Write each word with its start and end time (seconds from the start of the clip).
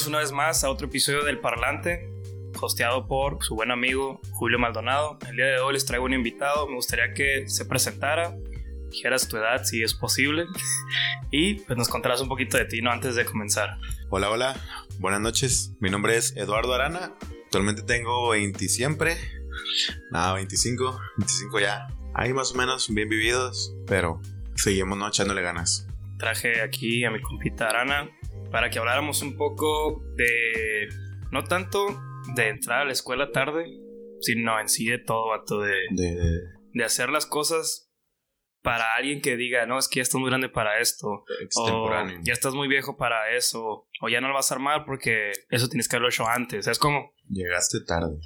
Bienvenidos 0.00 0.08
una 0.08 0.18
vez 0.20 0.32
más 0.32 0.64
a 0.64 0.70
otro 0.70 0.86
episodio 0.86 1.24
del 1.24 1.40
Parlante, 1.40 2.08
hosteado 2.58 3.06
por 3.06 3.44
su 3.44 3.54
buen 3.54 3.70
amigo 3.70 4.18
Julio 4.30 4.58
Maldonado. 4.58 5.18
El 5.28 5.36
día 5.36 5.44
de 5.44 5.58
hoy 5.58 5.74
les 5.74 5.84
traigo 5.84 6.06
un 6.06 6.14
invitado, 6.14 6.66
me 6.68 6.76
gustaría 6.76 7.12
que 7.12 7.46
se 7.48 7.66
presentara, 7.66 8.34
dijeras 8.88 9.28
tu 9.28 9.36
edad 9.36 9.62
si 9.64 9.82
es 9.82 9.92
posible 9.92 10.46
y 11.30 11.56
pues 11.56 11.76
nos 11.76 11.88
contarás 11.88 12.22
un 12.22 12.28
poquito 12.28 12.56
de 12.56 12.64
ti 12.64 12.80
¿no? 12.80 12.90
antes 12.90 13.14
de 13.14 13.26
comenzar. 13.26 13.76
Hola, 14.08 14.30
hola, 14.30 14.56
buenas 14.98 15.20
noches. 15.20 15.74
Mi 15.80 15.90
nombre 15.90 16.16
es 16.16 16.34
Eduardo 16.34 16.72
Arana. 16.72 17.12
Actualmente 17.44 17.82
tengo 17.82 18.30
20 18.30 18.68
siempre. 18.70 19.18
Nada, 20.10 20.32
25, 20.32 20.98
25 21.18 21.60
ya. 21.60 21.88
Ahí 22.14 22.32
más 22.32 22.52
o 22.52 22.54
menos 22.54 22.88
bien 22.88 23.10
vividos, 23.10 23.74
pero 23.86 24.22
seguimos 24.54 24.96
no 24.96 25.08
echándole 25.08 25.42
ganas. 25.42 25.86
Traje 26.16 26.62
aquí 26.62 27.04
a 27.04 27.10
mi 27.10 27.20
compita 27.20 27.68
Arana 27.68 28.08
para 28.50 28.70
que 28.70 28.78
habláramos 28.78 29.22
un 29.22 29.36
poco 29.36 30.02
de, 30.16 30.88
no 31.30 31.44
tanto 31.44 31.86
de 32.34 32.48
entrar 32.48 32.82
a 32.82 32.84
la 32.84 32.92
escuela 32.92 33.30
tarde, 33.30 33.66
sino 34.20 34.60
en 34.60 34.68
sí 34.68 34.86
de 34.86 34.98
todo, 34.98 35.28
vato, 35.28 35.60
de, 35.60 35.76
De, 35.90 36.40
de 36.72 36.84
hacer 36.84 37.08
las 37.10 37.26
cosas 37.26 37.90
para 38.62 38.94
alguien 38.94 39.22
que 39.22 39.36
diga, 39.36 39.64
no, 39.66 39.78
es 39.78 39.88
que 39.88 39.96
ya 39.96 40.02
estás 40.02 40.20
muy 40.20 40.28
grande 40.28 40.48
para 40.48 40.80
esto, 40.80 41.24
o 41.56 41.90
ya 42.22 42.32
estás 42.32 42.54
muy 42.54 42.68
viejo 42.68 42.96
para 42.96 43.34
eso, 43.34 43.88
o 44.02 44.08
ya 44.10 44.20
no 44.20 44.28
lo 44.28 44.34
vas 44.34 44.50
a 44.50 44.54
armar 44.54 44.84
porque 44.84 45.32
eso 45.48 45.68
tienes 45.68 45.88
que 45.88 45.96
haberlo 45.96 46.10
hecho 46.10 46.28
antes, 46.28 46.66
es 46.66 46.78
como, 46.78 47.14
Llegaste 47.28 47.78
tarde. 47.86 48.18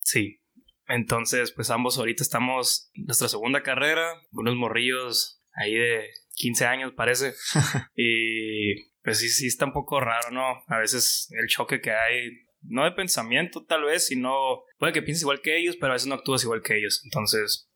sí. 0.00 0.40
Entonces, 0.86 1.50
pues 1.50 1.70
ambos 1.70 1.96
ahorita 1.96 2.22
estamos 2.22 2.90
en 2.92 3.06
nuestra 3.06 3.28
segunda 3.28 3.62
carrera, 3.62 4.06
unos 4.32 4.54
morrillos 4.54 5.42
ahí 5.54 5.72
de 5.72 6.10
15 6.34 6.66
años 6.66 6.92
parece, 6.94 7.32
y 7.96 8.74
pues 9.04 9.18
sí, 9.20 9.28
sí 9.28 9.46
está 9.46 9.66
un 9.66 9.72
poco 9.72 10.00
raro, 10.00 10.30
¿no? 10.32 10.64
A 10.66 10.78
veces 10.78 11.28
el 11.38 11.46
choque 11.46 11.80
que 11.80 11.92
hay, 11.92 12.30
no 12.62 12.84
de 12.84 12.92
pensamiento 12.92 13.64
tal 13.64 13.84
vez, 13.84 14.06
sino 14.06 14.64
puede 14.78 14.92
que 14.92 15.02
pienses 15.02 15.22
igual 15.22 15.40
que 15.42 15.56
ellos, 15.58 15.76
pero 15.78 15.92
a 15.92 15.94
veces 15.94 16.08
no 16.08 16.14
actúas 16.16 16.42
igual 16.42 16.62
que 16.62 16.76
ellos. 16.78 17.02
Entonces, 17.04 17.70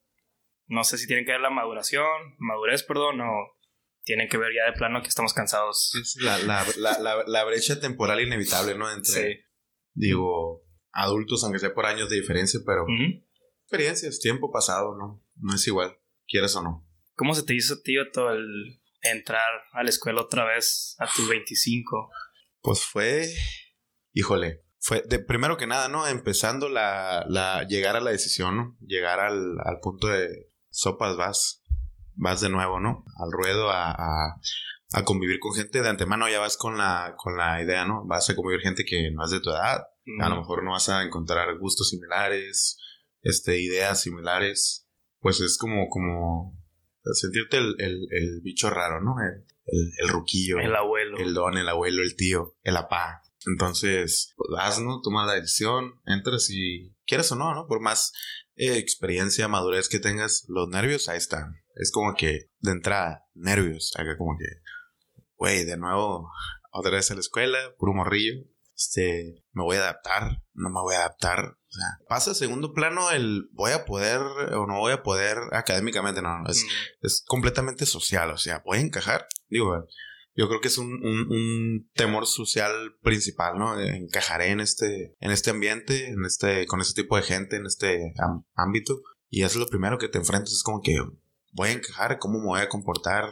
no 0.66 0.82
sé 0.84 0.98
si 0.98 1.06
tienen 1.06 1.24
que 1.26 1.32
ver 1.32 1.40
la 1.42 1.50
maduración, 1.50 2.06
madurez, 2.38 2.82
perdón, 2.82 3.20
o 3.20 3.26
tienen 4.04 4.28
que 4.28 4.38
ver 4.38 4.52
ya 4.54 4.70
de 4.72 4.76
plano 4.76 5.02
que 5.02 5.08
estamos 5.08 5.34
cansados. 5.34 5.92
La, 6.20 6.38
la, 6.38 6.64
la, 6.78 6.98
la, 6.98 7.22
la 7.26 7.44
brecha 7.44 7.78
temporal 7.78 8.20
inevitable, 8.22 8.74
¿no? 8.76 8.90
Entre, 8.90 9.12
Sí. 9.34 9.40
digo, 9.92 10.64
adultos, 10.92 11.44
aunque 11.44 11.58
sea 11.58 11.74
por 11.74 11.84
años 11.86 12.08
de 12.08 12.16
diferencia, 12.16 12.60
pero 12.64 12.86
experiencias, 13.64 14.18
tiempo 14.20 14.50
pasado, 14.50 14.96
¿no? 14.98 15.22
No 15.36 15.54
es 15.54 15.66
igual, 15.66 15.98
quieras 16.26 16.56
o 16.56 16.62
no. 16.62 16.88
¿Cómo 17.14 17.34
se 17.34 17.42
te 17.44 17.54
hizo, 17.54 17.80
tío, 17.82 18.10
todo 18.10 18.30
el 18.32 18.77
entrar 19.02 19.48
a 19.72 19.82
la 19.82 19.88
escuela 19.88 20.22
otra 20.22 20.44
vez 20.44 20.96
a 20.98 21.06
tus 21.06 21.28
25? 21.28 22.10
Pues 22.60 22.84
fue, 22.84 23.28
híjole, 24.12 24.64
fue 24.80 25.02
de 25.06 25.18
primero 25.18 25.56
que 25.56 25.66
nada, 25.66 25.88
¿no? 25.88 26.06
Empezando 26.06 26.68
la, 26.68 27.24
la 27.28 27.64
llegar 27.64 27.96
a 27.96 28.00
la 28.00 28.10
decisión, 28.10 28.56
¿no? 28.56 28.76
Llegar 28.80 29.20
al, 29.20 29.56
al 29.64 29.80
punto 29.80 30.08
de 30.08 30.28
sopas 30.70 31.16
vas, 31.16 31.62
vas 32.14 32.40
de 32.40 32.50
nuevo, 32.50 32.80
¿no? 32.80 33.04
Al 33.16 33.32
ruedo 33.32 33.70
a, 33.70 33.90
a, 33.90 34.40
a 34.92 35.04
convivir 35.04 35.38
con 35.40 35.54
gente 35.54 35.82
de 35.82 35.88
antemano 35.88 36.28
ya 36.28 36.40
vas 36.40 36.56
con 36.56 36.78
la, 36.78 37.14
con 37.16 37.36
la 37.36 37.62
idea, 37.62 37.84
¿no? 37.84 38.04
Vas 38.06 38.30
a 38.30 38.34
convivir 38.34 38.60
gente 38.60 38.84
que 38.84 39.10
no 39.12 39.24
es 39.24 39.30
de 39.30 39.40
tu 39.40 39.50
edad, 39.50 39.82
a 40.20 40.28
lo 40.30 40.36
mejor 40.36 40.64
no 40.64 40.70
vas 40.72 40.88
a 40.88 41.02
encontrar 41.02 41.58
gustos 41.58 41.90
similares, 41.90 42.78
este, 43.20 43.60
ideas 43.60 44.00
similares, 44.00 44.88
pues 45.20 45.40
es 45.40 45.58
como, 45.58 45.88
como 45.88 46.57
sentirte 47.14 47.58
el, 47.58 47.74
el, 47.78 48.06
el 48.10 48.40
bicho 48.42 48.70
raro, 48.70 49.00
¿no? 49.00 49.16
El, 49.20 49.44
el, 49.66 49.92
el 49.98 50.08
ruquillo 50.08 50.58
El 50.58 50.74
abuelo. 50.74 51.18
el 51.18 51.34
don, 51.34 51.56
el 51.58 51.68
abuelo, 51.68 52.02
el 52.02 52.16
tío, 52.16 52.56
el 52.62 52.76
apá. 52.76 53.22
Entonces, 53.46 54.34
pues 54.36 54.48
vas, 54.52 54.80
¿no? 54.80 55.00
Tomas 55.00 55.26
la 55.26 55.34
decisión, 55.34 56.00
entras 56.06 56.48
y 56.50 56.94
quieres 57.06 57.30
o 57.32 57.36
no, 57.36 57.54
¿no? 57.54 57.66
Por 57.66 57.80
más 57.80 58.12
eh, 58.56 58.76
experiencia, 58.76 59.48
madurez 59.48 59.88
que 59.88 60.00
tengas, 60.00 60.44
los 60.48 60.68
nervios 60.68 61.08
ahí 61.08 61.18
están. 61.18 61.54
Es 61.76 61.92
como 61.92 62.14
que, 62.14 62.50
de 62.58 62.72
entrada, 62.72 63.26
nervios. 63.34 63.94
Acá 63.96 64.16
como 64.18 64.36
que, 64.36 64.44
güey, 65.36 65.64
de 65.64 65.76
nuevo, 65.76 66.28
otra 66.72 66.92
vez 66.92 67.10
a 67.10 67.14
la 67.14 67.20
escuela, 67.20 67.58
puro 67.78 67.94
morrillo. 67.94 68.44
Este, 68.76 69.44
me 69.52 69.62
voy 69.62 69.76
a 69.76 69.80
adaptar, 69.80 70.42
no 70.54 70.70
me 70.70 70.80
voy 70.80 70.94
a 70.94 71.00
adaptar. 71.00 71.57
O 71.68 71.72
sea, 71.72 71.86
pasa 72.08 72.30
a 72.30 72.34
segundo 72.34 72.72
plano 72.72 73.10
el 73.10 73.48
voy 73.52 73.72
a 73.72 73.84
poder 73.84 74.20
o 74.20 74.66
no 74.66 74.78
voy 74.78 74.92
a 74.92 75.02
poder 75.02 75.36
académicamente, 75.52 76.22
no, 76.22 76.38
no, 76.38 76.48
es, 76.48 76.64
Mm. 76.64 77.06
es 77.06 77.24
completamente 77.26 77.84
social, 77.86 78.30
o 78.30 78.38
sea, 78.38 78.62
voy 78.64 78.78
a 78.78 78.80
encajar. 78.80 79.26
Digo, 79.48 79.86
yo 80.34 80.48
creo 80.48 80.60
que 80.60 80.68
es 80.68 80.78
un, 80.78 80.86
un- 81.04 81.30
un 81.30 81.90
temor 81.94 82.26
social 82.26 82.72
principal, 83.02 83.58
¿no? 83.58 83.78
Encajaré 83.80 84.50
en 84.50 84.60
este, 84.60 85.14
en 85.20 85.30
este 85.30 85.50
ambiente, 85.50 86.08
en 86.08 86.24
este, 86.24 86.66
con 86.66 86.80
este 86.80 87.02
tipo 87.02 87.16
de 87.16 87.22
gente, 87.22 87.56
en 87.56 87.66
este 87.66 88.14
ámbito. 88.54 89.00
Y 89.28 89.42
eso 89.42 89.58
es 89.58 89.64
lo 89.64 89.66
primero 89.66 89.98
que 89.98 90.08
te 90.08 90.16
enfrentas, 90.18 90.52
es 90.52 90.62
como 90.62 90.80
que 90.80 90.96
voy 91.52 91.68
a 91.68 91.72
encajar, 91.72 92.18
cómo 92.18 92.38
me 92.38 92.46
voy 92.46 92.60
a 92.60 92.68
comportar, 92.68 93.30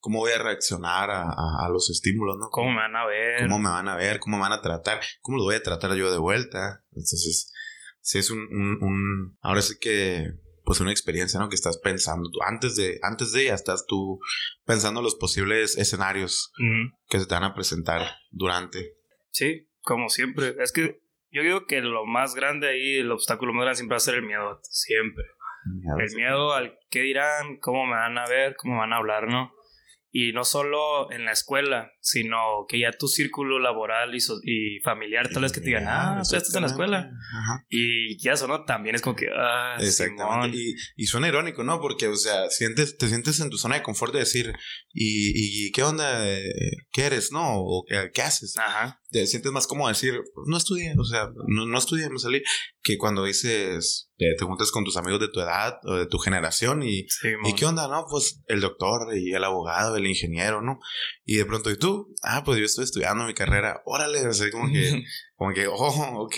cómo 0.00 0.18
voy 0.18 0.32
a 0.32 0.38
reaccionar 0.42 1.10
a, 1.10 1.22
a- 1.22 1.66
a 1.66 1.68
los 1.70 1.88
estímulos, 1.88 2.36
¿no? 2.38 2.48
¿Cómo 2.50 2.70
me 2.70 2.76
van 2.76 2.96
a 2.96 3.06
ver? 3.06 3.42
cómo 3.42 3.58
me 3.58 3.70
van 3.70 3.88
a 3.88 3.96
ver, 3.96 4.18
cómo 4.18 4.36
me 4.36 4.42
van 4.42 4.52
a 4.52 4.60
tratar, 4.60 5.00
cómo 5.22 5.38
lo 5.38 5.44
voy 5.44 5.54
a 5.54 5.62
tratar 5.62 5.94
yo 5.94 6.10
de 6.12 6.18
vuelta. 6.18 6.84
Entonces, 6.90 7.52
sí 8.00 8.18
es 8.18 8.30
un, 8.30 8.40
un, 8.40 8.78
un- 8.82 9.38
ahora 9.40 9.62
sí 9.62 9.74
que, 9.80 10.26
pues 10.64 10.80
una 10.80 10.90
experiencia, 10.90 11.38
¿no? 11.40 11.48
Que 11.48 11.54
estás 11.54 11.78
pensando, 11.78 12.28
tú, 12.30 12.38
antes 12.46 12.76
de, 12.76 12.98
antes 13.02 13.32
de 13.32 13.46
ya 13.46 13.54
estás 13.54 13.84
tú 13.86 14.18
pensando 14.64 15.02
los 15.02 15.14
posibles 15.16 15.76
escenarios 15.78 16.52
que 17.08 17.18
se 17.18 17.26
te 17.26 17.34
van 17.34 17.44
a 17.44 17.54
presentar 17.54 18.02
durante. 18.30 18.94
Sí, 19.30 19.68
como 19.80 20.08
siempre. 20.08 20.54
Es 20.60 20.72
que 20.72 21.00
yo 21.30 21.42
digo 21.42 21.66
que 21.66 21.80
lo 21.80 22.06
más 22.06 22.34
grande 22.34 22.68
ahí, 22.68 22.96
el 22.98 23.10
obstáculo 23.12 23.52
más 23.52 23.62
grande 23.62 23.76
siempre 23.76 23.94
va 23.94 23.98
a 23.98 24.00
ser 24.00 24.14
el 24.16 24.26
miedo. 24.26 24.60
Siempre. 24.62 25.24
El 25.98 26.16
miedo 26.16 26.52
al 26.54 26.78
qué 26.88 27.00
dirán, 27.02 27.58
cómo 27.60 27.84
me 27.86 27.92
van 27.94 28.16
a 28.18 28.26
ver, 28.28 28.56
cómo 28.56 28.74
me 28.74 28.80
van 28.80 28.92
a 28.94 28.96
hablar, 28.96 29.28
¿no? 29.28 29.52
Y 30.12 30.32
no 30.32 30.44
solo 30.44 31.10
en 31.12 31.24
la 31.24 31.30
escuela, 31.32 31.92
sino 32.00 32.36
que 32.68 32.80
ya 32.80 32.90
tu 32.90 33.06
círculo 33.06 33.60
laboral 33.60 34.12
y, 34.14 34.20
so- 34.20 34.40
y 34.42 34.80
familiar, 34.80 35.28
tal 35.28 35.42
vez 35.42 35.52
que 35.52 35.60
te 35.60 35.66
digan, 35.66 35.84
ah, 35.86 36.20
tú 36.24 36.32
ya 36.32 36.38
estás 36.38 36.54
en 36.56 36.62
la 36.62 36.66
escuela. 36.66 37.10
Ajá. 37.38 37.64
Y 37.68 38.18
ya 38.18 38.32
eso, 38.32 38.48
¿no? 38.48 38.64
También 38.64 38.96
es 38.96 39.02
como 39.02 39.14
que, 39.14 39.28
ah, 39.32 39.76
Exactamente. 39.78 40.56
Y, 40.56 40.74
y 40.96 41.06
suena 41.06 41.28
irónico, 41.28 41.62
¿no? 41.62 41.80
Porque, 41.80 42.08
o 42.08 42.16
sea, 42.16 42.50
sientes, 42.50 42.96
te 42.98 43.08
sientes 43.08 43.38
en 43.38 43.50
tu 43.50 43.56
zona 43.58 43.76
de 43.76 43.82
confort 43.82 44.12
de 44.12 44.18
decir, 44.20 44.52
¿y, 44.92 45.66
y 45.68 45.70
qué 45.72 45.82
onda? 45.84 46.28
Eh, 46.28 46.42
¿Qué 46.92 47.02
eres? 47.04 47.30
¿No? 47.30 47.58
¿O 47.60 47.84
qué, 47.88 48.10
qué 48.12 48.22
haces? 48.22 48.56
Ajá. 48.58 48.99
Te 49.10 49.26
sientes 49.26 49.50
más 49.52 49.66
como 49.66 49.88
decir, 49.88 50.20
pues, 50.34 50.46
no 50.46 50.56
estudié, 50.56 50.94
o 50.98 51.04
sea, 51.04 51.30
no, 51.46 51.66
no 51.66 51.78
estudié, 51.78 52.08
me 52.10 52.18
salí, 52.18 52.42
que 52.82 52.96
cuando 52.96 53.24
dices, 53.24 54.10
te, 54.16 54.26
te 54.38 54.44
juntas 54.44 54.70
con 54.70 54.84
tus 54.84 54.96
amigos 54.96 55.20
de 55.20 55.28
tu 55.28 55.40
edad 55.40 55.78
o 55.84 55.96
de 55.96 56.06
tu 56.06 56.18
generación 56.18 56.82
y, 56.82 57.08
Simón. 57.08 57.50
¿y 57.50 57.54
qué 57.54 57.66
onda? 57.66 57.88
No, 57.88 58.06
pues 58.08 58.42
el 58.46 58.60
doctor 58.60 59.16
y 59.16 59.32
el 59.32 59.44
abogado, 59.44 59.96
el 59.96 60.06
ingeniero, 60.06 60.62
¿no? 60.62 60.78
Y 61.24 61.36
de 61.36 61.44
pronto, 61.44 61.70
¿y 61.70 61.76
tú? 61.76 62.14
Ah, 62.22 62.42
pues 62.44 62.58
yo 62.58 62.64
estoy 62.64 62.84
estudiando 62.84 63.24
mi 63.24 63.34
carrera, 63.34 63.82
órale, 63.84 64.26
o 64.26 64.32
sea, 64.32 64.50
como 64.50 64.72
que, 64.72 65.02
como 65.36 65.52
que, 65.52 65.66
oh, 65.66 66.24
ok, 66.24 66.36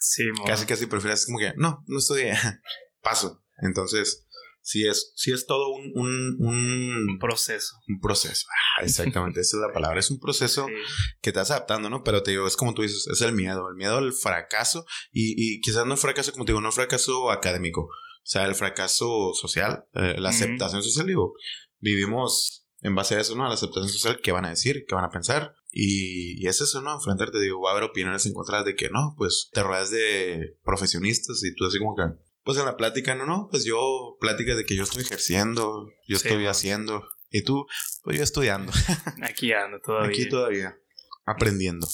Simón. 0.00 0.46
casi, 0.46 0.66
casi 0.66 0.86
prefieres 0.86 1.26
como 1.26 1.38
que, 1.38 1.52
no, 1.56 1.84
no 1.86 1.98
estudié, 1.98 2.34
paso. 3.02 3.42
Entonces, 3.58 4.23
sí 4.66 4.86
es, 4.88 5.12
sí 5.14 5.30
es 5.30 5.46
todo 5.46 5.68
un, 5.68 5.92
un, 5.94 6.36
Un 6.40 7.08
un, 7.10 7.18
proceso. 7.20 7.76
un 7.86 8.00
proceso. 8.00 8.46
Ah, 8.78 8.82
exactamente, 8.82 9.40
esa 9.40 9.58
es 9.58 9.60
la 9.60 9.72
palabra, 9.72 10.00
es 10.00 10.10
un 10.10 10.18
proceso 10.18 10.66
Sí. 10.66 10.72
que 11.20 11.32
te 11.32 11.38
vas 11.38 11.50
adaptando, 11.50 11.90
¿no? 11.90 12.02
Pero 12.02 12.22
te 12.22 12.30
digo, 12.32 12.46
es 12.46 12.56
como 12.56 12.72
tú 12.74 12.82
dices, 12.82 13.06
es 13.06 13.20
el 13.20 13.32
miedo, 13.34 13.68
el 13.68 13.76
miedo 13.76 13.98
al 13.98 14.12
fracaso 14.14 14.86
y, 15.12 15.34
y 15.36 15.60
quizás 15.60 15.86
no 15.86 15.96
fracaso, 15.98 16.32
como 16.32 16.44
te 16.46 16.52
digo, 16.52 16.62
no 16.62 16.72
fracaso 16.72 17.30
académico, 17.30 17.82
o 17.82 18.26
sea, 18.26 18.46
el 18.46 18.54
fracaso 18.54 19.32
social, 19.34 19.84
eh, 19.94 20.16
la 20.18 20.30
aceptación 20.30 20.82
social, 20.82 21.06
digo, 21.06 21.34
vivimos 21.80 22.66
en 22.80 22.94
base 22.94 23.16
a 23.16 23.20
eso, 23.20 23.34
¿no? 23.36 23.44
A 23.44 23.48
la 23.48 23.54
aceptación 23.54 23.88
social, 23.90 24.20
qué 24.22 24.32
van 24.32 24.46
a 24.46 24.50
decir, 24.50 24.84
qué 24.88 24.94
van 24.94 25.04
a 25.04 25.10
pensar 25.10 25.54
y, 25.70 26.42
y 26.42 26.48
es 26.48 26.60
eso, 26.60 26.80
¿no? 26.80 26.94
Enfrentarte, 26.94 27.38
digo, 27.40 27.60
va 27.60 27.70
a 27.70 27.72
haber 27.72 27.84
opiniones 27.84 28.24
encontradas 28.26 28.64
de 28.64 28.74
que 28.76 28.88
no, 28.90 29.14
pues 29.18 29.50
te 29.52 29.62
rodeas 29.62 29.90
de 29.90 30.56
profesionistas 30.64 31.42
y 31.44 31.54
tú 31.54 31.66
así 31.66 31.78
como 31.78 31.94
que... 31.96 32.02
Pues 32.44 32.58
en 32.58 32.66
la 32.66 32.76
plática, 32.76 33.14
no, 33.14 33.24
no, 33.26 33.48
pues 33.50 33.64
yo, 33.64 34.16
plática 34.20 34.54
de 34.54 34.64
que 34.64 34.76
yo 34.76 34.82
estoy 34.84 35.02
ejerciendo, 35.02 35.88
yo 36.06 36.18
Sí, 36.18 36.28
estoy 36.28 36.42
man. 36.42 36.50
haciendo, 36.50 37.08
y 37.30 37.42
tú, 37.42 37.66
pues 38.02 38.18
yo 38.18 38.22
estudiando, 38.22 38.70
Aquí 39.22 39.52
ando 39.52 39.80
todavía. 39.80 40.08
aquí 40.10 40.28
todavía, 40.28 40.76
aprendiendo. 41.24 41.86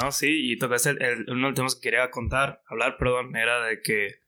No, 0.00 0.10
sí, 0.12 0.52
y 0.52 0.58
tocaste 0.58 0.90
el, 0.90 1.02
el- 1.02 1.24
uno 1.30 1.34
de 1.46 1.50
los 1.50 1.54
temas 1.54 1.74
que 1.74 1.80
quería 1.82 2.10
contar, 2.10 2.62
hablar, 2.68 2.96
perdón, 2.98 3.36
era 3.36 3.64
de 3.66 3.80
que, 3.82 4.20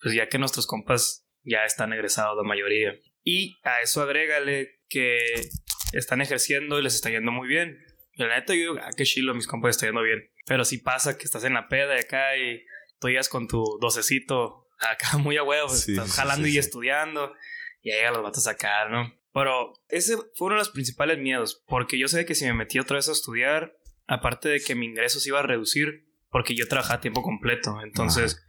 pues 0.00 0.14
ya 0.14 0.28
que 0.28 0.38
nuestros 0.38 0.66
compas 0.66 1.26
ya 1.44 1.64
están 1.64 1.92
egresados 1.92 2.36
la 2.36 2.42
mayoría. 2.48 2.94
Y 3.24 3.58
a 3.64 3.80
eso 3.82 4.02
agrégale 4.02 4.80
que 4.88 5.18
están 5.92 6.20
ejerciendo 6.20 6.78
y 6.78 6.82
les 6.82 6.94
está 6.94 7.10
yendo 7.10 7.30
muy 7.32 7.46
bien. 7.48 7.78
Y 8.14 8.22
la 8.22 8.36
neta, 8.38 8.54
yo 8.54 8.60
digo, 8.60 8.74
ah, 8.80 8.90
qué 8.96 9.04
chilo, 9.04 9.34
mis 9.34 9.46
compas 9.46 9.70
está 9.76 9.86
yendo 9.86 10.02
bien. 10.02 10.30
Pero 10.46 10.64
si 10.64 10.78
pasa 10.78 11.16
que 11.18 11.24
estás 11.24 11.44
en 11.44 11.54
la 11.54 11.68
peda 11.68 11.94
de 11.94 12.00
acá 12.00 12.36
y 12.36 12.64
tú 13.00 13.08
llegas 13.08 13.28
con 13.28 13.46
tu 13.48 13.62
docecito 13.80 14.57
acá 14.78 15.18
muy 15.18 15.36
a 15.36 15.42
huevo, 15.42 15.68
pues, 15.68 15.82
Sí, 15.82 15.92
estás 15.92 16.12
jalando 16.14 16.44
sí, 16.44 16.50
y 16.50 16.52
sí. 16.54 16.58
estudiando, 16.58 17.32
y 17.82 17.90
ahí 17.90 17.98
llegan 17.98 18.14
los 18.14 18.22
vatos 18.22 18.46
a 18.46 18.52
sacar, 18.52 18.90
¿no? 18.90 19.14
Pero 19.32 19.72
ese 19.88 20.16
fue 20.34 20.46
uno 20.46 20.54
de 20.56 20.60
los 20.60 20.70
principales 20.70 21.18
miedos, 21.18 21.62
porque 21.66 21.98
yo 21.98 22.08
sé 22.08 22.24
que 22.24 22.34
si 22.34 22.44
me 22.46 22.54
metí 22.54 22.78
otra 22.78 22.96
vez 22.96 23.08
a 23.08 23.12
estudiar, 23.12 23.76
aparte 24.06 24.48
de 24.48 24.60
que 24.60 24.74
mi 24.74 24.86
ingreso 24.86 25.20
se 25.20 25.28
iba 25.28 25.38
a 25.38 25.42
reducir, 25.42 26.08
porque 26.30 26.54
yo 26.54 26.66
trabajaba 26.66 26.96
a 26.96 27.00
tiempo 27.00 27.22
completo. 27.22 27.80
Entonces, 27.82 28.44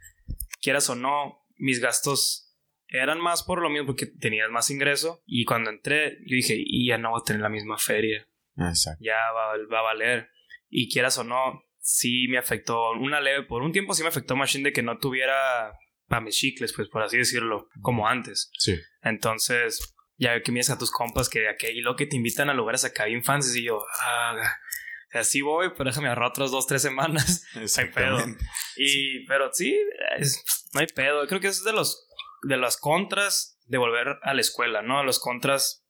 quieras 0.62 0.90
o 0.90 0.96
no, 0.96 1.46
mis 1.58 1.80
gastos 1.80 2.58
eran 2.88 3.20
más 3.20 3.44
por 3.44 3.62
lo 3.62 3.70
mismo 3.70 3.88
porque 3.88 4.08
tenías 4.08 4.50
más 4.50 4.70
ingreso. 4.72 5.22
Y 5.26 5.46
cuando 5.46 5.70
entré, 5.70 6.18
yo 6.26 6.36
dije, 6.36 6.56
y 6.58 6.88
ya 6.88 6.98
no 6.98 7.12
voy 7.12 7.22
a 7.22 7.26
tener 7.26 7.42
la 7.42 7.50
misma 7.50 7.78
feria. 7.78 8.28
Exacto. 8.58 9.04
Ya 9.04 9.18
va, 9.34 9.54
va 9.72 9.80
a 9.80 9.84
valer. 9.84 10.30
Y 10.70 10.92
quieras 10.92 11.18
o 11.18 11.24
no, 11.24 11.64
sí 11.80 12.28
me 12.30 12.38
afectó 12.38 12.92
una 12.92 13.22
leve, 13.22 13.44
por 13.44 13.62
un 13.62 13.72
tiempo 13.72 13.94
sí 13.94 14.02
me 14.04 14.10
afectó 14.10 14.36
Machine 14.36 14.66
de 14.66 14.74
que 14.74 14.84
no 14.84 14.98
tuviera 14.98 15.74
para 16.10 16.22
mis 16.22 16.36
chicles, 16.36 16.74
pues 16.76 16.90
por 16.90 17.02
así 17.04 17.18
decirlo, 17.18 17.70
como 17.82 18.08
antes. 18.08 18.52
Sí. 18.58 18.78
Entonces, 19.02 19.96
ya 20.18 20.42
que 20.42 20.52
miras 20.52 20.70
a 20.72 20.78
tus 20.78 20.92
compas 20.92 21.30
que 21.30 21.40
de 21.40 21.50
aquí 21.50 21.68
y 21.68 21.82
lo 21.82 21.96
que 21.96 22.06
te 22.08 22.18
invitan 22.18 22.50
a 22.50 22.54
lugares 22.54 22.84
acá 22.84 23.06
bien 23.06 23.24
fancy 23.24 23.60
y 23.62 23.64
yo, 23.66 23.86
ah, 24.04 24.36
así 25.14 25.42
voy, 25.42 25.70
pero 25.78 25.90
déjame 25.90 26.10
ahorrar 26.10 26.30
otras 26.32 26.52
dos, 26.52 26.68
tres 26.68 26.82
semanas. 26.82 27.46
No 27.56 27.62
hay 27.62 27.90
pedo. 27.92 28.18
Y, 28.76 29.26
pero 29.28 29.50
sí, 29.54 29.78
es- 30.18 30.44
no 30.74 30.82
hay 30.82 30.88
pedo. 30.88 31.26
Creo 31.28 31.40
que 31.40 31.48
eso 31.48 31.60
es 31.60 31.66
de 31.66 31.74
los, 31.74 32.08
de 32.44 32.58
las 32.58 32.78
contras 32.78 33.58
de 33.68 33.78
volver 33.78 34.18
a 34.24 34.34
la 34.34 34.42
escuela, 34.42 34.82
¿no? 34.82 35.04
Los 35.04 35.20
contras 35.20 35.86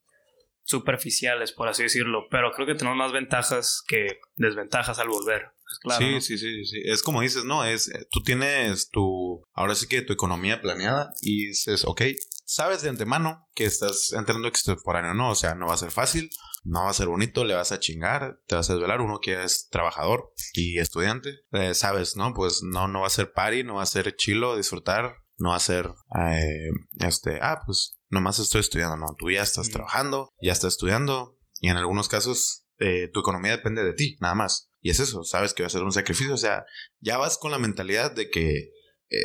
superficiales, 0.64 1.52
por 1.52 1.68
así 1.68 1.82
decirlo. 1.82 2.28
Pero 2.30 2.52
creo 2.52 2.66
que 2.66 2.74
tenemos 2.74 2.96
más 2.96 3.12
ventajas 3.12 3.82
que 3.88 4.20
desventajas 4.36 4.98
al 4.98 5.08
volver. 5.08 5.50
Es 5.70 5.78
claro. 5.78 6.04
sí, 6.04 6.12
¿no? 6.14 6.20
sí, 6.20 6.38
sí, 6.38 6.64
sí. 6.66 6.82
Es 6.84 7.02
como 7.02 7.20
dices, 7.20 7.44
no, 7.44 7.64
es, 7.64 7.88
eh, 7.88 8.06
tú 8.10 8.22
tienes 8.22 8.88
tu, 8.90 9.42
ahora 9.52 9.74
sí 9.74 9.86
que 9.86 10.02
tu 10.02 10.12
economía 10.12 10.60
planeada 10.60 11.10
y 11.22 11.46
dices, 11.48 11.84
ok, 11.84 12.02
sabes 12.44 12.82
de 12.82 12.88
antemano 12.88 13.46
que 13.54 13.64
estás 13.64 14.12
entrando 14.12 14.48
extemporáneo, 14.48 15.14
¿no? 15.14 15.30
O 15.30 15.34
sea, 15.34 15.54
no 15.54 15.66
va 15.68 15.74
a 15.74 15.78
ser 15.78 15.90
fácil, 15.92 16.30
no 16.64 16.84
va 16.84 16.90
a 16.90 16.94
ser 16.94 17.06
bonito, 17.06 17.44
le 17.44 17.54
vas 17.54 17.70
a 17.72 17.78
chingar, 17.78 18.40
te 18.46 18.56
vas 18.56 18.68
a 18.68 18.74
desvelar, 18.74 19.00
uno 19.00 19.20
que 19.20 19.42
es 19.44 19.68
trabajador 19.70 20.32
y 20.54 20.78
estudiante, 20.78 21.30
eh, 21.52 21.74
sabes, 21.74 22.16
¿no? 22.16 22.34
Pues 22.34 22.62
no, 22.62 22.88
no 22.88 23.02
va 23.02 23.06
a 23.06 23.10
ser 23.10 23.32
party, 23.32 23.62
no 23.62 23.76
va 23.76 23.82
a 23.84 23.86
ser 23.86 24.16
chilo, 24.16 24.56
disfrutar, 24.56 25.14
no 25.38 25.50
va 25.50 25.56
a 25.56 25.60
ser, 25.60 25.86
eh, 26.18 26.70
este, 27.06 27.38
ah, 27.40 27.60
pues 27.64 27.96
nomás 28.08 28.38
estoy 28.40 28.60
estudiando, 28.60 28.96
no, 28.96 29.06
tú 29.18 29.30
ya 29.30 29.42
estás 29.42 29.68
Mm. 29.68 29.72
trabajando, 29.72 30.28
ya 30.42 30.52
estás 30.52 30.72
estudiando 30.74 31.38
y 31.60 31.68
en 31.68 31.76
algunos 31.76 32.08
casos 32.08 32.66
eh, 32.78 33.08
tu 33.12 33.20
economía 33.20 33.52
depende 33.52 33.84
de 33.84 33.92
ti, 33.92 34.16
nada 34.20 34.34
más. 34.34 34.69
Y 34.82 34.90
es 34.90 35.00
eso, 35.00 35.24
sabes 35.24 35.52
que 35.54 35.62
va 35.62 35.66
a 35.66 35.70
ser 35.70 35.82
un 35.82 35.92
sacrificio, 35.92 36.34
o 36.34 36.38
sea, 36.38 36.64
ya 37.00 37.18
vas 37.18 37.36
con 37.38 37.50
la 37.50 37.58
mentalidad 37.58 38.12
de 38.12 38.30
que 38.30 38.70
eh, 39.10 39.18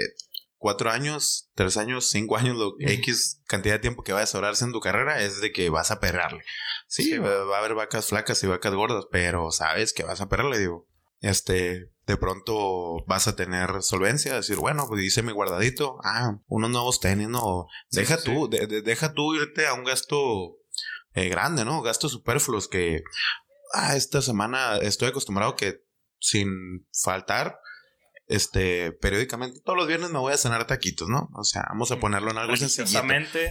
cuatro 0.57 0.89
años, 0.91 1.49
tres 1.55 1.77
años, 1.77 2.09
cinco 2.09 2.37
años, 2.37 2.57
lo 2.57 2.75
X 2.79 3.41
cantidad 3.47 3.75
de 3.75 3.79
tiempo 3.79 4.03
que 4.03 4.13
vayas 4.13 4.33
a 4.35 4.39
orarse 4.39 4.65
en 4.65 4.71
tu 4.71 4.79
carrera 4.79 5.21
es 5.21 5.39
de 5.41 5.51
que 5.51 5.69
vas 5.69 5.91
a 5.91 5.99
perrarle. 5.99 6.41
Sí, 6.87 7.03
Sí, 7.03 7.17
va, 7.17 7.43
va 7.45 7.57
a 7.57 7.59
haber 7.59 7.75
vacas 7.75 8.07
flacas 8.07 8.43
y 8.43 8.47
vacas 8.47 8.73
gordas, 8.73 9.05
pero 9.11 9.51
sabes 9.51 9.93
que 9.93 10.03
vas 10.03 10.21
a 10.21 10.27
perrarle, 10.29 10.59
digo. 10.59 10.87
Este, 11.21 11.89
de 12.05 12.17
pronto 12.17 13.03
vas 13.07 13.27
a 13.27 13.35
tener 13.35 13.81
solvencia, 13.81 14.35
decir, 14.35 14.57
bueno, 14.57 14.85
pues 14.87 15.01
hice 15.03 15.23
mi 15.23 15.31
guardadito, 15.31 15.97
ah, 16.03 16.37
unos 16.47 16.69
nuevos 16.69 16.99
tenis, 16.99 17.29
no, 17.29 17.67
deja 17.91 18.17
sí, 18.17 18.25
tú, 18.25 18.47
de- 18.49 18.67
de- 18.67 18.81
deja 18.81 19.13
tú 19.13 19.33
irte 19.35 19.65
a 19.65 19.73
un 19.73 19.85
gasto 19.85 20.57
eh, 21.13 21.29
grande, 21.29 21.63
¿no? 21.65 21.81
Gastos 21.81 22.11
superfluos 22.11 22.67
que, 22.67 23.01
ah, 23.75 23.95
esta 23.95 24.21
semana 24.21 24.77
estoy 24.77 25.09
acostumbrado 25.09 25.55
que 25.55 25.83
sin 26.19 26.87
faltar, 27.03 27.59
este, 28.27 28.91
periódicamente, 28.93 29.59
todos 29.63 29.77
los 29.77 29.87
viernes 29.87 30.09
me 30.09 30.19
voy 30.19 30.33
a 30.33 30.37
cenar 30.37 30.65
taquitos, 30.65 31.07
¿no? 31.07 31.29
O 31.35 31.43
sea, 31.43 31.65
vamos 31.69 31.91
a 31.91 31.99
ponerlo 31.99 32.31
en 32.31 32.37
algo 32.37 32.53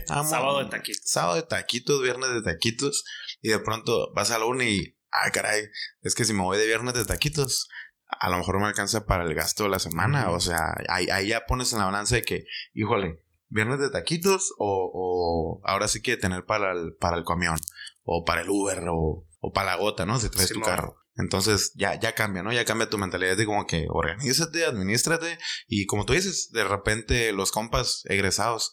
Vamos. 0.08 0.30
sábado 0.30 0.58
de 0.58 0.70
taquito. 0.70 0.98
Sábado 1.04 1.36
de 1.36 1.42
taquitos, 1.42 2.02
viernes 2.02 2.30
de 2.30 2.42
taquitos, 2.42 3.04
y 3.40 3.50
de 3.50 3.58
pronto 3.60 4.12
vas 4.14 4.30
a 4.30 4.38
la 4.38 4.46
uni 4.46 4.64
y, 4.64 4.98
ah, 5.12 5.30
caray, 5.30 5.64
es 6.02 6.14
que 6.14 6.24
si 6.24 6.32
me 6.32 6.42
voy 6.42 6.58
de 6.58 6.66
viernes 6.66 6.94
de 6.94 7.04
taquitos, 7.04 7.68
a 8.06 8.30
lo 8.30 8.38
mejor 8.38 8.60
me 8.60 8.66
alcanza 8.66 9.06
para 9.06 9.24
el 9.24 9.34
gasto 9.34 9.64
de 9.64 9.70
la 9.70 9.78
semana. 9.78 10.30
O 10.30 10.40
sea, 10.40 10.74
ahí, 10.88 11.08
ahí 11.10 11.28
ya 11.28 11.46
pones 11.46 11.72
en 11.72 11.78
la 11.78 11.86
balanza 11.86 12.16
de 12.16 12.22
que, 12.22 12.44
híjole, 12.72 13.22
viernes 13.48 13.78
de 13.78 13.90
taquitos 13.90 14.52
o, 14.58 14.90
o 14.92 15.60
ahora 15.64 15.86
sí 15.86 16.02
que 16.02 16.16
tener 16.16 16.44
para 16.44 16.72
el, 16.72 16.94
para 16.96 17.16
el 17.16 17.24
camión 17.24 17.56
o 18.02 18.24
para 18.24 18.42
el 18.42 18.50
Uber 18.50 18.82
o, 18.90 19.26
o 19.46 19.52
para 19.52 19.72
la 19.72 19.76
gota, 19.76 20.06
¿no? 20.06 20.18
Si 20.18 20.30
traes 20.30 20.50
tu 20.52 20.60
carro. 20.60 20.96
Entonces 21.16 21.72
ya, 21.76 21.98
ya 22.00 22.14
cambia, 22.14 22.42
¿no? 22.42 22.52
Ya 22.52 22.64
cambia 22.64 22.88
tu 22.90 22.98
mentalidad 22.98 23.36
de 23.36 23.44
como 23.46 23.66
que 23.66 23.86
organízate, 23.88 24.64
administrate 24.64 25.38
y 25.68 25.86
como 25.86 26.04
tú 26.06 26.12
dices, 26.12 26.50
de 26.50 26.64
repente 26.64 27.32
los 27.32 27.52
compas 27.52 28.02
egresados, 28.06 28.72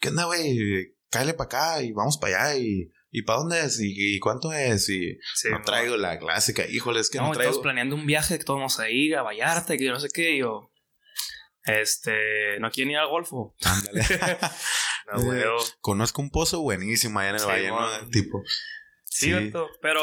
¿qué 0.00 0.08
onda, 0.08 0.24
güey? 0.24 0.96
Cállale 1.10 1.34
para 1.34 1.46
acá 1.46 1.82
y 1.82 1.92
vamos 1.92 2.16
para 2.18 2.42
allá 2.50 2.58
y, 2.58 2.90
¿y 3.10 3.22
para 3.22 3.40
dónde 3.40 3.60
es? 3.60 3.80
¿Y, 3.80 4.14
y 4.16 4.18
cuánto 4.18 4.52
es? 4.52 4.88
Y 4.88 5.18
Sí, 5.34 5.48
no 5.50 5.60
traigo 5.62 5.96
la 5.96 6.18
clásica, 6.18 6.66
híjole, 6.66 7.00
es 7.00 7.10
que 7.10 7.18
no, 7.18 7.26
no, 7.28 7.32
traigo. 7.32 7.50
todos 7.52 7.62
planeando 7.62 7.96
un 7.96 8.06
viaje 8.06 8.38
que 8.38 8.44
todos 8.44 8.58
vamos 8.58 8.78
a 8.80 8.88
ir 8.88 9.16
a 9.16 9.22
Vallarta, 9.22 9.76
que 9.76 9.84
yo 9.84 9.92
no 9.92 10.00
sé 10.00 10.08
qué, 10.14 10.36
y 10.36 10.38
yo. 10.38 10.72
Este, 11.64 12.58
no 12.60 12.70
quieren 12.70 12.92
ir 12.92 12.98
al 12.98 13.08
Golfo. 13.08 13.54
Ándale. 13.64 14.02
No, 15.10 15.22
güey. 15.22 15.42
Conozco 15.80 16.20
un 16.20 16.28
pozo 16.28 16.60
buenísimo 16.60 17.18
allá 17.18 17.30
en 17.30 17.34
el 17.36 17.40
Sí, 17.40 17.46
valle, 17.46 17.68
¿no? 17.68 18.08
Tipo. 18.10 18.42
Sí, 19.18 19.32
vato, 19.32 19.68
pero 19.82 20.00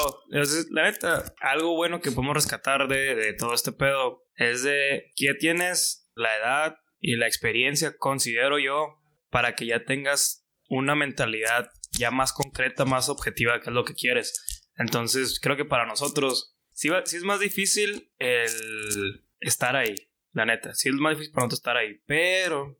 la 0.72 0.84
neta, 0.84 1.34
algo 1.40 1.76
bueno 1.76 2.02
que 2.02 2.12
podemos 2.12 2.36
rescatar 2.36 2.88
de, 2.88 3.16
de 3.16 3.34
todo 3.34 3.54
este 3.54 3.72
pedo 3.72 4.24
es 4.36 4.64
de 4.64 5.12
que 5.16 5.34
tienes 5.36 6.10
la 6.16 6.36
edad 6.38 6.76
y 7.00 7.16
la 7.16 7.28
experiencia, 7.28 7.96
considero 7.98 8.58
yo, 8.60 8.98
para 9.30 9.56
que 9.56 9.66
ya 9.66 9.84
tengas 9.86 10.48
una 10.70 10.96
mentalidad 10.96 11.70
ya 11.92 12.12
más 12.12 12.34
concreta, 12.34 12.86
más 12.86 13.10
objetiva, 13.10 13.60
que 13.62 13.70
es 13.70 13.74
lo 13.74 13.86
que 13.86 13.94
quieres. 13.94 14.34
Entonces, 14.78 15.40
creo 15.40 15.56
que 15.56 15.66
para 15.66 15.86
nosotros, 15.86 16.58
sí, 16.72 16.90
va- 16.90 17.06
sí 17.06 17.18
es 17.18 17.24
más 17.24 17.40
difícil 17.40 18.12
el 18.18 19.26
estar 19.40 19.76
ahí, 19.76 19.96
la 20.34 20.46
neta. 20.46 20.74
Sí 20.74 20.90
es 20.90 20.96
más 20.96 21.12
difícil 21.14 21.34
para 21.34 21.46
nosotros 21.46 21.60
estar 21.60 21.78
ahí, 21.78 22.00
pero 22.06 22.78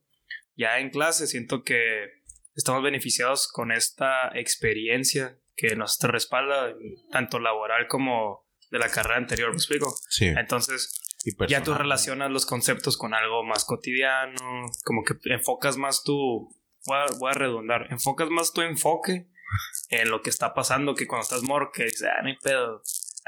ya 0.56 0.80
en 0.80 0.90
clase 0.90 1.28
siento 1.28 1.64
que 1.64 2.08
estamos 2.56 2.82
beneficiados 2.84 3.48
con 3.52 3.72
esta 3.72 4.30
experiencia 4.34 5.38
que 5.56 5.76
nos 5.76 6.00
respalda, 6.02 6.74
tanto 7.12 7.40
laboral 7.40 7.88
como 7.88 8.46
de 8.72 8.80
la 8.80 8.90
carrera 8.90 9.18
anterior, 9.18 9.50
¿me 9.50 9.56
explico? 9.56 9.96
Sí. 10.10 10.28
Entonces, 10.28 11.02
ya 11.48 11.64
tú 11.64 11.74
relacionas 11.74 12.32
los 12.32 12.46
conceptos 12.46 12.98
con 12.98 13.14
algo 13.14 13.44
más 13.44 13.66
cotidiano, 13.66 14.36
como 14.84 15.04
que 15.04 15.16
enfocas 15.32 15.78
más 15.78 16.04
tu, 16.04 16.54
voy 16.86 16.98
a, 16.98 17.06
voy 17.18 17.32
a 17.32 17.34
redundar, 17.34 17.88
enfocas 17.90 18.30
más 18.30 18.54
tu 18.54 18.62
enfoque 18.62 19.28
en 19.90 20.10
lo 20.10 20.22
que 20.22 20.30
está 20.30 20.54
pasando 20.54 20.96
que 20.96 21.08
cuando 21.08 21.24
estás 21.24 21.44
morro, 21.44 21.72
que 21.74 21.86
dices, 21.86 22.04
ah, 22.04 22.24
hay 22.24 22.38
pedo, 22.38 22.82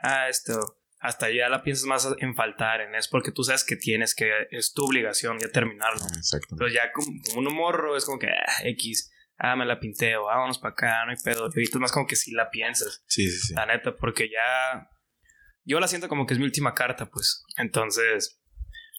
ah, 0.04 0.30
esto, 0.30 0.78
hasta 1.00 1.30
ya 1.30 1.50
la 1.50 1.64
piensas 1.64 1.86
más 1.86 2.08
en 2.20 2.36
faltar, 2.36 2.82
en 2.82 2.96
es 2.96 3.08
porque 3.08 3.32
tú 3.32 3.44
sabes 3.44 3.64
que 3.64 3.76
tienes 3.76 4.16
que, 4.16 4.30
es 4.52 4.74
tu 4.74 4.86
obligación 4.86 5.40
ya 5.40 5.50
terminarlo. 5.50 6.02
Exacto. 6.16 6.48
Entonces 6.52 6.76
ya 6.76 6.92
como, 6.92 7.08
como 7.26 7.40
uno 7.40 7.52
morro 7.52 7.96
es 7.96 8.06
como 8.06 8.20
que, 8.20 8.28
ah, 8.28 8.62
X, 8.64 9.12
ah, 9.38 9.56
me 9.56 9.66
la 9.66 9.80
pinteo, 9.80 10.26
vámonos 10.26 10.60
para 10.60 10.74
acá, 10.74 11.06
no 11.06 11.12
hay 11.12 11.18
pedo. 11.24 11.42
Y 11.48 11.60
ahorita 11.60 11.78
es 11.78 11.82
más 11.82 11.92
como 11.92 12.08
que 12.08 12.16
sí 12.16 12.32
la 12.32 12.50
piensas, 12.50 13.04
Sí, 13.08 13.30
sí, 13.30 13.40
sí. 13.40 13.54
la 13.54 13.66
neta, 13.66 13.96
porque 13.96 14.30
ya 14.30 14.90
yo 15.64 15.80
la 15.80 15.88
siento 15.88 16.08
como 16.10 16.26
que 16.26 16.34
es 16.34 16.40
mi 16.40 16.46
última 16.46 16.74
carta, 16.74 17.08
pues. 17.08 17.44
Entonces, 17.58 18.42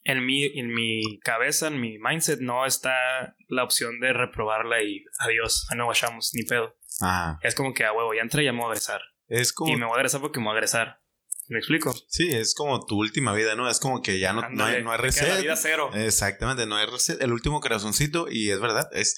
en 0.04 0.24
mi, 0.24 0.44
en 0.58 0.68
mi 0.72 1.18
cabeza, 1.20 1.68
en 1.68 1.80
mi 1.80 1.98
mindset, 1.98 2.40
no 2.40 2.66
está 2.66 3.36
la 3.48 3.64
opción 3.64 4.00
de 4.00 4.12
reprobarla 4.12 4.82
y 4.82 5.04
adiós, 5.18 5.66
no 5.76 5.86
guachamos, 5.86 6.30
ni 6.34 6.44
pedo. 6.44 6.76
Ajá. 7.00 7.38
Es 7.42 7.54
como 7.54 7.72
que 7.74 7.84
a 7.84 7.92
huevo, 7.92 8.12
ya 8.14 8.22
entré, 8.22 8.44
ya 8.44 8.52
me 8.52 8.58
voy 8.58 8.66
a 8.66 8.70
agresar. 8.72 9.00
Es 9.28 9.52
como. 9.52 9.72
Y 9.72 9.76
me 9.76 9.84
voy 9.84 9.92
a 9.92 9.96
agresar 9.96 10.20
porque 10.20 10.40
me 10.40 10.46
voy 10.46 10.52
a 10.54 10.56
agresar. 10.56 11.00
¿Me 11.48 11.58
explico? 11.58 11.94
Sí, 12.08 12.28
es 12.28 12.54
como 12.54 12.84
tu 12.84 12.98
última 12.98 13.32
vida, 13.32 13.54
¿no? 13.54 13.70
Es 13.70 13.80
como 13.80 14.02
que 14.02 14.18
ya 14.18 14.34
no, 14.34 14.42
no 14.50 14.64
hay, 14.64 14.82
no 14.82 14.92
hay 14.92 14.96
queda 14.96 14.96
La 14.96 14.96
reset. 14.98 15.40
vida 15.42 15.56
cero. 15.56 15.90
Exactamente, 15.94 16.66
no 16.66 16.76
hay 16.76 16.86
reset. 16.86 17.20
El 17.22 17.32
último 17.32 17.60
corazoncito, 17.60 18.26
y 18.30 18.50
es 18.50 18.60
verdad, 18.60 18.86
es 18.92 19.16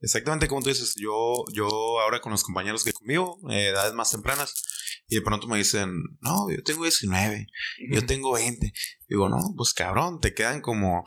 exactamente 0.00 0.46
como 0.46 0.60
tú 0.60 0.68
dices. 0.68 0.94
Yo, 0.96 1.44
yo 1.54 1.66
ahora 2.00 2.20
con 2.20 2.32
los 2.32 2.42
compañeros 2.44 2.84
que 2.84 2.92
convivo, 2.92 3.38
eh, 3.50 3.68
edades 3.68 3.94
más 3.94 4.10
tempranas, 4.10 4.54
y 5.08 5.16
de 5.16 5.22
pronto 5.22 5.48
me 5.48 5.56
dicen, 5.56 5.90
no, 6.20 6.50
yo 6.50 6.62
tengo 6.62 6.82
19, 6.82 7.46
yo 7.90 8.04
tengo 8.04 8.32
20. 8.34 8.72
Digo, 9.08 9.28
no, 9.30 9.38
pues 9.56 9.72
cabrón, 9.72 10.20
te 10.20 10.34
quedan 10.34 10.60
como, 10.60 11.04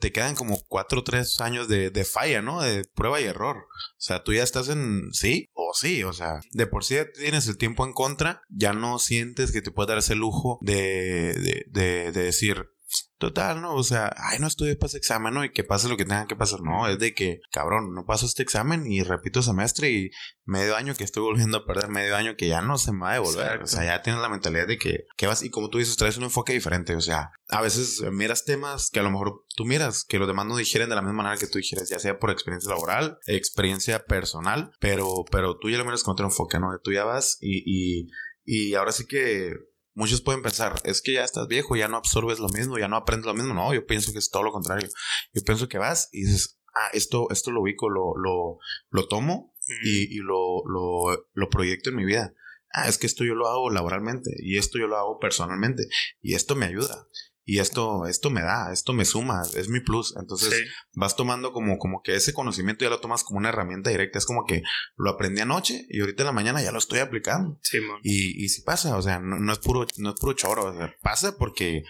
te 0.00 0.12
quedan 0.12 0.34
como 0.34 0.60
4 0.68 1.00
o 1.00 1.04
3 1.04 1.40
años 1.40 1.68
de, 1.68 1.90
de 1.90 2.04
falla, 2.04 2.42
¿no? 2.42 2.62
De 2.62 2.84
prueba 2.94 3.20
y 3.20 3.24
error. 3.24 3.56
O 3.56 3.66
sea, 3.98 4.24
tú 4.24 4.32
ya 4.32 4.42
estás 4.42 4.68
en 4.68 5.12
sí 5.12 5.48
o 5.54 5.72
sí, 5.74 6.02
o 6.04 6.12
sea, 6.12 6.40
de 6.52 6.66
por 6.66 6.84
sí 6.84 6.94
ya 6.94 7.10
tienes 7.10 7.46
el 7.48 7.58
tiempo 7.58 7.84
en 7.84 7.92
contra, 7.92 8.42
ya 8.48 8.72
no 8.72 8.98
sientes 8.98 9.52
que 9.52 9.62
te 9.62 9.70
puedes 9.70 9.88
dar 9.88 9.98
ese 9.98 10.14
lujo 10.14 10.58
de, 10.62 11.64
de, 11.70 12.12
de 12.12 12.22
decir, 12.22 12.70
Total, 13.18 13.62
¿no? 13.62 13.74
O 13.74 13.82
sea, 13.82 14.14
ay, 14.16 14.38
no 14.38 14.46
estudié 14.46 14.76
para 14.76 14.88
ese 14.88 14.98
examen, 14.98 15.32
¿no? 15.32 15.42
Y 15.42 15.50
que 15.50 15.64
pase 15.64 15.88
lo 15.88 15.96
que 15.96 16.04
tenga 16.04 16.26
que 16.26 16.36
pasar. 16.36 16.60
No, 16.60 16.86
es 16.86 16.98
de 16.98 17.14
que, 17.14 17.40
cabrón, 17.50 17.94
no 17.94 18.04
paso 18.04 18.26
este 18.26 18.42
examen 18.42 18.86
y 18.86 19.02
repito 19.02 19.40
semestre 19.40 19.90
y 19.90 20.10
medio 20.44 20.76
año 20.76 20.94
que 20.94 21.04
estoy 21.04 21.22
volviendo 21.22 21.56
a 21.56 21.66
perder, 21.66 21.88
medio 21.88 22.14
año 22.14 22.36
que 22.36 22.48
ya 22.48 22.60
no 22.60 22.76
se 22.76 22.92
me 22.92 23.00
va 23.00 23.10
a 23.12 23.14
devolver. 23.14 23.44
Exacto. 23.44 23.64
O 23.64 23.68
sea, 23.68 23.84
ya 23.84 24.02
tienes 24.02 24.20
la 24.20 24.28
mentalidad 24.28 24.66
de 24.66 24.76
que, 24.76 25.04
que 25.16 25.26
vas, 25.26 25.42
y 25.42 25.48
como 25.48 25.70
tú 25.70 25.78
dices, 25.78 25.96
traes 25.96 26.18
un 26.18 26.24
enfoque 26.24 26.52
diferente. 26.52 26.94
O 26.94 27.00
sea, 27.00 27.30
a 27.48 27.62
veces 27.62 28.02
miras 28.12 28.44
temas 28.44 28.90
que 28.90 29.00
a 29.00 29.02
lo 29.02 29.10
mejor 29.10 29.44
tú 29.56 29.64
miras, 29.64 30.04
que 30.04 30.18
los 30.18 30.28
demás 30.28 30.44
no 30.44 30.56
digieren 30.56 30.90
de 30.90 30.96
la 30.96 31.02
misma 31.02 31.22
manera 31.22 31.38
que 31.38 31.46
tú 31.46 31.56
dijeras, 31.56 31.88
ya 31.88 31.98
sea 31.98 32.18
por 32.18 32.30
experiencia 32.30 32.70
laboral, 32.70 33.18
experiencia 33.26 34.04
personal, 34.04 34.72
pero, 34.78 35.24
pero 35.30 35.58
tú 35.58 35.70
ya 35.70 35.78
lo 35.78 35.86
miras 35.86 36.02
con 36.02 36.12
otro 36.12 36.26
enfoque, 36.26 36.60
¿no? 36.60 36.78
Tú 36.84 36.92
ya 36.92 37.04
vas 37.04 37.38
y, 37.40 37.62
y, 37.64 38.08
y 38.44 38.74
ahora 38.74 38.92
sí 38.92 39.06
que 39.06 39.54
muchos 39.96 40.20
pueden 40.20 40.42
pensar, 40.42 40.80
es 40.84 41.02
que 41.02 41.14
ya 41.14 41.24
estás 41.24 41.48
viejo, 41.48 41.74
ya 41.74 41.88
no 41.88 41.96
absorbes 41.96 42.38
lo 42.38 42.48
mismo, 42.50 42.78
ya 42.78 42.86
no 42.86 42.96
aprendes 42.96 43.26
lo 43.26 43.34
mismo. 43.34 43.54
No, 43.54 43.74
yo 43.74 43.84
pienso 43.86 44.12
que 44.12 44.18
es 44.18 44.30
todo 44.30 44.44
lo 44.44 44.52
contrario. 44.52 44.88
Yo 45.32 45.42
pienso 45.42 45.68
que 45.68 45.78
vas 45.78 46.08
y 46.12 46.24
dices, 46.24 46.60
ah, 46.74 46.90
esto, 46.92 47.28
esto 47.30 47.50
lo 47.50 47.62
ubico, 47.62 47.88
lo, 47.88 48.14
lo, 48.16 48.58
lo 48.90 49.08
tomo 49.08 49.54
y, 49.82 50.14
y 50.14 50.18
lo, 50.18 50.62
lo, 50.66 51.26
lo 51.32 51.48
proyecto 51.48 51.90
en 51.90 51.96
mi 51.96 52.04
vida. 52.04 52.34
Ah, 52.72 52.88
es 52.88 52.98
que 52.98 53.06
esto 53.06 53.24
yo 53.24 53.34
lo 53.34 53.48
hago 53.48 53.70
laboralmente 53.70 54.30
y 54.38 54.58
esto 54.58 54.78
yo 54.78 54.86
lo 54.86 54.96
hago 54.96 55.18
personalmente 55.18 55.84
y 56.20 56.34
esto 56.34 56.54
me 56.54 56.66
ayuda 56.66 57.08
y 57.48 57.60
esto, 57.60 58.06
esto 58.06 58.28
me 58.28 58.42
da, 58.42 58.72
esto 58.72 58.92
me 58.92 59.04
suma, 59.04 59.40
es 59.54 59.68
mi 59.68 59.78
plus. 59.78 60.16
Entonces 60.20 60.68
vas 60.94 61.14
tomando 61.14 61.52
como, 61.52 61.78
como 61.78 62.02
que 62.02 62.16
ese 62.16 62.32
conocimiento 62.32 62.84
ya 62.84 62.90
lo 62.90 62.98
tomas 62.98 63.22
como 63.22 63.38
una 63.38 63.50
herramienta 63.50 63.88
directa. 63.88 64.18
Es 64.18 64.26
como 64.26 64.44
que 64.44 64.62
lo 64.96 65.10
aprendí 65.10 65.42
anoche 65.42 65.86
y 65.88 66.00
ahorita 66.00 66.24
en 66.24 66.26
la 66.26 66.32
mañana 66.32 66.60
ya 66.60 66.72
lo 66.72 66.78
estoy 66.78 66.98
aplicando. 66.98 67.56
Sí, 67.62 67.78
y, 68.02 68.44
y 68.44 68.48
si 68.48 68.62
pasa, 68.62 68.96
o 68.96 69.02
sea, 69.02 69.20
no, 69.20 69.52
es 69.52 69.60
puro, 69.60 69.86
no 69.98 70.10
es 70.10 70.16
puro 70.20 70.32
choro, 70.32 70.64
o 70.64 70.76
sea, 70.76 70.92
pasa 71.02 71.36
porque 71.38 71.84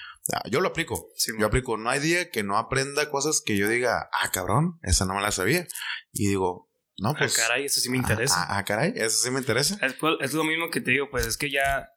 yo 0.50 0.60
lo 0.60 0.68
aplico. 0.68 1.08
yo 1.38 1.46
aplico. 1.46 1.78
No 1.78 1.88
hay 1.88 2.00
día 2.00 2.30
que 2.30 2.42
no 2.42 2.58
aprenda 2.58 3.10
cosas 3.10 3.40
que 3.42 3.56
yo 3.56 3.66
diga, 3.66 4.10
ah, 4.12 4.30
cabrón, 4.30 4.78
esa 4.82 5.06
no 5.06 5.14
me 5.14 5.22
la 5.22 5.32
sabía. 5.32 5.66
Y 6.12 6.28
digo, 6.28 6.68
no, 6.98 7.10
ah, 7.10 7.14
pues. 7.16 7.38
Ah, 7.38 7.42
caray, 7.48 7.64
eso 7.64 7.80
sí 7.80 7.88
me 7.88 7.96
interesa. 7.96 8.42
Ah, 8.42 8.58
ah 8.58 8.64
caray, 8.64 8.92
eso 8.94 9.16
sí 9.22 9.30
me 9.30 9.38
interesa. 9.38 9.78
Es, 9.80 9.96
es 10.20 10.34
lo 10.34 10.44
mismo 10.44 10.68
que 10.70 10.82
te 10.82 10.90
digo, 10.90 11.08
pues 11.10 11.26
es 11.26 11.38
que 11.38 11.50
ya 11.50 11.88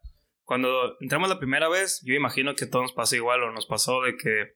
cuando 0.50 0.98
entramos 1.00 1.29
la 1.29 1.38
primera 1.38 1.70
vez, 1.70 2.01
yo 2.03 2.15
imagino 2.15 2.56
que 2.56 2.65
todo 2.65 2.82
nos 2.82 2.94
pasó 2.94 3.15
igual 3.15 3.44
o 3.44 3.51
nos 3.51 3.68
pasó 3.68 4.01
de 4.01 4.18
que 4.18 4.56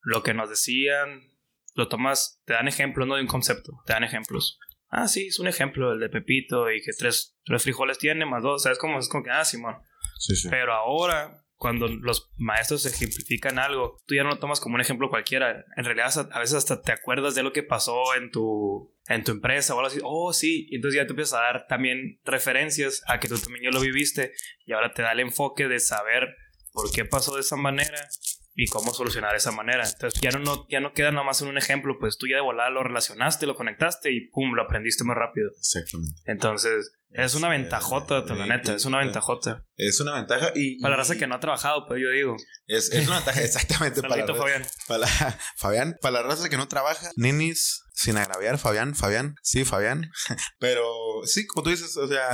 lo 0.00 0.22
que 0.22 0.32
nos 0.32 0.48
decían, 0.48 1.28
lo 1.74 1.88
tomas, 1.88 2.40
te 2.46 2.54
dan 2.54 2.68
ejemplos, 2.68 3.06
no 3.06 3.16
de 3.16 3.20
un 3.20 3.26
concepto, 3.26 3.72
te 3.84 3.92
dan 3.92 4.02
ejemplos. 4.02 4.58
Ah, 4.88 5.08
sí, 5.08 5.26
es 5.26 5.38
un 5.38 5.46
ejemplo 5.46 5.92
el 5.92 6.00
de 6.00 6.08
Pepito 6.08 6.72
y 6.72 6.80
que 6.80 6.92
tres, 6.98 7.36
tres 7.44 7.64
frijoles 7.64 7.98
tiene 7.98 8.24
más 8.24 8.42
dos, 8.42 8.62
¿sabes 8.62 8.78
cómo? 8.78 8.98
Es 8.98 9.10
como 9.10 9.24
que, 9.24 9.30
ah, 9.30 9.44
Simón. 9.44 9.76
Sí, 10.16 10.36
sí. 10.36 10.48
Pero 10.48 10.72
ahora, 10.72 11.44
cuando 11.56 11.88
los 11.88 12.30
maestros 12.36 12.84
ejemplifican 12.86 13.58
algo, 13.58 14.02
tú 14.06 14.14
ya 14.14 14.22
no 14.22 14.30
lo 14.30 14.38
tomas 14.38 14.60
como 14.60 14.74
un 14.74 14.80
ejemplo 14.80 15.08
cualquiera. 15.08 15.64
En 15.76 15.84
realidad, 15.84 16.12
a 16.30 16.38
veces 16.38 16.56
hasta 16.56 16.82
te 16.82 16.92
acuerdas 16.92 17.34
de 17.34 17.42
lo 17.42 17.52
que 17.52 17.62
pasó 17.62 18.14
en 18.14 18.30
tu 18.30 18.94
en 19.08 19.22
tu 19.22 19.32
empresa 19.32 19.74
o 19.74 19.78
algo 19.78 19.88
así, 19.88 20.00
oh 20.02 20.32
sí, 20.32 20.66
y 20.68 20.76
entonces 20.76 21.00
ya 21.00 21.06
te 21.06 21.12
empiezas 21.12 21.38
a 21.38 21.42
dar 21.42 21.66
también 21.68 22.20
referencias 22.24 23.02
a 23.06 23.20
que 23.20 23.28
tú 23.28 23.38
también 23.38 23.64
ya 23.64 23.70
lo 23.70 23.80
viviste 23.80 24.32
y 24.64 24.72
ahora 24.72 24.92
te 24.92 25.02
da 25.02 25.12
el 25.12 25.20
enfoque 25.20 25.68
de 25.68 25.78
saber 25.78 26.36
por 26.72 26.90
qué 26.90 27.04
pasó 27.04 27.34
de 27.36 27.42
esa 27.42 27.56
manera 27.56 28.08
y 28.56 28.66
cómo 28.68 28.92
solucionar 28.94 29.36
esa 29.36 29.52
manera. 29.52 29.86
Entonces 29.86 30.18
ya 30.20 30.30
no, 30.30 30.66
ya 30.68 30.80
no 30.80 30.92
queda 30.94 31.12
nada 31.12 31.24
más 31.24 31.42
en 31.42 31.48
un 31.48 31.58
ejemplo, 31.58 31.98
pues 32.00 32.16
tú 32.16 32.26
ya 32.26 32.36
de 32.36 32.42
volada 32.42 32.70
lo 32.70 32.82
relacionaste, 32.82 33.46
lo 33.46 33.54
conectaste 33.54 34.10
y 34.10 34.28
pum, 34.30 34.54
lo 34.54 34.62
aprendiste 34.62 35.04
más 35.04 35.16
rápido. 35.16 35.50
Exactamente. 35.58 36.22
Entonces 36.24 36.92
es 37.10 37.34
una 37.34 37.48
ventajota, 37.48 38.24
la 38.34 38.46
neta, 38.46 38.74
es 38.74 38.84
una 38.84 38.98
ventajota. 38.98 39.64
Es 39.76 40.00
una 40.00 40.14
ventaja 40.14 40.52
y... 40.54 40.80
Para 40.80 40.96
la 40.96 40.96
raza 40.98 41.16
que 41.16 41.26
no 41.26 41.34
ha 41.36 41.40
trabajado, 41.40 41.86
pues 41.86 42.00
yo 42.02 42.10
digo. 42.10 42.36
Es, 42.66 42.92
es 42.92 43.06
una 43.06 43.16
ventaja, 43.16 43.40
exactamente. 43.44 44.02
para 44.02 44.26
Fabián. 44.26 44.66
Para, 44.86 45.06
Fabián, 45.56 45.96
para 46.00 46.20
la 46.20 46.22
raza 46.22 46.48
que 46.48 46.56
no 46.56 46.68
trabaja, 46.68 47.10
ninis, 47.16 47.84
sin 47.94 48.18
agraviar, 48.18 48.58
Fabián, 48.58 48.94
Fabián, 48.94 49.36
sí, 49.42 49.64
Fabián. 49.64 50.10
Pero 50.58 50.84
sí, 51.24 51.46
como 51.46 51.62
tú 51.62 51.70
dices, 51.70 51.96
o 51.96 52.06
sea, 52.06 52.28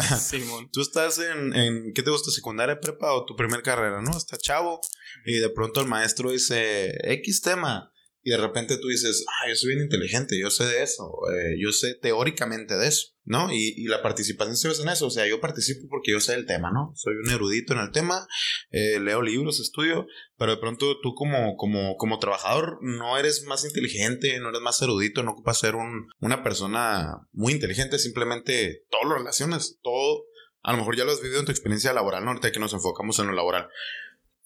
tú 0.72 0.80
estás 0.80 1.18
en, 1.18 1.54
en, 1.54 1.92
¿qué 1.94 2.02
te 2.02 2.10
gusta? 2.10 2.30
¿Secundaria, 2.30 2.80
prepa 2.80 3.12
o 3.12 3.24
tu 3.24 3.36
primer 3.36 3.62
carrera, 3.62 4.02
no? 4.02 4.16
Está 4.16 4.36
chavo 4.36 4.80
y 5.24 5.38
de 5.38 5.50
pronto 5.50 5.80
el 5.80 5.88
maestro 5.88 6.30
dice, 6.30 6.92
X 7.04 7.40
tema. 7.42 7.92
Y 8.24 8.30
de 8.30 8.36
repente 8.36 8.78
tú 8.78 8.86
dices, 8.86 9.24
ah, 9.28 9.48
yo 9.48 9.56
soy 9.56 9.74
bien 9.74 9.82
inteligente, 9.82 10.38
yo 10.38 10.48
sé 10.48 10.64
de 10.64 10.84
eso, 10.84 11.12
eh, 11.34 11.56
yo 11.58 11.72
sé 11.72 11.94
teóricamente 12.00 12.76
de 12.76 12.86
eso, 12.86 13.08
¿no? 13.24 13.52
Y, 13.52 13.74
y, 13.76 13.88
la 13.88 14.00
participación 14.00 14.56
se 14.56 14.68
basa 14.68 14.82
en 14.82 14.90
eso, 14.90 15.08
o 15.08 15.10
sea, 15.10 15.26
yo 15.26 15.40
participo 15.40 15.88
porque 15.88 16.12
yo 16.12 16.20
sé 16.20 16.34
el 16.34 16.46
tema, 16.46 16.70
¿no? 16.70 16.92
Soy 16.94 17.14
un 17.16 17.28
erudito 17.28 17.72
en 17.72 17.80
el 17.80 17.90
tema, 17.90 18.28
eh, 18.70 19.00
leo 19.00 19.22
libros, 19.22 19.58
estudio, 19.58 20.06
pero 20.38 20.52
de 20.52 20.58
pronto 20.58 21.00
tú 21.00 21.14
como, 21.14 21.56
como, 21.56 21.96
como 21.96 22.20
trabajador 22.20 22.78
no 22.80 23.18
eres 23.18 23.42
más 23.42 23.64
inteligente, 23.64 24.38
no 24.38 24.50
eres 24.50 24.60
más 24.60 24.80
erudito, 24.80 25.24
no 25.24 25.32
ocupas 25.32 25.58
ser 25.58 25.74
un, 25.74 26.06
una 26.20 26.44
persona 26.44 27.26
muy 27.32 27.52
inteligente, 27.52 27.98
simplemente 27.98 28.84
todo 28.88 29.02
lo 29.02 29.16
relacionas, 29.16 29.78
todo, 29.82 30.26
a 30.62 30.70
lo 30.70 30.78
mejor 30.78 30.96
ya 30.96 31.04
lo 31.04 31.10
has 31.10 31.20
vivido 31.20 31.40
en 31.40 31.46
tu 31.46 31.50
experiencia 31.50 31.92
laboral, 31.92 32.22
¿no? 32.24 32.30
Ahorita 32.30 32.52
que 32.52 32.60
nos 32.60 32.72
enfocamos 32.72 33.18
en 33.18 33.26
lo 33.26 33.32
laboral. 33.32 33.68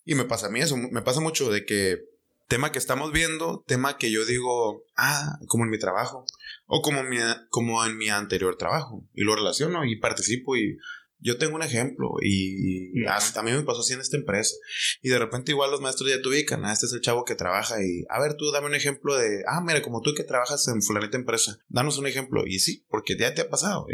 Y 0.07 0.15
me 0.15 0.25
pasa 0.25 0.47
a 0.47 0.51
mí 0.51 0.61
eso, 0.61 0.79
me 0.79 1.03
pasa 1.03 1.21
mucho 1.21 1.51
de 1.51 1.67
que 1.67 1.99
tema 2.49 2.73
que 2.73 2.79
estamos 2.79 3.13
viendo, 3.13 3.65
tema 3.67 3.99
que 3.99 4.11
yo 4.11 4.25
digo, 4.25 4.85
ah, 4.97 5.39
como 5.49 5.65
en 5.65 5.71
mi 5.71 5.79
trabajo, 5.79 6.25
o 6.67 6.81
como, 6.81 7.03
mi, 7.03 7.19
como 7.51 7.85
en 7.85 7.99
mi 7.99 8.09
anterior 8.09 8.57
trabajo, 8.57 9.05
y 9.13 9.25
lo 9.25 9.35
relaciono 9.35 9.85
y 9.85 9.97
participo 9.97 10.57
y 10.57 10.79
yo 11.19 11.39
tengo 11.39 11.57
un 11.57 11.63
ejemplo 11.63 12.15
y, 12.23 12.93
también 13.35 13.57
me 13.57 13.63
pasó 13.65 13.81
así 13.81 13.95
en 13.95 14.01
esta 14.01 14.17
empresa. 14.17 14.55
Y 15.03 15.09
de 15.09 15.19
repente 15.19 15.53
igual 15.53 15.71
los 15.71 15.81
maestros 15.81 16.09
ya 16.09 16.21
te 16.21 16.29
ubican, 16.29 16.65
ah, 16.65 16.73
este 16.73 16.87
es 16.87 16.93
el 16.93 17.01
chavo 17.01 17.25
que 17.25 17.35
trabaja 17.35 17.83
y, 17.83 18.05
a 18.09 18.21
ver, 18.21 18.35
tú 18.35 18.51
dame 18.53 18.67
un 18.67 18.75
ejemplo 18.75 19.17
de, 19.17 19.43
ah, 19.49 19.61
mira, 19.61 19.83
como 19.83 20.03
tú 20.03 20.15
que 20.15 20.25
trabajas 20.25 20.69
en 20.69 20.83
fulanita 20.83 21.17
empresa, 21.17 21.59
danos 21.69 21.99
un 21.99 22.07
ejemplo. 22.07 22.45
Y 22.47 22.59
sí, 22.61 22.85
porque 22.89 23.17
ya 23.19 23.35
te 23.35 23.43
ha 23.43 23.49
pasado, 23.49 23.87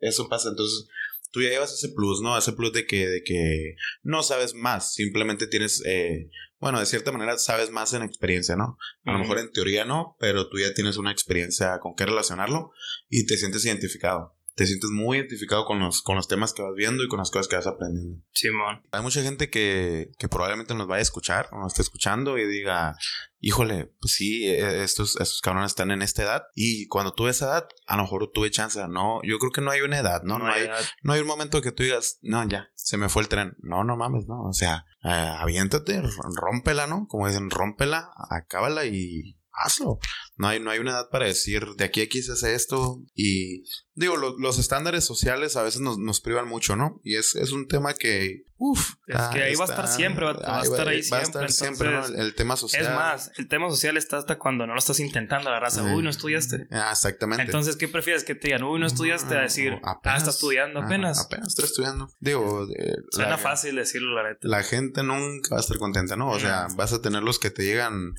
eso 0.00 0.28
pasa. 0.28 0.50
Entonces, 0.50 0.88
tú 1.34 1.42
ya 1.42 1.50
llevas 1.50 1.72
ese 1.72 1.92
plus, 1.92 2.20
¿no? 2.22 2.38
Ese 2.38 2.52
plus 2.52 2.72
de 2.72 2.86
que, 2.86 3.08
de 3.08 3.22
que 3.24 3.74
no 4.04 4.22
sabes 4.22 4.54
más, 4.54 4.94
simplemente 4.94 5.48
tienes, 5.48 5.82
eh, 5.84 6.30
bueno, 6.60 6.78
de 6.78 6.86
cierta 6.86 7.10
manera 7.10 7.36
sabes 7.38 7.70
más 7.70 7.92
en 7.92 8.02
experiencia, 8.02 8.54
¿no? 8.54 8.78
A 9.04 9.12
lo 9.12 9.18
mejor 9.18 9.38
en 9.38 9.50
teoría 9.50 9.84
no, 9.84 10.16
pero 10.20 10.48
tú 10.48 10.60
ya 10.60 10.72
tienes 10.72 10.96
una 10.96 11.10
experiencia 11.10 11.80
con 11.80 11.96
qué 11.96 12.06
relacionarlo 12.06 12.70
y 13.10 13.26
te 13.26 13.36
sientes 13.36 13.64
identificado 13.64 14.36
te 14.54 14.66
sientes 14.66 14.90
muy 14.90 15.18
identificado 15.18 15.64
con 15.64 15.80
los, 15.80 16.00
con 16.02 16.16
los 16.16 16.28
temas 16.28 16.52
que 16.52 16.62
vas 16.62 16.74
viendo 16.76 17.02
y 17.02 17.08
con 17.08 17.18
las 17.18 17.30
cosas 17.30 17.48
que 17.48 17.56
vas 17.56 17.66
aprendiendo. 17.66 18.22
Simón. 18.30 18.82
Hay 18.92 19.02
mucha 19.02 19.22
gente 19.22 19.50
que, 19.50 20.12
que 20.18 20.28
probablemente 20.28 20.74
nos 20.74 20.86
vaya 20.86 21.00
a 21.00 21.02
escuchar 21.02 21.48
o 21.50 21.58
nos 21.58 21.72
esté 21.72 21.82
escuchando 21.82 22.38
y 22.38 22.46
diga, 22.46 22.96
híjole, 23.44 23.92
pues 24.00 24.14
sí, 24.14 24.46
e, 24.46 24.82
estos, 24.82 25.20
estos 25.20 25.40
cabrones 25.42 25.72
están 25.72 25.90
en 25.90 26.00
esta 26.00 26.22
edad 26.22 26.44
y 26.54 26.88
cuando 26.88 27.12
tuve 27.12 27.30
esa 27.30 27.46
edad, 27.46 27.68
a 27.86 27.96
lo 27.96 28.04
mejor 28.04 28.30
tuve 28.32 28.50
chance. 28.50 28.80
No, 28.88 29.20
yo 29.22 29.38
creo 29.38 29.52
que 29.52 29.60
no 29.60 29.70
hay 29.70 29.82
una 29.82 29.98
edad, 29.98 30.22
¿no? 30.22 30.38
No, 30.38 30.46
hay, 30.46 30.68
no 31.02 31.12
hay 31.12 31.20
un 31.20 31.26
momento 31.26 31.60
que 31.60 31.70
tú 31.70 31.82
digas, 31.82 32.18
no, 32.22 32.42
ya, 32.48 32.70
se 32.74 32.96
me 32.96 33.10
fue 33.10 33.22
el 33.22 33.28
tren. 33.28 33.56
No, 33.60 33.84
no 33.84 33.96
mames, 33.96 34.26
no. 34.26 34.44
O 34.44 34.52
sea, 34.54 34.86
eh, 35.04 35.08
aviéntate, 35.38 36.02
rómpela, 36.34 36.86
¿no? 36.86 37.06
Como 37.06 37.28
dicen, 37.28 37.50
rómpela, 37.50 38.10
acábala 38.30 38.86
y 38.86 39.38
hazlo. 39.52 39.98
No 40.36 40.48
hay, 40.48 40.58
no 40.58 40.70
hay 40.70 40.80
una 40.80 40.90
edad 40.90 41.10
para 41.10 41.26
decir 41.26 41.64
de 41.76 41.84
aquí 41.84 42.00
a 42.00 42.04
aquí 42.04 42.22
se 42.22 42.32
hace 42.32 42.54
esto. 42.54 43.00
Y 43.14 43.62
digo, 43.94 44.16
los 44.16 44.58
estándares 44.58 45.04
sociales 45.04 45.56
a 45.56 45.62
veces 45.62 45.80
nos, 45.80 45.98
nos, 45.98 46.20
privan 46.20 46.48
mucho, 46.48 46.74
¿no? 46.74 47.00
Y 47.04 47.16
es, 47.16 47.36
es 47.36 47.52
un 47.52 47.68
tema 47.68 47.94
que, 47.94 48.42
uff. 48.56 48.94
Es 49.06 49.20
que 49.32 49.42
ahí 49.44 49.54
va 49.54 49.64
a 49.64 49.68
estar 49.68 49.86
siempre, 49.86 50.24
va, 50.24 50.32
a 50.58 50.62
estar 50.62 50.88
ahí 50.88 50.98
va 51.02 51.02
siempre. 51.02 51.42
A 51.42 51.46
estar 51.46 51.52
siempre 51.52 51.90
¿no? 51.92 52.04
el, 52.06 52.34
tema 52.34 52.56
social. 52.56 52.82
Es 52.82 52.90
más, 52.90 53.30
el 53.36 53.46
tema 53.46 53.70
social 53.70 53.96
está 53.96 54.18
hasta 54.18 54.36
cuando 54.36 54.66
no 54.66 54.72
lo 54.72 54.78
estás 54.78 54.98
intentando 54.98 55.50
la 55.50 55.60
raza. 55.60 55.84
Uy, 55.84 56.02
no 56.02 56.10
estudiaste. 56.10 56.66
Ah, 56.72 56.90
exactamente. 56.90 57.44
Entonces, 57.44 57.76
¿qué 57.76 57.86
prefieres 57.86 58.24
que 58.24 58.34
te 58.34 58.48
digan? 58.48 58.64
Uy, 58.64 58.80
no 58.80 58.86
estudiaste 58.86 59.36
a 59.36 59.42
decir, 59.42 59.74
apenas, 59.84 60.14
ah, 60.14 60.16
estás 60.16 60.34
estudiando 60.34 60.80
apenas. 60.80 61.24
apenas 61.24 61.48
estoy 61.48 61.66
estudiando. 61.66 62.08
Digo, 62.18 62.66
suena 63.10 63.38
fácil 63.38 63.76
decirlo, 63.76 64.14
la 64.14 64.30
neta. 64.30 64.40
La 64.42 64.64
gente 64.64 65.04
nunca 65.04 65.50
va 65.52 65.58
a 65.58 65.60
estar 65.60 65.78
contenta, 65.78 66.16
¿no? 66.16 66.30
O 66.30 66.40
sea, 66.40 66.66
vas 66.74 66.92
a 66.92 67.00
tener 67.00 67.22
los 67.22 67.38
que 67.38 67.50
te 67.50 67.64
llegan 67.64 68.14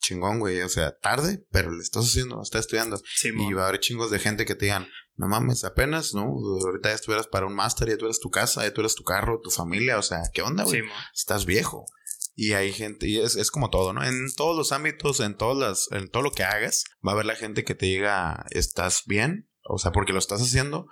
chingón, 0.00 0.38
güey. 0.40 0.62
O 0.62 0.68
sea, 0.68 0.96
tarde, 0.98 1.44
pero 1.50 1.70
le 1.70 1.82
estás 1.82 2.06
haciendo, 2.06 2.42
estás 2.42 2.62
estudiando. 2.62 3.00
y 3.22 3.52
va 3.52 3.64
a 3.64 3.68
haber 3.68 3.80
chingos 3.80 4.10
de 4.10 4.18
gente 4.18 4.44
que 4.44 4.54
te 4.54 4.66
digan, 4.66 4.88
no 5.16 5.28
mames, 5.28 5.64
apenas, 5.64 6.14
¿no? 6.14 6.22
Ahorita 6.22 6.88
ya 6.88 6.94
estuvieras 6.94 7.26
para 7.26 7.46
un 7.46 7.54
máster, 7.54 7.88
ya 7.88 7.98
tú 7.98 8.06
eres 8.06 8.20
tu 8.20 8.30
casa, 8.30 8.62
ya 8.62 8.72
tú 8.72 8.80
eres 8.80 8.94
tu 8.94 9.04
carro, 9.04 9.40
tu 9.42 9.50
familia, 9.50 9.98
o 9.98 10.02
sea, 10.02 10.22
¿qué 10.32 10.42
onda, 10.42 10.64
güey? 10.64 10.82
estás 11.14 11.44
viejo. 11.44 11.84
Y 12.34 12.54
hay 12.54 12.72
gente, 12.72 13.06
y 13.06 13.18
es, 13.18 13.36
es, 13.36 13.50
como 13.50 13.68
todo, 13.68 13.92
¿no? 13.92 14.02
En 14.02 14.32
todos 14.34 14.56
los 14.56 14.72
ámbitos, 14.72 15.20
en 15.20 15.36
todas 15.36 15.58
las, 15.58 15.92
en 15.92 16.08
todo 16.08 16.22
lo 16.22 16.30
que 16.30 16.42
hagas, 16.42 16.84
va 17.06 17.12
a 17.12 17.14
haber 17.14 17.26
la 17.26 17.36
gente 17.36 17.64
que 17.64 17.74
te 17.74 17.84
diga, 17.84 18.46
estás 18.50 19.02
bien, 19.04 19.49
o 19.72 19.78
sea, 19.78 19.92
porque 19.92 20.12
lo 20.12 20.18
estás 20.18 20.42
haciendo. 20.42 20.88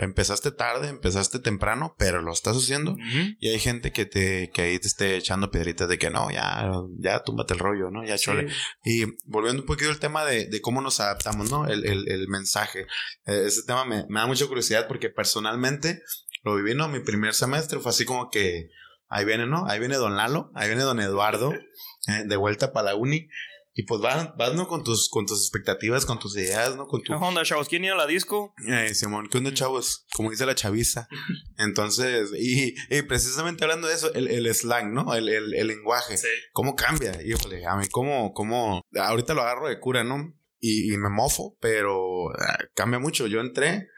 empezaste 0.00 0.50
tarde, 0.50 0.88
empezaste 0.88 1.38
temprano, 1.38 1.94
pero 1.98 2.22
lo 2.22 2.32
estás 2.32 2.56
haciendo. 2.56 2.96
Y 3.38 3.48
hay 3.48 3.58
gente 3.58 3.92
que 3.92 4.04
te, 4.04 4.50
que 4.50 4.62
ahí 4.62 4.78
te 4.78 4.88
esté 4.88 5.16
echando 5.16 5.50
piedritas 5.50 5.88
de 5.88 5.98
que 5.98 6.10
no, 6.10 6.30
ya, 6.30 6.70
ya 6.98 7.22
túmbate 7.22 7.54
el 7.54 7.60
rollo, 7.60 7.90
¿no? 7.90 8.04
Ya 8.04 8.18
chole. 8.18 8.48
Y 8.84 9.04
volviendo 9.24 9.62
un 9.62 9.66
poquito 9.66 9.90
al 9.90 9.98
tema 9.98 10.24
de, 10.24 10.46
de 10.46 10.60
cómo 10.60 10.80
nos 10.80 11.00
adaptamos, 11.00 11.50
¿no? 11.50 11.66
El, 11.66 11.86
el, 11.86 12.10
el 12.10 12.28
mensaje. 12.28 12.86
E, 13.26 13.46
ese 13.46 13.62
tema 13.66 13.84
me, 13.84 14.04
me, 14.08 14.20
da 14.20 14.26
mucha 14.26 14.46
curiosidad 14.46 14.86
porque 14.86 15.08
personalmente 15.08 16.02
lo 16.42 16.56
viví, 16.56 16.74
¿no? 16.74 16.88
Mi 16.88 17.00
primer 17.00 17.34
semestre 17.34 17.80
fue 17.80 17.90
así 17.90 18.04
como 18.04 18.30
que 18.30 18.68
ahí 19.08 19.24
viene, 19.24 19.46
¿no? 19.46 19.66
Ahí 19.66 19.78
viene 19.78 19.96
Don 19.96 20.16
Lalo, 20.16 20.50
ahí 20.54 20.68
viene 20.68 20.82
Don 20.82 21.00
Eduardo, 21.00 21.52
eh, 21.52 22.24
de 22.26 22.36
vuelta 22.36 22.72
para 22.72 22.90
la 22.90 22.94
uni. 22.96 23.28
Y 23.76 23.82
pues 23.82 24.00
vas, 24.00 24.36
vas 24.36 24.54
¿no? 24.54 24.68
Con 24.68 24.84
tus, 24.84 25.08
con 25.08 25.26
tus 25.26 25.40
expectativas, 25.40 26.06
con 26.06 26.20
tus 26.20 26.36
ideas, 26.36 26.76
¿no? 26.76 26.86
Con 26.86 27.02
tu... 27.02 27.12
¿Qué 27.12 27.18
onda, 27.18 27.42
chavos? 27.42 27.68
¿Quién 27.68 27.84
iba 27.84 27.94
a 27.94 27.98
la 27.98 28.06
disco? 28.06 28.54
Eh, 28.68 28.94
Simón, 28.94 29.28
¿qué 29.28 29.38
onda, 29.38 29.52
chavos? 29.52 30.06
Como 30.14 30.30
dice 30.30 30.46
la 30.46 30.54
chaviza. 30.54 31.08
Entonces, 31.58 32.30
y, 32.38 32.74
y, 32.88 33.02
precisamente 33.02 33.64
hablando 33.64 33.88
de 33.88 33.94
eso, 33.94 34.14
el, 34.14 34.28
el 34.28 34.54
slang, 34.54 34.94
¿no? 34.94 35.12
El, 35.12 35.28
el, 35.28 35.54
el 35.54 35.66
lenguaje. 35.66 36.16
Sí. 36.16 36.28
¿Cómo 36.52 36.76
cambia? 36.76 37.20
Híjole, 37.20 37.66
a 37.66 37.74
mí, 37.74 37.88
¿cómo, 37.90 38.32
cómo? 38.32 38.80
Ahorita 38.96 39.34
lo 39.34 39.42
agarro 39.42 39.68
de 39.68 39.80
cura, 39.80 40.04
¿no? 40.04 40.32
Y, 40.60 40.94
y 40.94 40.96
me 40.96 41.10
mofo, 41.10 41.56
pero 41.60 42.30
ah, 42.30 42.58
cambia 42.74 43.00
mucho. 43.00 43.26
Yo 43.26 43.40
entré 43.40 43.88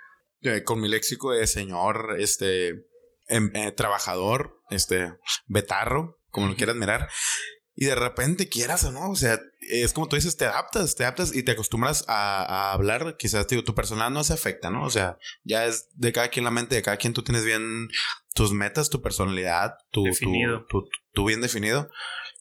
eh, 0.41 0.63
con 0.65 0.81
mi 0.81 0.89
léxico 0.89 1.33
de 1.33 1.47
señor, 1.47 2.17
este 2.19 2.69
em, 3.29 3.51
eh, 3.55 3.73
trabajador, 3.73 4.63
este, 4.71 5.13
betarro, 5.47 6.19
como 6.31 6.49
lo 6.49 6.57
quieras 6.57 6.77
mirar. 6.77 7.09
Y 7.75 7.85
de 7.85 7.95
repente 7.95 8.49
quieras 8.49 8.85
o 8.85 8.93
no, 8.93 9.11
o 9.11 9.17
sea, 9.17 9.39
es 9.71 9.93
como 9.93 10.09
tú 10.09 10.17
dices, 10.17 10.37
te 10.37 10.45
adaptas, 10.45 10.95
te 10.97 11.05
adaptas 11.05 11.35
y 11.35 11.43
te 11.43 11.53
acostumbras 11.53 12.05
a, 12.09 12.43
a 12.43 12.73
hablar. 12.73 13.17
Quizás 13.19 13.47
digo, 13.49 13.65
tu 13.65 13.75
personalidad 13.75 14.11
no 14.11 14.25
se 14.25 14.33
afecta, 14.33 14.71
¿no? 14.71 14.85
O 14.85 14.91
sea, 14.91 15.19
ya 15.45 15.67
es 15.67 15.89
de 15.95 16.13
cada 16.13 16.29
quien 16.29 16.45
la 16.45 16.51
mente, 16.51 16.75
de 16.75 16.83
cada 16.83 16.97
quien 16.97 17.13
tú 17.13 17.23
tienes 17.23 17.45
bien 17.45 17.89
tus 18.35 18.53
metas, 18.53 18.91
tu 18.91 19.01
personalidad, 19.03 19.79
tu, 19.91 20.05
Definido. 20.05 20.67
tu, 20.69 20.83
tu, 20.83 20.89
tu 21.13 21.25
bien 21.27 21.41
definido. 21.41 21.91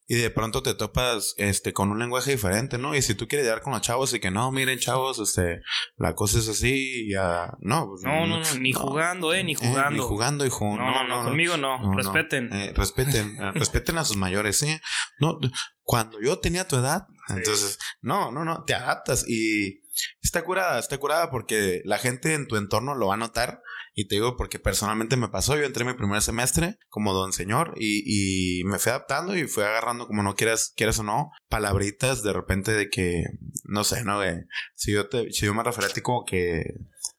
Y 0.08 0.16
de 0.16 0.30
pronto 0.30 0.62
te 0.62 0.76
topas 0.76 1.34
este 1.38 1.74
con 1.74 1.90
un 1.90 1.98
lenguaje 1.98 2.30
diferente, 2.32 2.78
¿no? 2.78 2.94
Y 2.96 3.02
si 3.02 3.16
tú 3.16 3.28
quieres 3.28 3.46
llegar 3.48 3.62
con 3.64 3.74
los 3.74 3.82
chavos 3.82 4.14
y 4.14 4.20
que 4.20 4.30
no, 4.30 4.52
miren, 4.52 4.78
chavos, 4.78 5.18
este, 5.20 5.62
la 5.98 6.14
cosa 6.14 6.38
es 6.38 6.48
así, 6.48 7.10
ya, 7.12 7.52
no, 7.60 7.88
pues, 7.88 8.04
No, 8.04 8.28
no, 8.28 8.40
no, 8.40 8.54
ni 8.60 8.72
no. 8.72 8.80
jugando, 8.80 9.34
eh, 9.34 9.44
ni 9.44 9.54
Eh, 9.54 9.56
jugando. 9.56 9.90
ni 9.92 10.00
jugando, 10.08 10.46
hijo. 10.46 10.66
No, 10.78 10.92
no, 10.92 11.08
no, 11.08 11.24
conmigo 11.24 11.58
no. 11.58 11.80
No, 11.80 11.92
no. 11.92 11.98
Respeten. 11.98 12.54
Eh, 12.54 12.72
respeten, 12.76 13.36
eh, 13.42 13.52
respeten 13.56 13.98
a 13.98 14.06
sus 14.06 14.16
mayores, 14.18 14.58
¿sí? 14.60 14.78
No, 15.20 15.40
cuando 15.82 16.20
yo 16.22 16.38
tenía 16.40 16.68
tu 16.68 16.76
edad, 16.76 17.08
Sí. 17.28 17.34
entonces, 17.38 17.80
no, 18.02 18.32
no, 18.32 18.46
no, 18.46 18.64
te 18.66 18.76
adaptas 18.76 19.26
y 19.28 19.82
está 20.22 20.44
curada, 20.44 20.78
está 20.78 21.00
curada 21.00 21.32
porque 21.32 21.82
la 21.84 21.98
gente 21.98 22.36
en 22.36 22.48
tu 22.48 22.58
entorno 22.58 22.94
lo 22.94 23.08
va 23.08 23.16
a 23.16 23.18
notar. 23.18 23.64
Y 23.98 24.08
te 24.10 24.16
digo 24.16 24.36
porque 24.36 24.60
personalmente 24.60 25.16
me 25.16 25.30
pasó, 25.30 25.56
yo 25.56 25.64
entré 25.64 25.86
mi 25.86 25.94
primer 25.94 26.22
semestre 26.22 26.78
como 26.90 27.14
don 27.14 27.32
señor 27.32 27.74
y, 27.78 28.60
y 28.60 28.64
me 28.66 28.78
fui 28.78 28.90
adaptando 28.90 29.38
y 29.38 29.48
fui 29.48 29.64
agarrando 29.64 30.06
como 30.06 30.22
no 30.22 30.36
quieras, 30.36 30.74
quieras 30.76 31.00
o 31.00 31.04
no, 31.04 31.32
palabritas 31.50 32.22
de 32.22 32.34
repente 32.34 32.74
de 32.74 32.90
que, 32.90 33.24
no 33.64 33.86
sé, 33.86 34.04
no, 34.04 34.18
güey, 34.18 34.36
si 34.76 34.92
yo 34.92 35.08
te, 35.08 35.32
si 35.32 35.46
yo 35.46 35.54
me 35.54 35.64
refería 35.64 35.90
a 35.90 35.94
ti 35.94 36.02
como 36.02 36.26
que, 36.26 36.64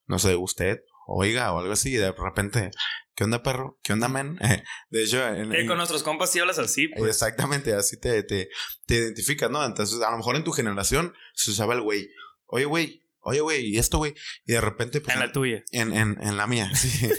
no 0.06 0.18
sé, 0.18 0.36
usted, 0.36 0.80
oiga 1.06 1.52
o 1.54 1.60
algo 1.60 1.72
así 1.72 1.94
y 1.94 1.96
de 1.96 2.12
repente, 2.12 2.70
¿qué 3.14 3.24
onda 3.24 3.42
perro? 3.42 3.78
¿Qué 3.82 3.94
onda 3.94 4.08
men? 4.08 4.36
De 4.90 5.02
hecho, 5.02 5.26
en, 5.26 5.54
Eh, 5.54 5.60
en- 5.62 5.66
con 5.66 5.78
nuestros 5.78 6.02
compas 6.02 6.30
sí 6.30 6.40
hablas 6.40 6.58
así, 6.58 6.88
pues. 6.88 7.08
Exactamente, 7.08 7.72
así 7.72 7.98
te, 7.98 8.22
te, 8.22 8.50
te 8.84 8.94
identificas, 8.96 9.50
¿no? 9.50 9.64
Entonces, 9.64 10.02
a 10.02 10.10
lo 10.10 10.18
mejor 10.18 10.36
en 10.36 10.44
tu 10.44 10.52
generación 10.52 11.14
se 11.34 11.52
usaba 11.52 11.72
el 11.72 11.80
güey. 11.80 12.06
Oye, 12.48 12.66
güey, 12.66 13.02
oye, 13.26 13.40
güey, 13.40 13.66
y 13.66 13.78
esto, 13.78 13.98
güey. 13.98 14.14
Y 14.46 14.52
de 14.52 14.60
repente, 14.60 15.00
pues. 15.00 15.14
En 15.14 15.20
la 15.20 15.32
tuya. 15.32 15.64
en, 15.72 15.92
en, 15.92 16.16
en 16.20 16.36
la 16.36 16.46
mía, 16.46 16.70
sí. 16.74 17.10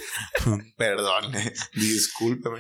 Perdón, 0.77 1.35
eh, 1.35 1.53
discúlpeme. 1.75 2.57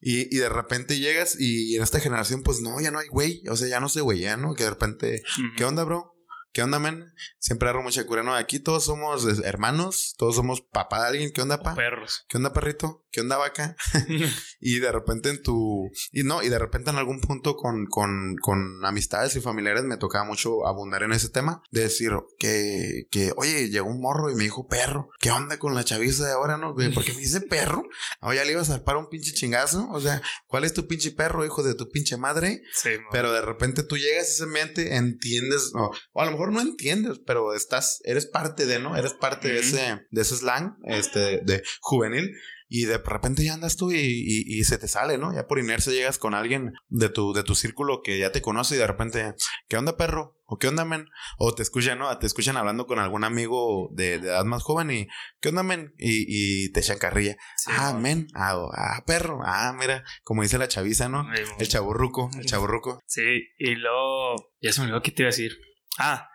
Y, 0.00 0.34
y 0.34 0.38
de 0.38 0.48
repente 0.48 0.98
llegas 0.98 1.36
y 1.38 1.76
en 1.76 1.82
esta 1.82 2.00
generación, 2.00 2.42
pues 2.42 2.60
no, 2.60 2.80
ya 2.80 2.90
no 2.90 3.00
hay 3.00 3.08
güey. 3.08 3.42
O 3.48 3.56
sea, 3.56 3.68
ya 3.68 3.80
no 3.80 3.88
sé 3.88 4.00
güey, 4.00 4.20
ya 4.20 4.36
no. 4.36 4.54
Que 4.54 4.64
de 4.64 4.70
repente. 4.70 5.22
¿qué 5.56 5.64
onda, 5.64 5.84
bro? 5.84 6.16
¿Qué 6.52 6.62
onda, 6.62 6.80
men? 6.80 7.12
Siempre 7.38 7.68
agarro 7.68 7.84
mucha 7.84 8.04
cura, 8.06 8.24
¿no? 8.24 8.34
Aquí 8.34 8.58
todos 8.58 8.84
somos 8.84 9.24
eh, 9.24 9.42
hermanos, 9.44 10.14
todos 10.18 10.34
somos 10.34 10.62
papá 10.62 11.02
de 11.02 11.08
alguien. 11.08 11.32
¿Qué 11.32 11.42
onda, 11.42 11.62
pa? 11.62 11.76
Perros. 11.76 12.24
¿Qué 12.28 12.38
onda, 12.38 12.52
perrito? 12.52 13.06
¿Qué 13.10 13.20
onda, 13.20 13.36
vaca? 13.36 13.76
Y 14.62 14.78
de 14.78 14.92
repente 14.92 15.30
en 15.30 15.42
tu... 15.42 15.90
Y 16.12 16.22
no, 16.22 16.42
y 16.42 16.48
de 16.48 16.58
repente 16.58 16.90
en 16.90 16.96
algún 16.96 17.20
punto 17.20 17.56
con, 17.56 17.86
con, 17.86 18.36
con 18.40 18.84
amistades 18.84 19.34
y 19.36 19.40
familiares 19.40 19.84
me 19.84 19.96
tocaba 19.96 20.24
mucho 20.24 20.66
abundar 20.66 21.02
en 21.02 21.12
ese 21.12 21.30
tema. 21.30 21.62
De 21.70 21.82
decir 21.82 22.12
que, 22.38 23.06
que, 23.10 23.32
oye, 23.36 23.70
llegó 23.70 23.88
un 23.88 24.00
morro 24.00 24.30
y 24.30 24.34
me 24.34 24.44
dijo 24.44 24.66
perro. 24.68 25.08
¿Qué 25.18 25.30
onda 25.30 25.58
con 25.58 25.74
la 25.74 25.84
chaviza 25.84 26.26
de 26.26 26.32
ahora, 26.32 26.58
no? 26.58 26.74
Porque 26.94 27.12
me 27.14 27.20
dice 27.20 27.40
perro. 27.40 27.84
Ahora 28.20 28.36
ya 28.36 28.44
le 28.44 28.52
ibas 28.52 28.68
a 28.68 28.74
zarpar 28.74 28.96
un 28.96 29.08
pinche 29.08 29.32
chingazo. 29.32 29.88
O 29.90 30.00
sea, 30.00 30.20
¿cuál 30.46 30.64
es 30.64 30.74
tu 30.74 30.86
pinche 30.86 31.10
perro, 31.10 31.44
hijo 31.44 31.62
de 31.62 31.74
tu 31.74 31.88
pinche 31.88 32.16
madre? 32.16 32.62
Sí. 32.74 32.90
Pero 33.10 33.32
de 33.32 33.40
repente 33.40 33.82
tú 33.82 33.96
llegas 33.96 34.26
a 34.26 34.30
ese 34.30 34.44
ambiente, 34.44 34.96
entiendes, 34.96 35.72
o, 35.74 35.90
o 36.12 36.20
a 36.20 36.26
lo 36.26 36.32
mejor 36.32 36.52
no 36.52 36.60
entiendes, 36.60 37.20
pero 37.26 37.54
estás, 37.54 38.00
eres 38.04 38.26
parte 38.26 38.66
de, 38.66 38.78
¿no? 38.78 38.96
Eres 38.96 39.14
parte 39.14 39.48
de 39.48 39.60
ese, 39.60 40.06
de 40.10 40.20
ese 40.20 40.36
slang, 40.36 40.76
este, 40.84 41.40
de 41.44 41.62
juvenil. 41.80 42.30
Y 42.72 42.84
de 42.84 42.98
repente 42.98 43.44
ya 43.44 43.54
andas 43.54 43.76
tú 43.76 43.90
y, 43.90 43.96
y- 43.98 44.58
y 44.60 44.62
se 44.64 44.78
te 44.78 44.86
sale, 44.86 45.18
¿no? 45.18 45.34
Ya 45.34 45.48
por 45.48 45.58
inercia 45.58 45.92
llegas 45.92 46.18
con 46.18 46.34
alguien 46.34 46.72
de 46.88 47.08
tu, 47.08 47.32
de 47.32 47.42
tu 47.42 47.56
círculo 47.56 48.00
que 48.02 48.16
ya 48.18 48.30
te 48.30 48.40
conoce 48.42 48.76
y 48.76 48.78
de 48.78 48.86
repente, 48.86 49.34
¿qué 49.68 49.76
onda, 49.76 49.96
perro? 49.96 50.36
¿O 50.46 50.56
qué 50.58 50.68
onda, 50.68 50.84
men? 50.84 51.06
O 51.38 51.52
te 51.54 51.62
escuchan, 51.64 51.98
¿no? 51.98 52.16
Te 52.18 52.26
escuchan 52.26 52.56
hablando 52.56 52.86
con 52.86 52.98
algún 53.00 53.24
amigo 53.24 53.88
de, 53.92 54.20
de 54.20 54.28
edad 54.28 54.44
más 54.44 54.62
joven 54.62 54.90
y, 54.92 55.08
¿qué 55.40 55.48
onda, 55.48 55.64
men? 55.64 55.94
Y, 55.98 56.64
y 56.66 56.72
te 56.72 56.78
echan 56.80 56.98
carrilla. 56.98 57.36
Sí, 57.56 57.70
ah, 57.74 57.92
men. 57.92 58.28
Ah, 58.34 58.56
ah, 58.72 59.02
perro. 59.04 59.40
Ah, 59.44 59.74
mira, 59.76 60.04
como 60.22 60.42
dice 60.42 60.56
la 60.58 60.68
chaviza, 60.68 61.08
¿no? 61.08 61.24
Mo. 61.24 61.30
El 61.58 61.68
chaburruco, 61.68 62.30
el 62.38 62.44
chaburruco. 62.46 63.00
Sí, 63.06 63.48
y 63.58 63.74
luego, 63.74 64.36
ya 64.62 64.72
se 64.72 64.80
me 64.80 64.86
olvidó 64.86 65.02
qué 65.02 65.10
te 65.10 65.22
iba 65.22 65.28
a 65.28 65.32
decir. 65.32 65.58
Ah, 65.98 66.29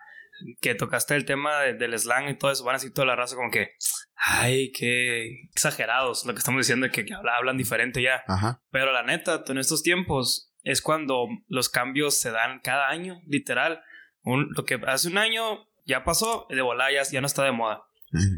que 0.60 0.74
tocaste 0.74 1.14
el 1.14 1.24
tema 1.24 1.60
de- 1.60 1.74
del 1.74 1.98
slang 1.98 2.28
y 2.28 2.34
todo 2.38 2.50
eso, 2.50 2.64
van 2.64 2.74
a 2.74 2.78
decir 2.78 2.92
toda 2.92 3.06
la 3.06 3.16
raza 3.16 3.36
como 3.36 3.50
que, 3.50 3.70
ay, 4.16 4.72
qué 4.72 5.42
exagerados 5.52 6.24
lo 6.26 6.32
que 6.32 6.38
estamos 6.38 6.60
diciendo, 6.60 6.88
que, 6.90 7.04
que 7.04 7.14
habla- 7.14 7.36
hablan 7.36 7.56
diferente 7.56 8.02
ya. 8.02 8.22
Ajá. 8.26 8.62
Pero 8.70 8.92
la 8.92 9.02
neta, 9.02 9.42
en 9.46 9.58
estos 9.58 9.82
tiempos 9.82 10.52
es 10.62 10.82
cuando 10.82 11.26
los 11.48 11.68
cambios 11.68 12.18
se 12.18 12.30
dan 12.30 12.60
cada 12.60 12.88
año, 12.88 13.20
literal. 13.26 13.82
Un- 14.22 14.48
lo 14.56 14.64
que 14.64 14.80
hace 14.86 15.08
un 15.08 15.18
año 15.18 15.68
ya 15.84 16.02
pasó, 16.04 16.46
de 16.50 16.60
volada 16.62 16.90
ya, 16.92 17.02
ya 17.04 17.20
no 17.20 17.26
está 17.26 17.44
de 17.44 17.52
moda. 17.52 17.82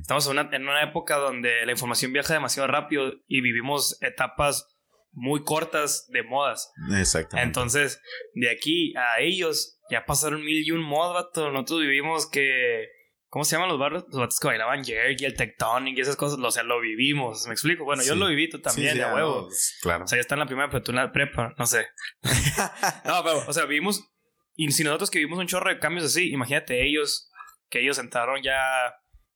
Estamos 0.01 0.27
en 0.27 0.33
una, 0.39 0.49
en 0.57 0.63
una 0.69 0.83
época 0.83 1.17
donde 1.17 1.65
la 1.65 1.73
información 1.73 2.13
viaja 2.13 2.35
demasiado 2.35 2.67
rápido 2.67 3.13
y 3.29 3.41
vivimos 3.43 3.97
etapas 4.03 4.67
muy 5.13 5.43
cortas 5.45 6.07
de 6.09 6.23
modas. 6.23 6.73
Exactamente. 6.97 7.47
Entonces, 7.47 8.01
de 8.35 8.51
aquí 8.51 8.95
a 8.97 9.21
ellos 9.21 9.78
ya 9.91 10.05
pasaron 10.05 10.45
mil 10.45 10.67
y 10.67 10.71
un 10.71 10.83
mod, 10.83 11.13
vato. 11.15 11.51
Nosotros 11.51 11.81
vivimos 11.81 12.29
que. 12.29 12.89
¿Cómo 13.31 13.45
se 13.45 13.57
llaman 13.57 13.69
los 13.69 13.79
barrios? 13.79 14.05
Los 14.09 14.21
vatos 14.21 14.41
que 14.41 14.49
bailaban 14.49 14.83
Jerk 14.83 15.21
y 15.21 15.25
el 15.27 15.35
Tectonic 15.35 15.99
y 15.99 16.01
esas 16.01 16.17
cosas. 16.17 16.39
O 16.39 16.51
sea, 16.51 16.63
lo 16.63 16.81
vivimos. 16.81 17.47
¿Me 17.47 17.53
explico? 17.53 17.85
Bueno, 17.85 18.03
yo 18.03 18.15
lo 18.15 18.27
viví 18.29 18.49
tú 18.49 18.59
también, 18.61 18.89
Sí, 18.89 18.93
sí, 18.95 18.99
de 18.99 19.05
ah, 19.05 19.15
huevo. 19.15 19.43
no, 19.43 19.49
claro. 19.83 20.05
O 20.05 20.07
sea, 20.07 20.17
ya 20.17 20.21
está 20.21 20.35
en 20.35 20.39
la 20.41 20.47
primera, 20.47 20.71
pero 20.71 20.83
tú 20.83 20.93
en 20.93 20.97
la 20.97 21.13
prepa, 21.13 21.55
no 21.59 21.67
sé. 21.67 21.87
no, 23.05 23.23
pero, 23.23 23.45
o 23.47 23.53
sea, 23.53 23.67
vivimos. 23.67 24.11
Y 24.55 24.71
si 24.73 24.83
nosotros 24.83 25.11
que 25.11 25.19
vivimos 25.19 25.39
un 25.39 25.47
chorro 25.47 25.69
de 25.69 25.79
cambios 25.79 26.07
así, 26.07 26.31
imagínate 26.31 26.87
ellos, 26.87 27.31
que 27.69 27.81
ellos 27.81 27.99
entraron 27.99 28.43
ya 28.43 28.61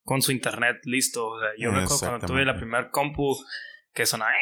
con 0.05 0.23
su 0.23 0.33
internet 0.33 0.79
listo. 0.85 1.29
O 1.29 1.39
sea, 1.41 1.51
yo 1.59 1.71
me 1.71 1.83
acuerdo 1.83 1.99
cuando 2.01 2.27
tuve 2.27 2.45
la 2.45 2.53
Exactamente. 2.53 2.61
primer 2.61 2.91
compu 2.91 3.37
que 3.93 4.07
sonaba, 4.07 4.33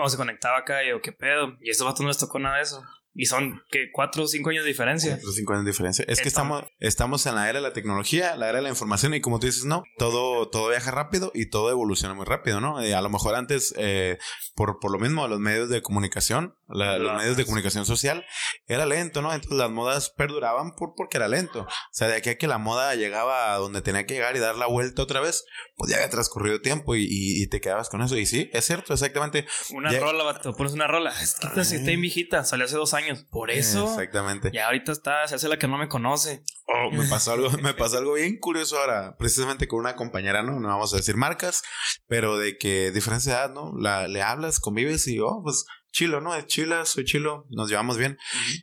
o 0.00 0.08
se 0.08 0.16
conectaba 0.18 0.58
acá, 0.58 0.84
y 0.84 0.90
yo, 0.90 1.00
¿qué 1.00 1.12
pedo? 1.12 1.56
Y 1.60 1.70
estos 1.70 1.86
vatos 1.86 2.02
no 2.02 2.08
les 2.08 2.18
tocó 2.18 2.38
nada 2.38 2.56
de 2.56 2.62
eso. 2.62 2.82
Y 3.18 3.26
son, 3.26 3.62
que 3.70 3.90
¿Cuatro 3.92 4.24
o 4.24 4.26
cinco 4.28 4.50
años 4.50 4.64
de 4.64 4.68
diferencia? 4.68 5.12
Cuatro 5.12 5.30
o 5.30 5.32
cinco 5.32 5.52
años 5.54 5.64
de 5.64 5.70
diferencia. 5.70 6.04
Es 6.08 6.20
que 6.20 6.28
estamos, 6.28 6.64
estamos 6.80 7.24
en 7.26 7.34
la 7.36 7.48
era 7.48 7.58
de 7.60 7.62
la 7.62 7.72
tecnología, 7.72 8.36
la 8.36 8.48
era 8.48 8.58
de 8.58 8.62
la 8.62 8.68
información, 8.68 9.14
y 9.14 9.20
como 9.20 9.40
tú 9.40 9.46
dices, 9.46 9.64
no, 9.64 9.84
todo, 9.98 10.48
todo 10.50 10.68
viaja 10.68 10.90
rápido 10.90 11.30
y 11.34 11.46
todo 11.46 11.70
evoluciona 11.70 12.14
muy 12.14 12.26
rápido, 12.26 12.60
¿no? 12.60 12.80
Eh, 12.82 12.94
a 12.94 13.00
lo 13.00 13.08
mejor 13.08 13.34
antes, 13.34 13.74
eh, 13.78 14.18
por, 14.54 14.78
por 14.80 14.90
lo 14.92 14.98
mismo, 14.98 15.26
los 15.28 15.40
medios 15.40 15.68
de 15.70 15.80
comunicación, 15.82 16.54
la- 16.68 16.98
los 16.98 17.16
medios 17.16 17.36
de 17.36 17.44
comunicación 17.44 17.86
social, 17.86 18.24
era 18.66 18.84
lento, 18.86 19.22
¿no? 19.22 19.32
Entonces 19.32 19.56
las 19.56 19.70
modas 19.70 20.10
perduraban 20.10 20.74
por, 20.74 20.94
porque 20.96 21.16
era 21.16 21.28
lento. 21.28 21.62
O 21.62 21.68
sea, 21.92 22.08
de 22.08 22.16
aquí 22.16 22.30
a 22.30 22.38
que 22.38 22.46
la 22.48 22.58
moda 22.58 22.94
llegaba 22.96 23.54
a 23.54 23.56
donde 23.56 23.80
tenía 23.82 24.04
que 24.04 24.14
llegar 24.14 24.36
y 24.36 24.40
dar 24.40 24.56
la 24.56 24.66
vuelta 24.66 25.02
otra 25.02 25.20
vez, 25.20 25.44
pues 25.76 25.90
ya 25.90 25.96
había 25.96 26.10
transcurrido 26.10 26.60
tiempo 26.60 26.94
y, 26.96 27.02
y- 27.04 27.42
y 27.42 27.46
te 27.48 27.60
quedabas 27.60 27.88
con 27.88 28.02
eso. 28.02 28.16
Y 28.16 28.26
sí, 28.26 28.50
es 28.52 28.64
cierto, 28.66 28.92
exactamente. 28.92 29.46
Una 29.70 29.90
Ya- 29.92 30.00
rola, 30.00 30.24
vato, 30.24 30.54
pones 30.54 30.72
una 30.74 30.86
rola. 30.86 31.10
Es 31.22 31.34
que 31.34 31.46
esta 31.46 31.62
está 31.62 31.90
viejita, 31.92 32.44
salió 32.44 32.66
hace 32.66 32.76
dos 32.76 32.92
años. 32.94 33.05
Por 33.30 33.50
eso. 33.50 33.88
Exactamente. 33.88 34.50
Y 34.52 34.58
ahorita 34.58 34.92
está, 34.92 35.26
se 35.26 35.34
hace 35.34 35.48
la 35.48 35.58
que 35.58 35.68
no 35.68 35.78
me 35.78 35.88
conoce. 35.88 36.42
Oh, 36.66 36.90
me 36.90 37.06
pasó 37.06 37.32
algo, 37.32 37.50
me 37.62 37.74
pasó 37.74 37.98
algo 37.98 38.14
bien 38.14 38.38
curioso 38.38 38.78
ahora, 38.78 39.16
precisamente 39.18 39.68
con 39.68 39.80
una 39.80 39.96
compañera, 39.96 40.42
¿no? 40.42 40.58
No 40.58 40.68
vamos 40.68 40.92
a 40.94 40.96
decir 40.96 41.16
marcas, 41.16 41.62
pero 42.06 42.38
de 42.38 42.58
que 42.58 42.90
diferencia 42.90 43.32
de 43.32 43.38
edad, 43.38 43.54
¿no? 43.54 43.72
La, 43.78 44.08
le 44.08 44.22
hablas, 44.22 44.60
convives 44.60 45.06
y, 45.06 45.20
oh, 45.20 45.40
pues 45.42 45.64
chilo, 45.96 46.20
¿no? 46.20 46.34
Es 46.34 46.46
chila, 46.46 46.84
soy 46.84 47.04
chilo, 47.04 47.46
nos 47.48 47.70
llevamos 47.70 47.96
bien. 47.96 48.18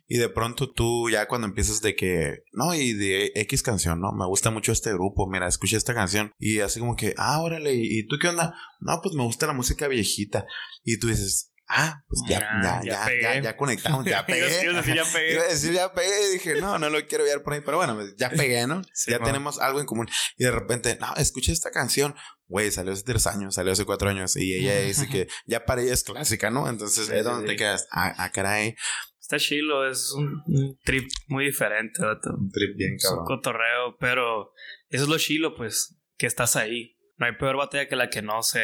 Y 0.06 0.18
de 0.18 0.28
pronto 0.28 0.70
tú 0.70 1.10
ya 1.10 1.26
cuando 1.26 1.48
empiezas 1.48 1.80
de 1.80 1.96
que, 1.96 2.44
no, 2.52 2.74
y 2.74 2.92
de 2.92 3.32
X 3.34 3.62
canción, 3.62 4.00
¿no? 4.00 4.12
Me 4.12 4.26
gusta 4.26 4.50
mucho 4.50 4.70
este 4.70 4.92
grupo, 4.92 5.28
mira, 5.28 5.48
escuché 5.48 5.76
esta 5.76 5.94
canción. 5.94 6.30
Y 6.38 6.60
así 6.60 6.78
como 6.78 6.94
que, 6.94 7.12
ah, 7.18 7.40
órale, 7.40 7.74
¿y 7.74 7.98
y 7.98 8.06
tú 8.06 8.16
qué 8.20 8.28
onda? 8.28 8.54
No, 8.80 9.00
pues 9.02 9.16
me 9.16 9.24
gusta 9.24 9.48
la 9.48 9.52
música 9.52 9.88
viejita. 9.88 10.46
Y 10.84 10.98
tú 10.98 11.08
dices, 11.08 11.52
ah, 11.68 12.02
pues 12.06 12.20
ya, 12.28 12.38
Ah, 12.42 12.80
ya, 12.84 12.92
ya 12.92 13.06
ya, 13.06 13.34
ya, 13.34 13.40
ya 13.40 13.56
conectamos, 13.56 14.04
ya 14.06 14.24
pegué. 14.26 14.64
Ibas 14.64 14.74
a 14.74 14.78
decir, 14.78 14.94
ya 14.94 15.04
pegué. 15.04 15.32
Iba 15.32 15.42
a 15.42 15.48
decir, 15.48 15.72
ya 15.72 15.92
pegué. 15.92 16.28
Y 16.28 16.32
dije, 16.34 16.60
no, 16.60 16.78
no 16.78 16.90
lo 16.90 17.06
quiero 17.06 17.24
ver 17.24 17.42
por 17.42 17.52
ahí. 17.52 17.60
Pero 17.64 17.76
bueno, 17.76 17.94
pues, 17.94 18.14
ya 18.16 18.30
pegué, 18.30 18.66
¿no? 18.66 18.82
Sí, 18.92 19.10
ya 19.12 19.18
mo. 19.18 19.26
tenemos 19.26 19.58
algo 19.60 19.80
en 19.80 19.86
común. 19.86 20.08
Y 20.36 20.44
de 20.44 20.50
repente, 20.50 20.96
no, 21.00 21.14
escuché 21.16 21.52
esta 21.52 21.70
canción. 21.70 22.14
Güey, 22.46 22.70
salió 22.70 22.92
hace 22.92 23.02
tres 23.04 23.26
años, 23.26 23.54
salió 23.54 23.72
hace 23.72 23.84
cuatro 23.84 24.08
años. 24.08 24.36
Y 24.36 24.54
ella 24.54 24.78
dice 24.86 25.08
que 25.08 25.28
ya 25.46 25.64
para 25.64 25.82
ella 25.82 25.94
es 25.94 26.04
clásica, 26.04 26.50
¿no? 26.50 26.68
Entonces, 26.68 27.06
Sí, 27.06 27.12
es 27.14 27.24
donde 27.24 27.46
sí. 27.48 27.52
te 27.52 27.56
quedas. 27.56 27.86
Ah, 27.90 28.14
ah, 28.18 28.30
caray. 28.30 28.74
Está 29.20 29.38
chilo, 29.38 29.88
es 29.88 30.12
un, 30.12 30.42
un 30.46 30.78
trip 30.84 31.08
muy 31.28 31.46
diferente, 31.46 32.04
vato. 32.04 32.28
Un 32.38 32.50
trip 32.50 32.76
bien 32.76 32.96
Es 32.96 33.10
un 33.10 33.24
cotorreo, 33.24 33.96
pero 33.98 34.52
eso 34.90 35.04
es 35.04 35.08
lo 35.08 35.16
chilo, 35.16 35.54
pues, 35.56 35.96
que 36.18 36.26
estás 36.26 36.56
ahí. 36.56 36.98
No 37.16 37.24
hay 37.24 37.32
peor 37.36 37.56
batalla 37.56 37.88
que 37.88 37.96
la 37.96 38.10
que 38.10 38.20
no 38.20 38.42
se... 38.42 38.62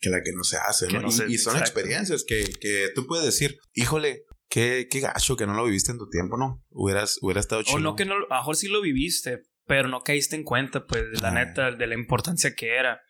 Que 0.00 0.08
la 0.10 0.22
que 0.22 0.32
no 0.32 0.44
se 0.44 0.56
hace, 0.56 0.88
¿no? 0.88 1.00
no 1.02 1.08
y, 1.08 1.12
se- 1.12 1.26
y 1.28 1.36
son 1.38 1.56
exacto. 1.56 1.78
experiencias 1.80 2.24
que, 2.26 2.42
que 2.60 2.88
tú 2.94 3.06
puedes 3.06 3.24
decir, 3.26 3.58
híjole, 3.74 4.24
qué, 4.48 4.88
qué 4.90 5.00
gacho 5.00 5.36
que 5.36 5.46
no 5.46 5.54
lo 5.54 5.64
viviste 5.64 5.92
en 5.92 5.98
tu 5.98 6.08
tiempo, 6.08 6.36
¿no? 6.38 6.64
Hubieras, 6.70 7.18
hubiera 7.20 7.40
estado 7.40 7.62
chido. 7.62 7.76
O 7.76 7.80
no 7.80 7.96
que 7.96 8.04
no, 8.06 8.14
a 8.14 8.18
lo 8.18 8.28
mejor 8.28 8.56
sí 8.56 8.68
lo 8.68 8.80
viviste, 8.80 9.42
pero 9.66 9.88
no 9.88 10.00
caíste 10.00 10.36
en 10.36 10.44
cuenta, 10.44 10.86
pues, 10.86 11.04
de 11.12 11.20
la 11.20 11.28
Ah. 11.28 11.32
neta, 11.44 11.70
de 11.72 11.86
la 11.86 11.94
importancia 11.94 12.54
que 12.54 12.76
era. 12.76 13.00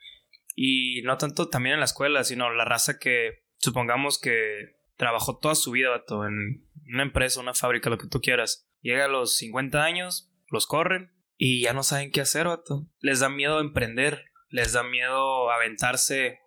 Y 0.57 1.03
no 1.03 1.17
tanto 1.17 1.49
también 1.49 1.75
en 1.75 1.81
la 1.81 1.87
escuela, 1.87 2.25
sino 2.25 2.53
la 2.53 2.65
raza 2.65 2.99
que 2.99 3.45
supongamos 3.59 4.19
que 4.19 4.73
trabajó 4.97 5.39
toda 5.39 5.55
su 5.55 5.71
vida, 5.71 5.91
vato, 5.91 6.27
en 6.27 6.67
una 6.93 7.03
empresa, 7.05 7.41
una 7.41 7.55
fábrica, 7.55 7.89
lo 7.89 7.99
que 7.99 8.09
tú 8.09 8.21
quieras. 8.21 8.67
Llega 8.83 9.05
a 9.05 9.09
los 9.09 9.37
50 9.37 9.83
años, 9.85 10.31
los 10.49 10.67
corren 10.67 11.13
y 11.37 11.63
ya 11.63 11.73
no 11.73 11.83
saben 11.85 12.11
qué 12.11 12.21
hacer, 12.21 12.47
vato. 12.49 12.89
Les 12.99 13.21
da 13.21 13.29
miedo 13.29 13.61
emprender, 13.61 14.25
les 14.49 14.73
da 14.73 14.83
miedo 14.83 15.51
aventarse 15.51 16.41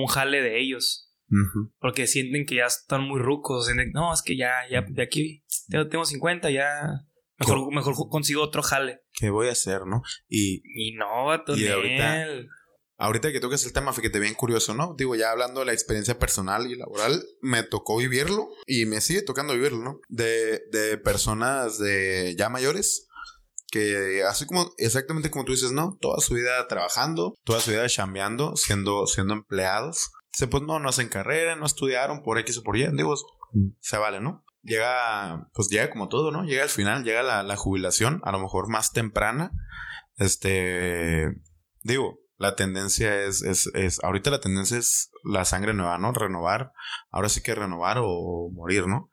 un 0.00 0.06
jale 0.06 0.42
de 0.42 0.60
ellos. 0.60 1.10
Porque 1.80 2.06
sienten 2.06 2.46
que 2.46 2.56
ya 2.56 2.66
están 2.66 3.02
muy 3.02 3.20
rucos. 3.20 3.66
Sienten, 3.66 3.90
no, 3.92 4.12
es 4.12 4.22
que 4.22 4.36
ya, 4.36 4.52
ya, 4.70 4.84
de 4.88 5.02
aquí 5.02 5.44
tengo 5.68 6.04
50, 6.04 6.50
ya. 6.50 7.06
Mejor, 7.38 7.74
mejor 7.74 7.94
consigo 8.08 8.42
otro 8.42 8.62
jale. 8.62 9.02
¿Qué 9.12 9.30
voy 9.30 9.48
a 9.48 9.52
hacer, 9.52 9.86
no? 9.86 10.02
Y. 10.28 10.62
Y 10.64 10.92
no, 10.94 11.34
y 11.54 11.68
ahorita, 11.68 12.26
ahorita 12.96 13.32
que 13.32 13.40
tocas 13.40 13.64
el 13.66 13.72
tema, 13.72 13.92
fíjate 13.92 14.20
bien 14.20 14.34
curioso, 14.34 14.74
¿no? 14.74 14.94
Digo, 14.96 15.16
ya 15.16 15.32
hablando 15.32 15.60
de 15.60 15.66
la 15.66 15.72
experiencia 15.72 16.18
personal 16.18 16.70
y 16.70 16.76
laboral, 16.76 17.22
me 17.40 17.62
tocó 17.62 17.96
vivirlo 17.98 18.48
y 18.66 18.86
me 18.86 19.00
sigue 19.00 19.22
tocando 19.22 19.54
vivirlo, 19.54 19.82
¿no? 19.82 20.00
De, 20.08 20.62
de 20.70 20.96
personas 20.96 21.78
de 21.78 22.34
ya 22.38 22.48
mayores 22.48 23.08
que 23.70 24.22
así 24.24 24.46
como 24.46 24.70
exactamente 24.78 25.30
como 25.30 25.44
tú 25.44 25.52
dices, 25.52 25.72
¿no? 25.72 25.96
Toda 26.00 26.20
su 26.20 26.34
vida 26.34 26.66
trabajando, 26.68 27.34
toda 27.44 27.60
su 27.60 27.70
vida 27.70 27.88
chambeando, 27.88 28.56
siendo, 28.56 29.06
siendo 29.06 29.34
empleados. 29.34 30.10
Se 30.32 30.46
pues 30.46 30.62
no, 30.62 30.78
no 30.78 30.88
hacen 30.88 31.08
carrera, 31.08 31.56
no 31.56 31.66
estudiaron 31.66 32.22
por 32.22 32.38
X 32.38 32.58
o 32.58 32.62
por 32.62 32.76
Y, 32.76 32.86
digo, 32.92 33.14
se 33.80 33.98
vale, 33.98 34.20
¿no? 34.20 34.44
Llega, 34.62 35.48
pues 35.54 35.68
llega 35.68 35.90
como 35.90 36.08
todo, 36.08 36.30
¿no? 36.30 36.44
Llega 36.44 36.62
al 36.62 36.68
final, 36.68 37.04
llega 37.04 37.22
la, 37.22 37.42
la 37.42 37.56
jubilación, 37.56 38.20
a 38.24 38.32
lo 38.32 38.40
mejor 38.40 38.68
más 38.68 38.92
temprana. 38.92 39.52
Este, 40.16 41.26
digo, 41.82 42.18
la 42.36 42.54
tendencia 42.54 43.22
es, 43.22 43.42
es, 43.42 43.70
es, 43.74 44.02
ahorita 44.02 44.30
la 44.30 44.40
tendencia 44.40 44.76
es 44.76 45.10
la 45.24 45.44
sangre 45.44 45.72
nueva, 45.72 45.98
¿no? 45.98 46.12
Renovar. 46.12 46.72
Ahora 47.10 47.28
sí 47.28 47.42
que 47.42 47.54
renovar 47.54 47.98
o 48.02 48.50
morir, 48.52 48.86
¿no? 48.86 49.10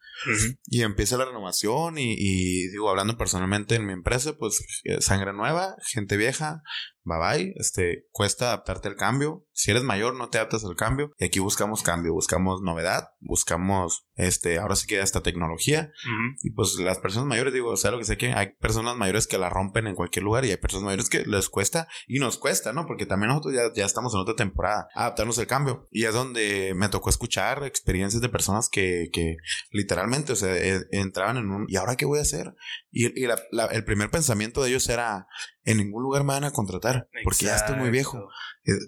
Y 0.68 0.82
empieza 0.82 1.18
la 1.18 1.26
renovación 1.26 1.98
y, 1.98 2.68
digo, 2.70 2.90
hablando 2.90 3.18
personalmente 3.18 3.76
en 3.76 3.86
mi 3.86 3.94
empresa, 3.94 4.38
pues 4.38 4.82
eh, 4.84 5.02
sangre 5.02 5.34
nueva, 5.34 5.76
gente 5.92 6.18
vieja, 6.18 6.62
bye 7.04 7.18
bye, 7.20 7.54
este, 7.58 8.08
cuesta 8.12 8.48
adaptarte 8.48 8.88
al 8.88 8.96
cambio. 8.96 9.46
Si 9.52 9.72
eres 9.72 9.84
mayor, 9.84 10.16
no 10.16 10.30
te 10.30 10.38
adaptas 10.38 10.66
al 10.66 10.76
cambio. 10.76 11.12
Y 11.18 11.26
aquí 11.26 11.40
buscamos 11.40 11.84
cambio, 11.84 12.14
buscamos 12.14 12.62
novedad, 12.62 13.10
buscamos, 13.20 14.08
este, 14.16 14.58
ahora 14.58 14.76
sí 14.76 14.88
que 14.88 15.00
esta 15.00 15.22
tecnología. 15.22 15.92
Y 16.42 16.52
pues 16.52 16.76
las 16.80 17.00
personas 17.00 17.28
mayores, 17.28 17.54
digo, 17.54 17.70
o 17.70 17.78
sea, 17.78 17.92
lo 17.92 18.00
que 18.00 18.06
sé 18.06 18.18
que 18.18 18.34
hay 18.34 18.54
personas 18.60 18.96
mayores 18.96 19.28
que 19.28 19.38
la 19.38 19.50
rompen 19.50 19.88
en 19.88 19.96
cualquier 19.96 20.24
lugar 20.24 20.46
y 20.46 20.52
hay 20.52 20.58
personas 20.58 20.86
mayores 20.86 21.10
que 21.10 21.26
les 21.26 21.50
cuesta 21.50 21.88
y 22.08 22.20
nos 22.20 22.38
cuesta, 22.38 22.74
¿no? 22.74 22.86
Porque 22.86 23.06
también 23.06 23.30
nosotros 23.30 23.54
ya, 23.54 23.62
ya 23.76 23.86
estamos 23.86 24.14
en 24.14 24.22
otra 24.22 24.36
temporada, 24.36 24.88
adaptarnos 24.96 25.38
al 25.40 25.48
cambio. 25.48 25.88
Y 25.92 26.06
es 26.06 26.14
donde 26.14 26.74
me 26.76 26.90
tocó 26.90 27.10
escuchar 27.10 27.64
experiencias 27.64 28.22
de 28.22 28.30
personas 28.30 28.70
que, 28.70 29.10
que 29.12 29.38
literalmente, 29.72 30.34
o 30.34 30.36
sea, 30.36 30.56
e, 30.56 30.82
entraban 30.92 31.38
en 31.38 31.52
un, 31.52 31.66
¿y 31.68 31.76
ahora 31.76 31.96
qué 31.96 32.06
voy 32.06 32.20
a 32.20 32.24
hacer? 32.24 32.56
Y, 32.92 33.08
y 33.22 33.28
la, 33.28 33.66
el 33.72 33.84
primer 33.86 34.10
pensamiento 34.10 34.64
de 34.64 34.70
ellos 34.70 34.90
era, 34.90 35.28
en 35.66 35.78
ningún 35.78 36.04
lugar 36.04 36.24
me 36.24 36.34
van 36.34 36.44
a 36.44 36.52
contratar 36.52 37.08
porque 37.24 37.46
ya 37.46 37.56
estoy 37.56 37.76
muy 37.76 37.90
viejo. 37.90 38.28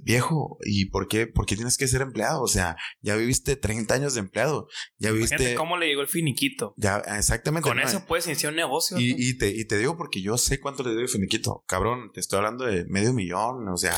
viejo, 0.03 0.57
¿y 0.63 0.89
por 0.89 1.07
qué, 1.07 1.27
por 1.27 1.45
qué 1.45 1.55
tienes 1.55 1.77
que 1.77 1.88
ser 1.88 2.01
empleado? 2.01 2.41
O 2.41 2.47
sea, 2.47 2.75
ya 3.01 3.15
viviste 3.15 3.55
30 3.55 3.93
años 3.93 4.13
de 4.13 4.19
empleado. 4.19 4.67
Ya 4.97 5.11
viviste. 5.11 5.55
cómo 5.55 5.77
le 5.77 5.88
llegó 5.88 6.01
el 6.01 6.07
finiquito. 6.07 6.73
Ya, 6.77 6.97
exactamente. 7.17 7.67
Con 7.67 7.79
eso 7.79 8.05
puedes 8.05 8.27
iniciar 8.27 8.51
un 8.51 8.57
negocio. 8.57 8.99
Y, 8.99 9.15
y, 9.17 9.38
te, 9.38 9.49
y 9.49 9.65
te 9.65 9.77
digo 9.77 9.97
porque 9.97 10.21
yo 10.21 10.38
sé 10.38 10.59
cuánto 10.59 10.83
le 10.83 10.93
doy 10.93 11.03
el 11.03 11.09
finiquito. 11.09 11.63
Cabrón, 11.67 12.11
te 12.13 12.19
estoy 12.19 12.38
hablando 12.38 12.65
de 12.65 12.85
medio 12.85 13.13
millón, 13.13 13.67
o 13.69 13.77
sea, 13.77 13.95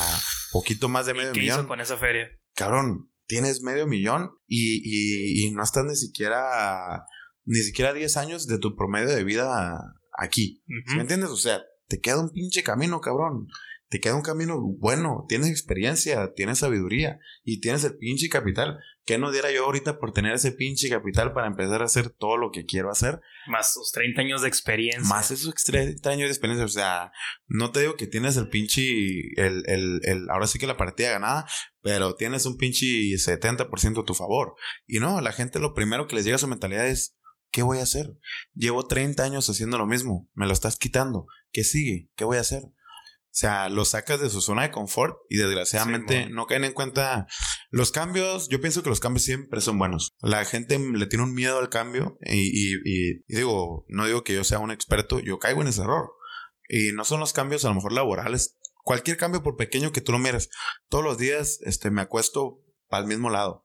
poquito 0.52 0.90
más 0.90 1.06
de 1.06 1.14
medio 1.14 1.34
¿Qué 1.34 1.42
millón. 1.42 1.60
Hizo 1.60 1.68
con 1.68 1.82
esa 1.82 1.98
feria? 1.98 2.30
Cabrón, 2.54 3.12
tienes 3.26 3.62
medio 3.62 3.88
millón 3.88 4.32
y, 4.48 4.82
y, 4.84 5.48
y 5.48 5.52
no 5.52 5.64
estás 5.64 5.86
ni 5.86 5.96
siquiera, 5.96 7.06
ni 7.46 7.60
siquiera 7.60 7.94
10 7.94 8.18
años 8.18 8.48
de 8.48 8.60
tu 8.60 8.76
promedio 8.76 9.10
de 9.10 9.24
vida 9.24 9.80
aquí. 10.18 10.64
¿Me 10.96 11.02
entiendes? 11.02 11.30
O 11.30 11.38
sea, 11.38 11.62
te 11.88 12.00
queda 12.00 12.20
un 12.20 12.32
pinche 12.32 12.64
camino, 12.64 13.02
cabrón. 13.02 13.48
Te 13.90 14.02
queda 14.02 14.16
un 14.16 14.22
camino 14.22 14.60
bueno, 14.60 15.26
tienes 15.30 15.50
experiencia, 15.50 16.34
tienes 16.36 16.60
sabiduría 16.60 17.20
y 17.46 17.62
tienes 17.62 17.86
el 17.86 17.98
pinche 17.98 18.28
capital. 18.28 18.80
¿Qué 19.06 19.18
no 19.18 19.32
diera 19.32 19.50
yo 19.50 19.64
ahorita 19.64 19.98
por 19.98 20.12
tener 20.12 20.34
ese 20.34 20.52
pinche 20.52 20.90
capital 20.90 21.32
para 21.32 21.48
empezar 21.48 21.82
a 21.82 21.86
hacer 21.86 22.10
todo 22.10 22.36
lo 22.36 22.52
que 22.52 22.66
quiero 22.66 22.92
hacer? 22.92 23.22
Más 23.48 23.74
sus 23.74 23.94
30 23.94 24.20
años 24.20 24.42
de 24.42 24.50
experiencia. 24.50 25.08
Más 25.08 25.32
esos 25.32 25.56
30 25.64 26.10
años 26.10 26.28
de 26.28 26.34
experiencia. 26.34 26.66
O 26.66 26.68
sea, 26.68 27.14
no 27.46 27.72
te 27.72 27.80
digo 27.80 27.96
que 27.96 28.08
tienes 28.08 28.36
el 28.36 28.50
pinche, 28.50 28.82
el, 29.38 29.64
el, 29.68 30.02
el, 30.04 30.30
ahora 30.30 30.48
sí 30.48 30.60
que 30.60 30.68
la 30.68 30.76
partida 30.76 31.12
ganada, 31.12 31.48
pero 31.82 32.16
tienes 32.16 32.46
un 32.46 32.58
pinche 32.58 32.86
70% 32.86 34.02
a 34.02 34.06
tu 34.06 34.14
favor. 34.14 34.56
Y 34.86 35.00
no, 35.00 35.22
la 35.22 35.32
gente 35.32 35.60
lo 35.60 35.74
primero 35.74 36.08
que 36.08 36.18
les 36.18 36.26
llega 36.26 36.36
a 36.36 36.40
su 36.40 36.48
mentalidad 36.50 36.90
es, 36.90 37.18
¿Qué 37.52 37.64
voy 37.64 37.80
a 37.80 37.84
hacer? 37.84 38.18
Llevo 38.54 38.86
30 38.88 39.24
años 39.24 39.50
haciendo 39.50 39.78
lo 39.78 39.88
mismo, 39.88 40.30
me 40.34 40.46
lo 40.46 40.54
estás 40.54 40.78
quitando. 40.78 41.28
¿Qué 41.52 41.64
sigue? 41.64 42.10
¿Qué 42.16 42.26
voy 42.26 42.38
a 42.38 42.42
hacer? 42.42 42.64
O 42.64 43.40
sea, 43.40 43.70
lo 43.70 43.86
sacas 43.86 44.20
de 44.20 44.32
su 44.32 44.42
zona 44.42 44.64
de 44.64 44.72
confort 44.72 45.16
y 45.30 45.38
desgraciadamente 45.38 46.28
no 46.28 46.48
caen 46.48 46.64
en 46.64 46.74
cuenta 46.74 47.28
los 47.70 47.92
cambios. 47.92 48.50
Yo 48.50 48.60
pienso 48.60 48.82
que 48.82 48.90
los 48.90 49.00
cambios 49.00 49.26
siempre 49.26 49.62
son 49.62 49.78
buenos. 49.78 50.16
La 50.22 50.44
gente 50.44 50.80
le 50.80 51.06
tiene 51.06 51.24
un 51.24 51.36
miedo 51.36 51.60
al 51.60 51.70
cambio 51.70 52.18
y, 52.22 52.74
y, 52.84 53.24
digo, 53.28 53.86
no 53.90 54.08
digo 54.08 54.24
que 54.24 54.34
yo 54.34 54.44
sea 54.44 54.58
un 54.58 54.72
experto, 54.72 55.20
yo 55.20 55.38
caigo 55.38 55.62
en 55.62 55.68
ese 55.68 55.82
error. 55.82 56.14
Y 56.68 56.94
no 56.94 57.06
son 57.06 57.20
los 57.20 57.32
cambios 57.32 57.64
a 57.64 57.70
lo 57.70 57.76
mejor 57.76 57.94
laborales. 57.94 58.58
Cualquier 58.84 59.18
cambio, 59.18 59.44
por 59.44 59.56
pequeño 59.56 59.92
que 59.92 60.02
tú 60.02 60.12
lo 60.12 60.18
mires, 60.18 60.50
todos 60.90 61.04
los 61.04 61.20
días 61.20 61.60
este, 61.62 61.92
me 61.92 62.02
acuesto 62.02 62.64
el 62.90 63.06
mismo 63.06 63.30
lado. 63.30 63.64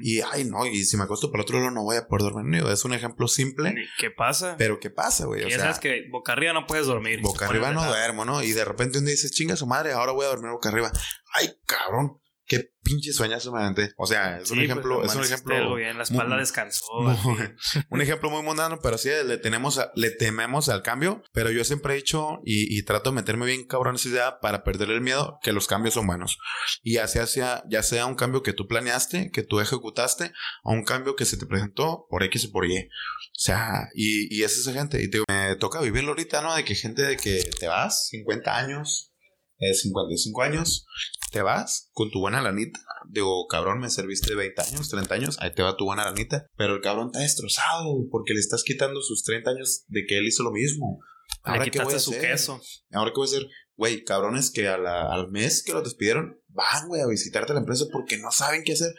Y, 0.00 0.20
ay, 0.20 0.44
no, 0.44 0.66
y 0.66 0.84
si 0.84 0.96
me 0.96 1.04
acuesto 1.04 1.30
por 1.30 1.40
el 1.40 1.44
otro 1.44 1.58
lado 1.58 1.70
no 1.70 1.82
voy 1.82 1.96
a 1.96 2.06
poder 2.06 2.32
dormir. 2.32 2.64
Es 2.64 2.84
un 2.84 2.94
ejemplo 2.94 3.28
simple. 3.28 3.74
¿Qué 3.98 4.10
pasa? 4.10 4.56
Pero 4.58 4.78
¿qué 4.78 4.90
pasa, 4.90 5.26
güey? 5.26 5.44
O 5.44 5.48
ya 5.48 5.58
sabes 5.58 5.78
que 5.78 6.08
boca 6.10 6.32
arriba 6.32 6.52
no 6.52 6.66
puedes 6.66 6.86
dormir. 6.86 7.20
Boca 7.20 7.46
arriba 7.46 7.72
no 7.72 7.84
duermo, 7.86 8.24
¿no? 8.24 8.42
Y 8.42 8.52
de 8.52 8.64
repente 8.64 8.98
un 8.98 9.04
día 9.04 9.12
dices, 9.12 9.32
chinga 9.32 9.56
su 9.56 9.66
madre, 9.66 9.92
ahora 9.92 10.12
voy 10.12 10.24
a 10.26 10.28
dormir 10.28 10.50
boca 10.50 10.68
arriba. 10.68 10.90
Ay, 11.34 11.50
cabrón 11.66 12.20
qué 12.46 12.70
pinche 12.82 13.12
sueñazo 13.12 13.52
me 13.52 13.62
aventé. 13.62 13.92
O 13.96 14.06
sea, 14.06 14.38
es 14.38 14.50
un 14.50 14.58
pues, 14.58 14.70
ejemplo, 14.70 15.04
es 15.04 15.14
un 15.14 15.24
ejemplo. 15.24 15.74
Bien, 15.76 15.96
la 15.96 16.04
espalda 16.04 16.36
descansó. 16.36 16.84
un 17.90 18.00
ejemplo 18.00 18.30
muy 18.30 18.42
mundano, 18.42 18.78
pero 18.82 18.98
sí 18.98 19.08
le 19.26 19.38
tenemos, 19.38 19.80
le 19.94 20.10
tememos 20.10 20.68
al 20.68 20.82
cambio. 20.82 21.22
Pero 21.32 21.50
yo 21.50 21.64
siempre 21.64 21.94
he 21.94 21.96
dicho 21.96 22.40
y, 22.44 22.82
trato 22.84 23.10
de 23.10 23.16
meterme 23.16 23.46
bien 23.46 23.66
cabrón 23.66 23.96
esa 23.96 24.08
idea 24.08 24.40
para 24.40 24.62
perder 24.62 24.90
el 24.90 25.00
miedo 25.00 25.38
que 25.42 25.52
los 25.52 25.66
cambios 25.66 25.94
son 25.94 26.06
buenos. 26.06 26.38
Y 26.82 26.98
así 26.98 27.18
hacia, 27.18 27.64
ya 27.68 27.82
sea 27.82 28.06
un 28.06 28.14
cambio 28.14 28.42
que 28.42 28.52
tú 28.52 28.66
planeaste, 28.66 29.30
que 29.32 29.42
tú 29.42 29.60
ejecutaste, 29.60 30.32
o 30.62 30.72
un 30.72 30.84
cambio 30.84 31.16
que 31.16 31.24
se 31.24 31.36
te 31.36 31.46
presentó 31.46 32.06
por 32.10 32.22
X 32.24 32.46
o 32.46 32.52
por 32.52 32.66
Y. 32.66 32.78
O 32.78 33.38
sea, 33.38 33.88
y, 33.94 34.34
y 34.34 34.42
es 34.42 34.58
esa 34.58 34.72
gente. 34.72 35.02
Y 35.02 35.08
te, 35.08 35.22
me 35.28 35.56
toca 35.56 35.80
vivirlo 35.80 36.10
ahorita, 36.10 36.42
¿no? 36.42 36.54
De 36.54 36.64
que 36.64 36.74
gente 36.74 37.02
de 37.02 37.16
que 37.16 37.42
te 37.58 37.66
vas, 37.66 38.08
50 38.08 38.56
años, 38.56 39.14
55 39.58 40.42
años, 40.42 40.86
te 41.34 41.42
vas 41.42 41.90
con 41.92 42.12
tu 42.12 42.20
buena 42.20 42.40
lanita. 42.40 42.78
Digo, 43.10 43.48
cabrón, 43.48 43.80
me 43.80 43.90
serviste 43.90 44.36
20 44.36 44.62
años, 44.62 44.88
30 44.88 45.14
años, 45.16 45.36
ahí 45.40 45.52
te 45.52 45.64
va 45.64 45.76
tu 45.76 45.84
buena 45.84 46.04
lanita. 46.04 46.46
Pero 46.56 46.76
el 46.76 46.80
cabrón 46.80 47.08
está 47.08 47.18
destrozado 47.18 48.06
porque 48.08 48.34
le 48.34 48.38
estás 48.38 48.62
quitando 48.62 49.02
sus 49.02 49.24
30 49.24 49.50
años 49.50 49.84
de 49.88 50.06
que 50.06 50.18
él 50.18 50.26
hizo 50.28 50.44
lo 50.44 50.52
mismo. 50.52 51.00
Ahora, 51.42 51.68
¿qué 51.68 51.82
voy 51.82 51.92
a 51.92 51.98
su 51.98 52.12
hacer? 52.12 52.22
queso. 52.22 52.60
Ahora, 52.92 53.10
¿qué 53.10 53.16
voy 53.16 53.26
a 53.26 53.30
hacer? 53.30 53.48
Güey, 53.76 54.04
cabrones 54.04 54.52
que 54.52 54.68
al 54.68 55.30
mes 55.32 55.64
que 55.64 55.72
lo 55.72 55.82
despidieron, 55.82 56.40
van, 56.46 56.86
güey, 56.86 57.02
a 57.02 57.08
visitarte 57.08 57.50
a 57.50 57.54
la 57.54 57.62
empresa 57.62 57.86
porque 57.90 58.16
no 58.18 58.30
saben 58.30 58.62
qué 58.62 58.74
hacer. 58.74 58.94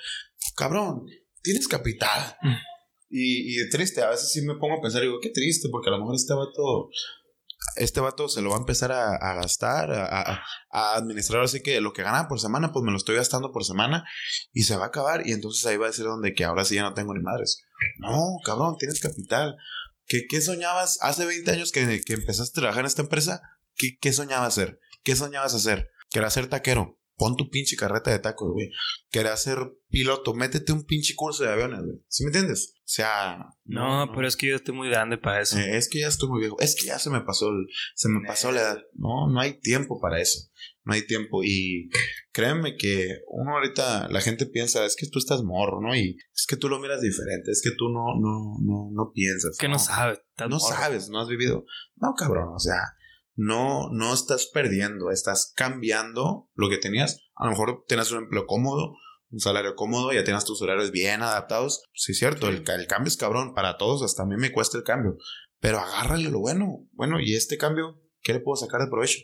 Cabrón, 0.57 1.05
tienes 1.41 1.69
capital. 1.69 2.35
Mm. 2.41 2.55
Y, 3.11 3.61
y 3.61 3.69
triste, 3.69 4.01
a 4.01 4.09
veces 4.09 4.29
sí 4.33 4.41
me 4.41 4.55
pongo 4.55 4.77
a 4.77 4.81
pensar, 4.81 5.01
digo, 5.01 5.19
qué 5.21 5.29
triste, 5.29 5.69
porque 5.71 5.87
a 5.87 5.93
lo 5.93 5.99
mejor 5.99 6.15
este 6.15 6.33
vato 6.33 6.89
este 7.75 7.99
vato 7.99 8.29
se 8.29 8.41
lo 8.41 8.51
va 8.51 8.57
a 8.57 8.59
empezar 8.59 8.91
a, 8.91 9.33
gastar, 9.35 9.91
a, 9.91 10.43
administrar 10.95 11.43
así 11.43 11.61
que 11.61 11.81
lo 11.81 11.93
que 11.93 12.03
gana 12.03 12.27
por 12.27 12.39
semana, 12.39 12.71
pues 12.71 12.83
me 12.83 12.91
lo 12.91 12.97
estoy 12.97 13.15
gastando 13.15 13.51
por 13.51 13.65
semana 13.65 14.05
y 14.53 14.63
se 14.63 14.75
va 14.75 14.85
a 14.85 14.87
acabar. 14.87 15.27
Y 15.27 15.31
entonces 15.31 15.65
ahí 15.65 15.77
va 15.77 15.87
a 15.87 15.93
ser 15.93 16.05
donde 16.05 16.33
que 16.33 16.45
ahora 16.45 16.65
sí 16.65 16.75
ya 16.75 16.83
no 16.83 16.93
tengo 16.93 17.13
ni 17.13 17.21
madres. 17.21 17.63
No, 17.97 18.37
cabrón, 18.45 18.77
tienes 18.77 18.99
capital. 18.99 19.57
¿Qué, 20.07 20.25
qué 20.29 20.41
soñabas 20.41 20.99
hace 21.01 21.25
20 21.25 21.51
años 21.51 21.71
que, 21.71 22.01
que, 22.01 22.13
empezaste 22.13 22.59
a 22.59 22.61
trabajar 22.61 22.81
en 22.81 22.87
esta 22.87 23.01
empresa? 23.01 23.41
¿Qué, 23.75 23.97
qué 23.99 24.13
soñabas 24.13 24.49
hacer? 24.49 24.79
¿Qué 25.03 25.15
soñabas 25.15 25.53
hacer? 25.53 25.89
Que 26.11 26.19
era 26.19 26.29
ser 26.29 26.47
taquero. 26.47 26.99
Pon 27.17 27.37
tu 27.37 27.49
pinche 27.49 27.77
carreta 27.77 28.11
de 28.11 28.19
tacos, 28.19 28.51
güey. 28.51 28.71
Quería 29.09 29.37
ser 29.37 29.57
piloto, 29.89 30.33
métete 30.33 30.73
un 30.73 30.83
pinche 30.83 31.15
curso 31.15 31.43
de 31.43 31.51
aviones, 31.51 31.79
güey. 31.81 31.97
¿Sí 32.09 32.23
me 32.23 32.29
entiendes? 32.29 32.73
O 32.79 32.87
sea. 32.87 33.37
No, 33.63 34.11
pero 34.13 34.27
es 34.27 34.35
que 34.35 34.47
yo 34.47 34.55
estoy 34.57 34.75
muy 34.75 34.89
grande 34.89 35.17
para 35.17 35.41
eso. 35.41 35.57
Eh, 35.57 35.77
es 35.77 35.87
que 35.87 35.99
ya 35.99 36.07
estoy 36.07 36.27
muy 36.27 36.41
viejo. 36.41 36.57
Es 36.59 36.75
que 36.75 36.87
ya 36.87 36.99
se 36.99 37.09
me 37.09 37.21
pasó 37.21 37.49
se 37.95 38.09
me 38.09 38.19
pasó 38.27 38.51
la 38.51 38.61
edad. 38.61 38.77
No, 38.93 39.29
no 39.29 39.39
hay 39.39 39.59
tiempo 39.61 40.01
para 40.01 40.19
eso. 40.19 40.49
No 40.83 40.93
hay 40.93 41.07
tiempo. 41.07 41.41
Y 41.41 41.89
créeme 42.33 42.75
que 42.75 43.19
uno 43.27 43.53
ahorita, 43.53 44.09
la 44.09 44.19
gente 44.19 44.45
piensa, 44.45 44.85
es 44.85 44.97
que 44.97 45.07
tú 45.07 45.19
estás 45.19 45.41
morro, 45.41 45.79
¿no? 45.81 45.95
Y 45.95 46.17
es 46.33 46.45
que 46.45 46.57
tú 46.57 46.67
lo 46.67 46.79
miras 46.79 47.01
diferente, 47.01 47.49
es 47.49 47.61
que 47.63 47.71
tú 47.77 47.87
no, 47.89 48.19
no, 48.19 48.57
no, 48.61 48.89
no 48.91 49.11
piensas. 49.13 49.57
Que 49.57 49.69
no, 49.69 49.79
sabes. 49.79 50.19
No 50.49 50.59
sabes, 50.59 51.09
no 51.09 51.21
has 51.21 51.29
vivido. 51.29 51.65
No, 51.95 52.13
cabrón, 52.13 52.49
o 52.53 52.59
sea 52.59 52.81
no, 53.35 53.89
no 53.91 54.13
estás 54.13 54.49
perdiendo, 54.53 55.11
estás 55.11 55.53
cambiando 55.55 56.49
lo 56.55 56.69
que 56.69 56.77
tenías. 56.77 57.21
A 57.35 57.45
lo 57.45 57.51
mejor 57.51 57.83
tenías 57.87 58.11
un 58.11 58.23
empleo 58.23 58.45
cómodo, 58.47 58.95
un 59.29 59.39
salario 59.39 59.75
cómodo, 59.75 60.13
ya 60.13 60.23
tienes 60.23 60.45
tus 60.45 60.61
horarios 60.61 60.91
bien 60.91 61.21
adaptados. 61.21 61.83
Sí, 61.93 62.13
es 62.13 62.19
cierto, 62.19 62.47
el, 62.47 62.63
el, 62.67 62.87
cambio 62.87 63.09
es 63.09 63.17
cabrón 63.17 63.53
para 63.53 63.77
todos, 63.77 64.03
hasta 64.03 64.23
a 64.23 64.25
mí 64.25 64.35
me 64.37 64.51
cuesta 64.51 64.77
el 64.77 64.83
cambio. 64.83 65.17
Pero 65.59 65.79
agárrale 65.79 66.29
lo 66.29 66.39
bueno. 66.39 66.87
Bueno, 66.93 67.19
y 67.19 67.35
este 67.35 67.57
cambio, 67.57 68.01
¿qué 68.21 68.33
le 68.33 68.39
puedo 68.39 68.55
sacar 68.55 68.81
de 68.81 68.87
provecho? 68.87 69.19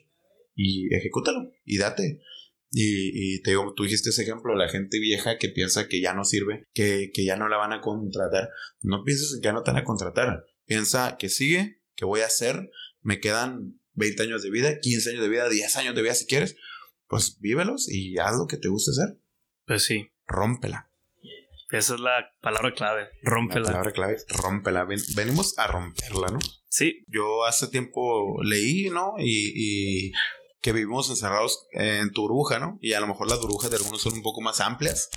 Y 0.56 0.94
ejecútalo 0.94 1.52
y 1.64 1.78
date. 1.78 2.20
Y, 2.74 3.36
y, 3.36 3.42
te 3.42 3.52
digo, 3.52 3.74
tú 3.76 3.84
dijiste 3.84 4.10
ese 4.10 4.24
ejemplo, 4.24 4.56
la 4.56 4.70
gente 4.70 5.00
vieja 5.00 5.38
que 5.38 5.50
piensa 5.50 5.88
que 5.88 6.02
ya 6.02 6.14
no 6.14 6.24
sirve, 6.24 6.68
que, 6.74 7.12
que 7.14 7.26
ya 7.26 7.36
no 7.36 7.50
la 7.50 7.58
van 7.58 7.74
a 7.74 7.82
contratar. 7.82 8.50
No 8.82 9.04
pienses 9.04 9.34
en 9.34 9.42
que 9.42 9.48
ya 9.48 9.54
no 9.54 9.64
te 9.64 9.72
van 9.72 9.82
a 9.82 9.86
contratar. 9.86 10.46
Piensa 10.66 11.18
que 11.18 11.28
sigue, 11.28 11.82
que 11.96 12.06
voy 12.06 12.22
a 12.22 12.28
hacer, 12.28 12.72
me 13.02 13.20
quedan 13.20 13.81
20 13.94 14.24
años 14.24 14.44
de 14.44 14.50
vida, 14.50 14.80
15 14.80 15.12
años 15.12 15.22
de 15.24 15.30
vida, 15.30 15.50
10 15.50 15.76
años 15.78 15.96
de 15.96 16.02
vida 16.02 16.16
si 16.16 16.26
quieres. 16.26 16.56
Pues 17.08 17.40
vívelos 17.40 17.90
y 17.90 18.18
haz 18.18 18.38
lo 18.38 18.48
que 18.48 18.58
te 18.58 18.70
guste 18.70 18.92
hacer. 18.92 19.20
Pues 19.66 19.84
sí. 19.84 20.12
Rómpela. 20.28 20.90
Esa 21.72 21.96
es 21.96 22.02
la 22.02 22.30
palabra 22.42 22.74
clave, 22.74 23.08
rómpela. 23.24 23.62
La 23.62 23.72
palabra 23.72 23.92
clave, 23.94 24.18
rómpela. 24.28 24.84
Ven, 24.84 25.00
venimos 25.16 25.58
a 25.58 25.68
romperla, 25.68 26.28
¿no? 26.28 26.40
Sí. 26.68 27.06
Yo 27.08 27.46
hace 27.46 27.68
tiempo 27.68 28.42
leí, 28.44 28.90
¿no? 28.90 29.14
Y, 29.18 29.54
y 29.56 30.12
que 30.62 30.74
vivimos 30.74 31.10
encerrados 31.10 31.66
en 31.72 32.12
tu 32.12 32.22
burbuja, 32.22 32.60
¿no? 32.60 32.78
Y 32.82 32.94
a 32.94 33.00
lo 33.00 33.08
mejor 33.08 33.30
las 33.30 33.40
burbujas 33.40 33.72
de 33.72 33.78
algunos 33.78 34.02
son 34.02 34.14
un 34.14 34.22
poco 34.22 34.42
más 34.42 34.60
amplias, 34.60 35.10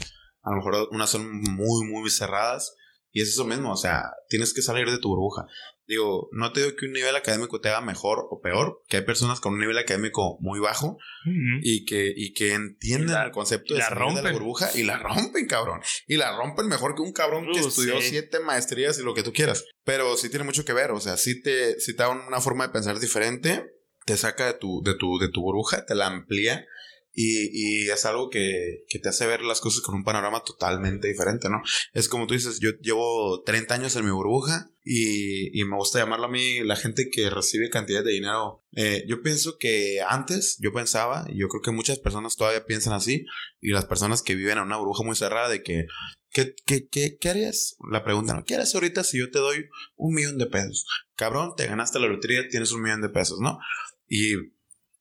a 0.43 0.51
lo 0.51 0.57
mejor 0.57 0.89
unas 0.91 1.11
son 1.11 1.41
muy, 1.41 1.87
muy 1.87 2.09
cerradas. 2.11 2.77
Y 3.15 3.23
es 3.23 3.29
eso 3.29 3.45
mismo, 3.45 3.73
o 3.73 3.77
sea, 3.77 4.11
tienes 4.29 4.53
que 4.53 4.61
salir 4.61 4.91
de 4.91 4.99
tu 4.99 5.09
burbuja. 5.09 5.47
Digo, 5.87 6.29
no 6.33 6.53
te 6.53 6.61
digo 6.65 6.75
que 6.77 6.87
un 6.87 6.93
nivel 6.93 7.15
académico 7.15 7.61
te 7.61 7.69
haga 7.69 7.81
mejor 7.81 8.27
o 8.29 8.41
peor, 8.41 8.83
que 8.89 8.97
hay 8.97 9.05
personas 9.05 9.39
con 9.39 9.53
un 9.53 9.61
nivel 9.61 9.79
académico 9.79 10.37
muy 10.41 10.59
bajo 10.59 10.89
uh 10.89 11.29
-huh. 11.29 11.61
y, 11.63 11.85
que, 11.85 12.13
y 12.15 12.33
que 12.33 12.55
entienden 12.55 13.13
la, 13.13 13.27
el 13.27 13.31
concepto 13.31 13.75
de 13.75 13.81
la 13.81 13.91
salir 13.91 14.15
de 14.15 14.23
la 14.23 14.33
burbuja 14.33 14.71
y 14.75 14.83
la 14.83 14.99
rompen, 14.99 15.47
cabrón. 15.47 15.81
Y 16.09 16.17
la 16.17 16.37
rompen 16.37 16.67
mejor 16.67 16.97
que 16.97 17.03
un 17.03 17.13
cabrón 17.13 17.47
que 17.53 17.61
uh, 17.61 17.69
estudió 17.69 18.01
sí. 18.01 18.09
siete 18.11 18.41
maestrías 18.41 18.99
y 18.99 19.05
lo 19.05 19.15
que 19.15 19.23
tú 19.23 19.33
quieras. 19.33 19.65
Pero 19.85 20.17
sí 20.17 20.29
tiene 20.29 20.45
mucho 20.45 20.65
que 20.65 20.73
ver, 20.73 20.91
o 20.91 21.01
sea, 21.01 21.17
sí 21.17 21.41
te, 21.41 21.79
sí 21.79 21.95
te 21.95 22.03
da 22.03 22.09
una 22.09 22.41
forma 22.41 22.67
de 22.67 22.73
pensar 22.73 22.99
diferente, 22.99 23.65
te 24.07 24.17
saca 24.17 24.47
de 24.47 24.55
tu, 24.55 24.83
de 24.83 24.95
tu, 24.97 25.19
de 25.19 25.29
tu 25.29 25.41
burbuja, 25.41 25.87
te 25.87 25.95
la 25.95 26.09
amplía 26.09 26.67
y, 27.15 27.85
y, 27.85 27.91
es 27.91 28.05
algo 28.07 28.29
que, 28.29 28.85
que, 28.89 28.99
te 28.99 29.09
hace 29.09 29.27
ver 29.27 29.43
las 29.43 29.61
cosas 29.61 29.83
con 29.83 29.95
un 29.95 30.03
panorama 30.03 30.43
totalmente 30.45 31.07
diferente, 31.07 31.49
¿no? 31.49 31.63
Es 31.93 32.09
como 32.09 32.27
tú 32.27 32.35
dices, 32.35 32.59
yo 32.59 32.71
llevo 32.81 33.43
30 33.45 33.73
años 33.73 33.95
en 33.95 34.05
mi 34.05 34.11
burbuja 34.11 34.73
y, 34.83 35.59
y 35.59 35.65
me 35.65 35.77
gusta 35.77 36.01
llamarlo 36.01 36.27
a 36.27 36.31
mí 36.31 36.65
la 36.65 36.75
gente 36.75 37.11
que 37.11 37.31
recibe 37.31 37.71
cantidad 37.71 38.03
de 38.03 38.11
dinero. 38.11 38.65
Eh, 38.73 39.05
yo 39.07 39.23
pienso 39.23 39.59
que 39.59 40.01
antes 40.07 40.59
yo 40.59 40.73
pensaba, 40.73 41.25
y 41.29 41.39
yo 41.39 41.47
creo 41.47 41.63
que 41.63 41.71
muchas 41.71 42.01
personas 42.01 42.35
todavía 42.35 42.67
piensan 42.67 42.93
así, 42.95 43.25
y 43.61 43.71
las 43.71 43.85
personas 43.85 44.21
que 44.21 44.35
viven 44.35 44.59
en 44.59 44.65
una 44.65 44.79
burbuja 44.79 45.05
muy 45.05 45.15
cerrada 45.15 45.49
de 45.49 45.63
que, 45.63 45.87
¿qué, 46.31 46.57
qué, 46.67 46.89
qué, 46.89 47.17
qué 47.17 47.29
harías? 47.29 47.77
La 47.93 48.03
pregunta, 48.03 48.35
¿no? 48.35 48.45
¿Qué 48.45 48.55
harías 48.55 48.75
ahorita 48.75 49.05
si 49.05 49.19
yo 49.19 49.31
te 49.31 49.39
doy 49.39 49.67
un 49.95 50.15
millón 50.15 50.37
de 50.37 50.47
pesos? 50.47 50.85
Cabrón, 51.15 51.53
te 51.57 51.69
ganaste 51.69 52.01
la 52.01 52.09
lotería, 52.09 52.49
tienes 52.49 52.73
un 52.73 52.83
millón 52.83 53.03
de 53.03 53.09
pesos, 53.09 53.39
¿no? 53.41 53.61
Y 54.09 54.35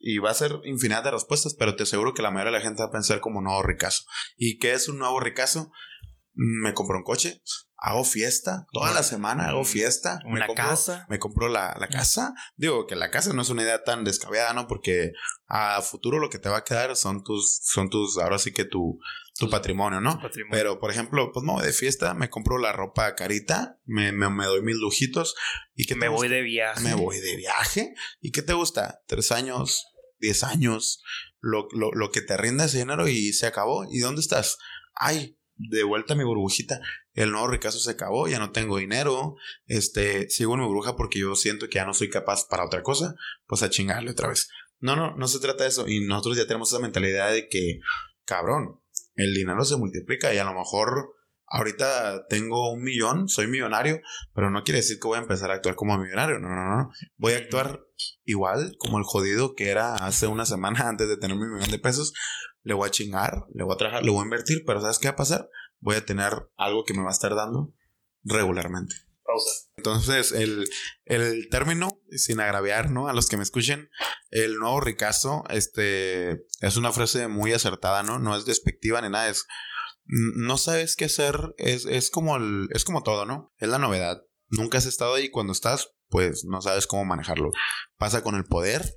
y 0.05 0.17
va 0.17 0.31
a 0.31 0.35
ser 0.35 0.59
infinidad 0.65 1.05
de 1.05 1.11
respuestas, 1.11 1.55
pero 1.57 1.77
te 1.77 1.83
aseguro 1.83 2.13
que 2.13 2.21
la 2.21 2.29
mayoría 2.29 2.51
de 2.51 2.59
la 2.59 2.63
gente 2.63 2.83
va 2.83 2.89
a 2.89 2.91
pensar 2.91 3.21
como 3.21 3.41
nuevo 3.41 3.63
ricazo. 3.63 4.03
¿Y 4.35 4.59
qué 4.59 4.73
es 4.73 4.89
un 4.89 4.99
nuevo 4.99 5.21
ricazo? 5.21 5.71
Me 6.33 6.73
compro 6.73 6.97
un 6.97 7.03
coche, 7.03 7.41
hago 7.77 8.03
fiesta, 8.03 8.65
toda 8.73 8.93
la 8.93 9.03
semana 9.03 9.47
hago 9.47 9.63
fiesta. 9.63 10.19
Una 10.25 10.41
me 10.41 10.47
compro, 10.47 10.65
casa. 10.65 11.05
Me 11.09 11.19
compro 11.19 11.47
la, 11.47 11.77
la, 11.79 11.87
casa. 11.87 12.33
Digo 12.57 12.85
que 12.85 12.97
la 12.97 13.11
casa 13.11 13.31
no 13.31 13.43
es 13.43 13.49
una 13.49 13.61
idea 13.61 13.83
tan 13.83 14.03
descabellada, 14.03 14.53
¿no? 14.53 14.67
Porque 14.67 15.13
a 15.47 15.81
futuro 15.81 16.19
lo 16.19 16.29
que 16.29 16.39
te 16.39 16.49
va 16.49 16.57
a 16.57 16.63
quedar 16.65 16.97
son 16.97 17.23
tus, 17.23 17.61
son 17.63 17.89
tus, 17.89 18.17
ahora 18.17 18.39
sí 18.39 18.51
que 18.51 18.65
tu, 18.65 18.99
tu 19.37 19.49
patrimonio, 19.49 20.01
¿no? 20.01 20.19
Patrimonio. 20.19 20.51
Pero, 20.51 20.79
por 20.79 20.91
ejemplo, 20.91 21.31
pues 21.31 21.45
me 21.45 21.53
voy 21.53 21.65
de 21.65 21.71
fiesta, 21.71 22.13
me 22.13 22.29
compro 22.29 22.57
la 22.57 22.73
ropa 22.73 23.15
carita, 23.15 23.79
me, 23.85 24.11
me, 24.11 24.29
me 24.29 24.45
doy 24.45 24.61
mis 24.63 24.75
lujitos. 24.75 25.35
¿Y 25.75 25.85
que 25.85 25.95
Me 25.95 26.09
voy 26.09 26.27
de 26.27 26.41
viaje. 26.41 26.81
Me 26.81 26.93
voy 26.93 27.19
de 27.19 27.37
viaje. 27.37 27.93
¿Y 28.19 28.31
qué 28.31 28.41
te 28.41 28.53
gusta? 28.53 29.01
Tres 29.07 29.31
años, 29.31 29.92
10 30.23 30.43
años, 30.43 31.03
lo, 31.39 31.67
lo, 31.73 31.91
lo, 31.91 32.11
que 32.11 32.21
te 32.21 32.37
rinda 32.37 32.65
ese 32.65 32.79
dinero 32.79 33.07
y 33.07 33.33
se 33.33 33.45
acabó. 33.45 33.85
¿Y 33.91 33.99
dónde 33.99 34.21
estás? 34.21 34.57
Ay, 34.95 35.37
de 35.55 35.83
vuelta 35.83 36.13
a 36.13 36.17
mi 36.17 36.23
burbujita. 36.23 36.79
El 37.13 37.31
nuevo 37.31 37.47
ricazo 37.47 37.77
se 37.77 37.91
acabó, 37.91 38.27
ya 38.27 38.39
no 38.39 38.51
tengo 38.51 38.77
dinero. 38.77 39.35
Este, 39.65 40.29
sigo 40.29 40.53
en 40.53 40.61
mi 40.61 40.65
burbuja 40.65 40.95
porque 40.95 41.19
yo 41.19 41.35
siento 41.35 41.67
que 41.67 41.75
ya 41.75 41.85
no 41.85 41.93
soy 41.93 42.09
capaz 42.09 42.47
para 42.47 42.65
otra 42.65 42.81
cosa. 42.81 43.15
Pues 43.45 43.61
a 43.63 43.69
chingarle 43.69 44.11
otra 44.11 44.29
vez. 44.29 44.49
No, 44.79 44.95
no, 44.95 45.15
no 45.15 45.27
se 45.27 45.39
trata 45.39 45.63
de 45.63 45.69
eso. 45.69 45.87
Y 45.87 46.05
nosotros 46.05 46.37
ya 46.37 46.47
tenemos 46.47 46.71
esa 46.71 46.81
mentalidad 46.81 47.31
de 47.31 47.49
que, 47.49 47.81
cabrón, 48.25 48.79
el 49.15 49.33
dinero 49.33 49.63
se 49.65 49.77
multiplica 49.77 50.33
y 50.33 50.37
a 50.37 50.45
lo 50.45 50.53
mejor 50.53 51.13
ahorita 51.47 52.27
tengo 52.27 52.71
un 52.71 52.83
millón, 52.83 53.29
soy 53.29 53.47
millonario, 53.47 54.01
pero 54.33 54.49
no 54.49 54.63
quiere 54.63 54.79
decir 54.79 54.99
que 54.99 55.07
voy 55.07 55.17
a 55.17 55.21
empezar 55.21 55.51
a 55.51 55.55
actuar 55.55 55.75
como 55.75 55.97
millonario. 55.97 56.39
No, 56.39 56.49
no, 56.49 56.77
no. 56.77 56.91
Voy 57.17 57.33
a 57.33 57.37
actuar 57.37 57.85
igual 58.23 58.75
como 58.79 58.97
el 58.97 59.03
jodido 59.03 59.55
que 59.55 59.69
era 59.69 59.95
hace 59.95 60.27
una 60.27 60.45
semana 60.45 60.87
antes 60.89 61.07
de 61.07 61.17
tener 61.17 61.37
mi 61.37 61.47
millón 61.47 61.71
de 61.71 61.79
pesos. 61.79 62.13
Le 62.63 62.73
voy 62.73 62.87
a 62.87 62.91
chingar, 62.91 63.45
le 63.53 63.63
voy 63.63 63.73
a 63.73 63.77
trabajar, 63.77 64.03
le 64.03 64.11
voy 64.11 64.21
a 64.21 64.23
invertir, 64.23 64.63
pero 64.65 64.81
¿sabes 64.81 64.99
qué 64.99 65.07
va 65.07 65.13
a 65.13 65.17
pasar? 65.17 65.49
Voy 65.79 65.95
a 65.95 66.05
tener 66.05 66.31
algo 66.55 66.85
que 66.85 66.93
me 66.93 67.03
va 67.03 67.09
a 67.09 67.13
estar 67.13 67.35
dando 67.35 67.73
regularmente. 68.23 68.95
Pausa. 69.25 69.69
Entonces, 69.77 70.31
el, 70.31 70.65
el 71.05 71.49
término, 71.49 72.01
sin 72.11 72.39
agraviar, 72.39 72.89
¿no? 72.89 73.07
A 73.07 73.13
los 73.13 73.27
que 73.27 73.37
me 73.37 73.43
escuchen, 73.43 73.89
el 74.31 74.55
nuevo 74.55 74.79
ricazo, 74.79 75.43
este, 75.49 76.45
es 76.61 76.77
una 76.77 76.91
frase 76.91 77.27
muy 77.27 77.53
acertada, 77.53 78.03
¿no? 78.03 78.19
No 78.19 78.35
es 78.35 78.45
despectiva 78.45 79.01
ni 79.01 79.09
nada, 79.09 79.29
es 79.29 79.45
no 80.05 80.57
sabes 80.57 80.95
qué 80.95 81.05
hacer, 81.05 81.53
es, 81.57 81.85
es, 81.85 82.09
como 82.09 82.35
el, 82.35 82.67
es 82.71 82.83
como 82.83 83.03
todo, 83.03 83.25
¿no? 83.25 83.53
Es 83.57 83.69
la 83.69 83.79
novedad. 83.79 84.21
Nunca 84.49 84.77
has 84.77 84.85
estado 84.85 85.15
ahí 85.15 85.29
cuando 85.29 85.53
estás, 85.53 85.89
pues 86.09 86.45
no 86.45 86.61
sabes 86.61 86.85
cómo 86.85 87.05
manejarlo. 87.05 87.51
Pasa 87.97 88.21
con 88.21 88.35
el 88.35 88.45
poder. 88.45 88.93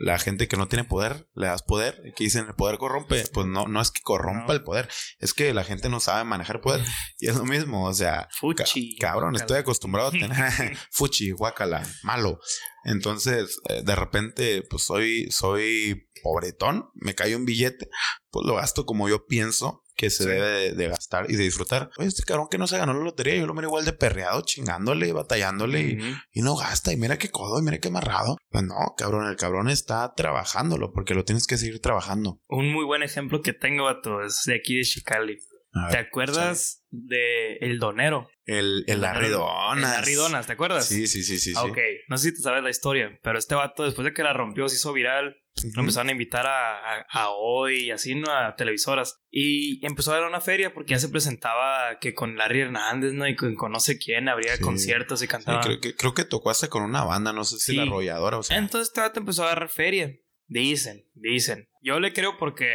La 0.00 0.18
gente 0.18 0.46
que 0.48 0.56
no 0.56 0.68
tiene 0.68 0.84
poder, 0.84 1.28
le 1.34 1.46
das 1.46 1.62
poder. 1.62 2.00
Y 2.04 2.12
que 2.12 2.24
dicen 2.24 2.46
el 2.46 2.54
poder 2.54 2.78
corrompe. 2.78 3.24
Pues 3.32 3.46
no, 3.46 3.66
no 3.66 3.80
es 3.80 3.90
que 3.90 4.00
corrompa 4.02 4.52
el 4.52 4.62
poder. 4.62 4.88
Es 5.18 5.34
que 5.34 5.52
la 5.54 5.64
gente 5.64 5.88
no 5.88 6.00
sabe 6.00 6.24
manejar 6.24 6.60
poder. 6.60 6.84
Y 7.18 7.28
es 7.28 7.36
lo 7.36 7.44
mismo. 7.44 7.86
O 7.86 7.94
sea, 7.94 8.28
Fuchi. 8.32 8.96
Ca 8.96 9.08
cabrón, 9.12 9.36
estoy 9.36 9.58
acostumbrado 9.58 10.08
a 10.08 10.12
tener 10.12 10.30
fuchi, 10.90 11.30
guacala, 11.30 11.86
malo. 12.02 12.40
Entonces, 12.84 13.60
eh, 13.68 13.82
de 13.84 13.94
repente, 13.94 14.62
pues 14.68 14.82
soy, 14.84 15.30
soy 15.30 16.08
pobretón, 16.22 16.90
me 16.94 17.14
cae 17.14 17.36
un 17.36 17.44
billete, 17.44 17.88
pues 18.30 18.46
lo 18.46 18.56
gasto 18.56 18.86
como 18.86 19.08
yo 19.08 19.26
pienso 19.26 19.84
que 19.98 20.10
se 20.10 20.22
sí. 20.22 20.30
debe 20.30 20.48
de, 20.48 20.72
de, 20.74 20.88
gastar 20.88 21.26
y 21.28 21.34
de 21.34 21.42
disfrutar. 21.42 21.90
Oye, 21.98 22.06
este 22.06 22.22
cabrón 22.22 22.46
que 22.48 22.56
no 22.56 22.68
se 22.68 22.78
ganó 22.78 22.94
la 22.94 23.04
lotería, 23.04 23.34
yo 23.34 23.46
lo 23.48 23.52
miro 23.52 23.66
igual 23.66 23.84
de 23.84 23.92
perreado, 23.92 24.40
chingándole, 24.42 25.12
batallándole 25.12 25.80
uh 25.80 25.98
-huh. 25.98 26.22
y, 26.32 26.38
y, 26.38 26.42
no 26.42 26.54
gasta. 26.54 26.92
Y 26.92 26.96
mira 26.96 27.18
qué 27.18 27.30
codo, 27.30 27.58
y 27.58 27.62
mira 27.62 27.78
qué 27.78 27.88
amarrado. 27.88 28.36
Pues 28.48 28.62
no, 28.62 28.76
cabrón, 28.96 29.26
el 29.28 29.36
cabrón 29.36 29.68
está 29.68 30.14
trabajándolo 30.14 30.92
porque 30.92 31.14
lo 31.14 31.24
tienes 31.24 31.48
que 31.48 31.58
seguir 31.58 31.80
trabajando. 31.80 32.40
Un 32.48 32.72
muy 32.72 32.84
buen 32.84 33.02
ejemplo 33.02 33.42
que 33.42 33.52
tengo, 33.52 33.84
vato, 33.84 34.22
es 34.22 34.44
de 34.46 34.54
aquí 34.54 34.76
de 34.76 34.84
Chicali. 34.84 35.38
Ver, 35.72 35.90
¿Te 35.90 35.98
acuerdas 35.98 36.82
sí. 36.90 36.96
de 37.08 37.56
El 37.58 37.78
Donero? 37.78 38.30
El, 38.46 38.84
el, 38.86 38.98
el 38.98 39.04
Arridonas. 39.04 39.76
El 39.78 39.84
Arridonas, 39.84 40.46
¿te 40.46 40.52
acuerdas? 40.54 40.88
Sí, 40.88 41.06
sí, 41.06 41.22
sí, 41.22 41.38
sí. 41.38 41.52
Ok, 41.56 41.78
no 42.08 42.16
sé 42.16 42.30
si 42.30 42.36
te 42.36 42.42
sabes 42.42 42.62
la 42.62 42.70
historia, 42.70 43.18
pero 43.22 43.38
este 43.38 43.54
vato, 43.54 43.84
después 43.84 44.04
de 44.06 44.14
que 44.14 44.22
la 44.22 44.32
rompió, 44.32 44.68
se 44.68 44.76
hizo 44.76 44.92
viral. 44.92 45.28
Uh 45.28 45.60
-huh. 45.60 45.74
Lo 45.74 45.80
empezaron 45.80 46.08
a 46.08 46.12
invitar 46.12 46.46
a, 46.46 46.78
a, 46.78 47.06
a, 47.10 47.30
hoy 47.30 47.86
y 47.86 47.90
así, 47.90 48.14
¿no? 48.14 48.30
A 48.32 48.54
televisoras. 48.56 49.20
Y 49.30 49.84
empezó 49.84 50.12
a 50.12 50.18
dar 50.18 50.28
una 50.28 50.40
feria 50.40 50.72
porque 50.72 50.92
ya 50.92 50.98
se 50.98 51.08
presentaba 51.08 51.98
que 52.00 52.14
con 52.14 52.36
Larry 52.36 52.60
Hernández, 52.60 53.12
¿no? 53.12 53.28
Y 53.28 53.36
con, 53.36 53.54
con 53.56 53.72
no 53.72 53.80
sé 53.80 53.98
quién 53.98 54.28
habría 54.28 54.56
sí. 54.56 54.62
conciertos 54.62 55.22
y 55.22 55.28
cantaba. 55.28 55.62
Sí, 55.62 55.68
creo, 55.68 55.80
que, 55.80 55.94
creo 55.96 56.14
que 56.14 56.24
tocó 56.24 56.50
hasta 56.50 56.68
con 56.68 56.82
una 56.82 57.04
banda, 57.04 57.32
no 57.32 57.44
sé 57.44 57.58
si 57.58 57.76
la 57.76 57.82
arrolladora 57.82 58.38
o 58.38 58.42
sea. 58.42 58.56
Entonces 58.56 58.88
este 58.88 59.00
vato 59.00 59.20
empezó 59.20 59.42
a 59.42 59.46
agarrar 59.46 59.68
feria. 59.68 60.14
Dicen, 60.46 61.04
dicen. 61.14 61.68
Yo 61.82 62.00
le 62.00 62.12
creo 62.14 62.38
porque 62.38 62.70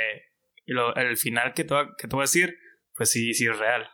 lo, 0.66 0.96
el 0.96 1.18
final 1.18 1.54
que 1.54 1.64
te, 1.64 1.74
que 1.98 2.08
te 2.08 2.16
voy 2.16 2.22
a 2.22 2.30
decir 2.30 2.56
pues 2.96 3.12
sí, 3.12 3.34
sí 3.34 3.46
es 3.48 3.58
real. 3.58 3.90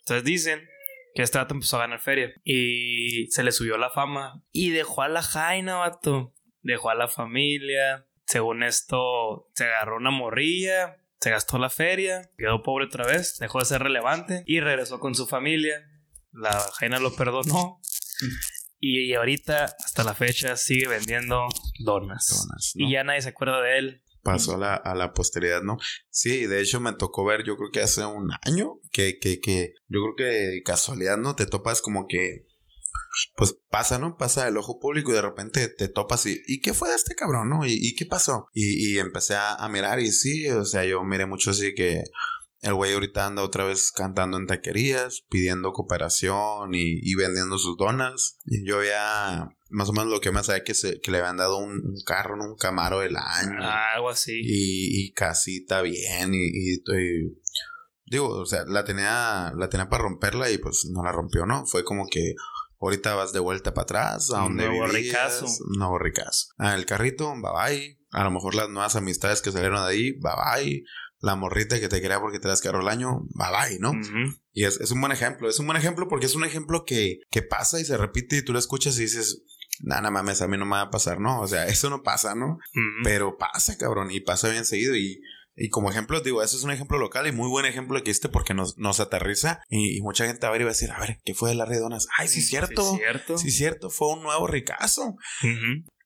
Entonces 0.00 0.24
dicen 0.24 0.68
que 1.14 1.22
este 1.22 1.38
vato 1.38 1.54
empezó 1.54 1.76
a 1.76 1.80
ganar 1.80 2.00
feria 2.00 2.32
y 2.44 3.26
se 3.30 3.42
le 3.42 3.52
subió 3.52 3.76
la 3.76 3.90
fama 3.90 4.42
y 4.50 4.70
dejó 4.70 5.02
a 5.02 5.08
la 5.08 5.22
Jaina, 5.22 5.76
vato. 5.76 6.34
Dejó 6.62 6.90
a 6.90 6.94
la 6.94 7.08
familia. 7.08 8.06
Según 8.26 8.62
esto, 8.62 9.50
se 9.54 9.64
agarró 9.64 9.96
una 9.96 10.10
morrilla, 10.10 10.96
se 11.20 11.30
gastó 11.30 11.58
la 11.58 11.70
feria, 11.70 12.30
quedó 12.38 12.62
pobre 12.62 12.86
otra 12.86 13.06
vez, 13.06 13.38
dejó 13.38 13.58
de 13.58 13.64
ser 13.64 13.82
relevante 13.82 14.42
y 14.46 14.60
regresó 14.60 15.00
con 15.00 15.14
su 15.14 15.26
familia. 15.26 15.88
La 16.32 16.58
Jaina 16.78 16.98
lo 16.98 17.14
perdonó. 17.14 17.80
Y 18.84 19.14
ahorita, 19.14 19.66
hasta 19.66 20.02
la 20.02 20.12
fecha, 20.12 20.56
sigue 20.56 20.88
vendiendo 20.88 21.46
donas. 21.78 22.26
donas 22.26 22.72
¿no? 22.74 22.84
Y 22.84 22.90
ya 22.90 23.04
nadie 23.04 23.22
se 23.22 23.28
acuerda 23.28 23.62
de 23.62 23.78
él 23.78 24.02
pasó 24.22 24.54
a 24.54 24.58
la, 24.58 24.74
a 24.74 24.94
la 24.94 25.12
posteridad, 25.12 25.62
¿no? 25.62 25.78
Sí, 26.10 26.46
de 26.46 26.60
hecho 26.60 26.80
me 26.80 26.92
tocó 26.92 27.24
ver, 27.24 27.44
yo 27.44 27.56
creo 27.56 27.70
que 27.70 27.80
hace 27.80 28.04
un 28.04 28.30
año, 28.42 28.78
que, 28.92 29.18
que, 29.18 29.40
que 29.40 29.74
yo 29.88 30.00
creo 30.00 30.14
que 30.16 30.62
casualidad, 30.64 31.16
¿no? 31.16 31.34
Te 31.34 31.46
topas 31.46 31.82
como 31.82 32.06
que 32.06 32.46
pues 33.36 33.54
pasa, 33.70 33.98
¿no? 33.98 34.16
Pasa 34.16 34.48
el 34.48 34.56
ojo 34.56 34.78
público 34.80 35.10
y 35.10 35.14
de 35.14 35.22
repente 35.22 35.68
te 35.68 35.88
topas 35.88 36.24
y, 36.26 36.42
¿y 36.46 36.60
qué 36.60 36.72
fue 36.72 36.88
de 36.88 36.94
este 36.94 37.14
cabrón, 37.14 37.50
no? 37.50 37.66
¿Y, 37.66 37.94
qué 37.94 38.06
pasó? 38.06 38.46
Y, 38.54 38.94
y 38.94 38.98
empecé 38.98 39.34
a, 39.34 39.54
a, 39.54 39.68
mirar 39.68 40.00
y 40.00 40.10
sí, 40.10 40.48
o 40.48 40.64
sea, 40.64 40.84
yo 40.84 41.02
miré 41.04 41.26
mucho 41.26 41.50
así 41.50 41.74
que 41.74 42.04
el 42.62 42.74
güey 42.74 42.94
ahorita 42.94 43.26
anda 43.26 43.42
otra 43.42 43.64
vez 43.64 43.90
cantando 43.90 44.36
en 44.36 44.46
taquerías, 44.46 45.24
pidiendo 45.28 45.72
cooperación 45.72 46.74
y, 46.74 47.00
y 47.02 47.14
vendiendo 47.16 47.58
sus 47.58 47.76
donas. 47.76 48.38
Y 48.46 48.64
yo 48.64 48.84
ya 48.84 49.48
más 49.68 49.88
o 49.88 49.92
menos 49.92 50.08
lo 50.08 50.20
que 50.20 50.30
más 50.30 50.46
sabía 50.46 50.62
que, 50.62 50.74
se, 50.74 51.00
que 51.00 51.10
le 51.10 51.18
habían 51.18 51.38
dado 51.38 51.58
un, 51.58 51.82
carro, 52.06 52.36
un 52.36 52.56
camaro 52.56 53.00
del 53.00 53.16
año. 53.16 53.58
Ah, 53.60 53.94
algo 53.96 54.10
así. 54.10 54.40
Y, 54.44 55.06
y 55.06 55.12
casita 55.12 55.82
bien 55.82 56.34
y, 56.34 56.74
y, 56.74 56.82
digo, 58.06 58.28
o 58.28 58.46
sea, 58.46 58.64
la 58.66 58.84
tenía, 58.84 59.52
la 59.56 59.68
tenía 59.68 59.88
para 59.88 60.04
romperla 60.04 60.48
y 60.48 60.58
pues 60.58 60.86
no 60.92 61.02
la 61.02 61.10
rompió, 61.10 61.46
¿no? 61.46 61.66
Fue 61.66 61.82
como 61.82 62.06
que 62.06 62.34
ahorita 62.80 63.16
vas 63.16 63.32
de 63.32 63.40
vuelta 63.40 63.74
para 63.74 63.82
atrás 63.82 64.30
a 64.30 64.42
donde 64.42 64.68
nuevo 64.68 64.86
ricazo. 64.86 65.46
Un 65.46 65.78
nuevo 65.78 65.98
ricazo. 65.98 66.46
Ah, 66.58 66.76
el 66.76 66.86
carrito, 66.86 67.32
bye 67.32 67.50
bye. 67.52 67.98
A 68.12 68.22
lo 68.22 68.30
mejor 68.30 68.54
las 68.54 68.68
nuevas 68.68 68.94
amistades 68.94 69.42
que 69.42 69.50
salieron 69.50 69.84
de 69.84 69.90
ahí, 69.90 70.12
bye 70.12 70.32
bye 70.36 70.84
la 71.22 71.36
morrita 71.36 71.78
que 71.80 71.88
te 71.88 72.00
quería 72.00 72.20
porque 72.20 72.40
te 72.40 72.48
das 72.48 72.60
caro 72.60 72.80
el 72.80 72.88
año, 72.88 73.20
bye 73.34 73.48
bye, 73.50 73.78
¿no? 73.78 73.92
Y 74.52 74.64
es, 74.64 74.90
un 74.90 75.00
buen 75.00 75.12
ejemplo, 75.12 75.48
es 75.48 75.58
un 75.60 75.66
buen 75.66 75.78
ejemplo 75.78 76.08
porque 76.08 76.26
es 76.26 76.34
un 76.34 76.44
ejemplo 76.44 76.84
que, 76.84 77.20
que 77.30 77.42
pasa 77.42 77.80
y 77.80 77.84
se 77.84 77.96
repite 77.96 78.38
y 78.38 78.44
tú 78.44 78.52
lo 78.52 78.58
escuchas 78.58 78.98
y 78.98 79.02
dices, 79.02 79.44
nada 79.80 80.10
mames, 80.10 80.42
a 80.42 80.48
mí 80.48 80.58
no 80.58 80.64
me 80.64 80.72
va 80.72 80.82
a 80.82 80.90
pasar, 80.90 81.20
¿no? 81.20 81.40
O 81.40 81.46
sea, 81.46 81.66
eso 81.68 81.90
no 81.90 82.02
pasa, 82.02 82.34
¿no? 82.34 82.58
Pero 83.04 83.38
pasa, 83.38 83.78
cabrón, 83.78 84.10
y 84.10 84.20
pasa 84.20 84.50
bien 84.50 84.66
seguido 84.66 84.96
y... 84.96 85.20
Y 85.54 85.68
como 85.68 85.90
ejemplo, 85.90 86.18
digo, 86.22 86.42
eso 86.42 86.56
es 86.56 86.62
un 86.62 86.70
ejemplo 86.70 86.96
local 86.96 87.26
y 87.26 87.32
muy 87.32 87.46
buen 87.46 87.66
ejemplo 87.66 88.02
que 88.02 88.10
este 88.10 88.30
porque 88.30 88.54
nos, 88.54 88.78
nos 88.78 89.00
aterriza 89.00 89.60
y, 89.68 90.00
mucha 90.00 90.24
gente 90.24 90.46
va 90.46 90.48
a 90.48 90.52
ver 90.52 90.62
y 90.62 90.64
va 90.64 90.70
a 90.70 90.72
decir, 90.72 90.90
a 90.90 90.98
ver, 90.98 91.18
¿qué 91.26 91.34
fue 91.34 91.50
de 91.50 91.56
las 91.56 91.68
redonas? 91.68 92.06
Ay, 92.16 92.28
sí, 92.28 92.40
cierto. 92.40 92.82
Sí, 92.82 92.96
cierto. 92.96 93.36
Sí, 93.36 93.50
cierto, 93.50 93.90
fue 93.90 94.14
un 94.14 94.22
nuevo 94.22 94.46
ricazo. 94.46 95.14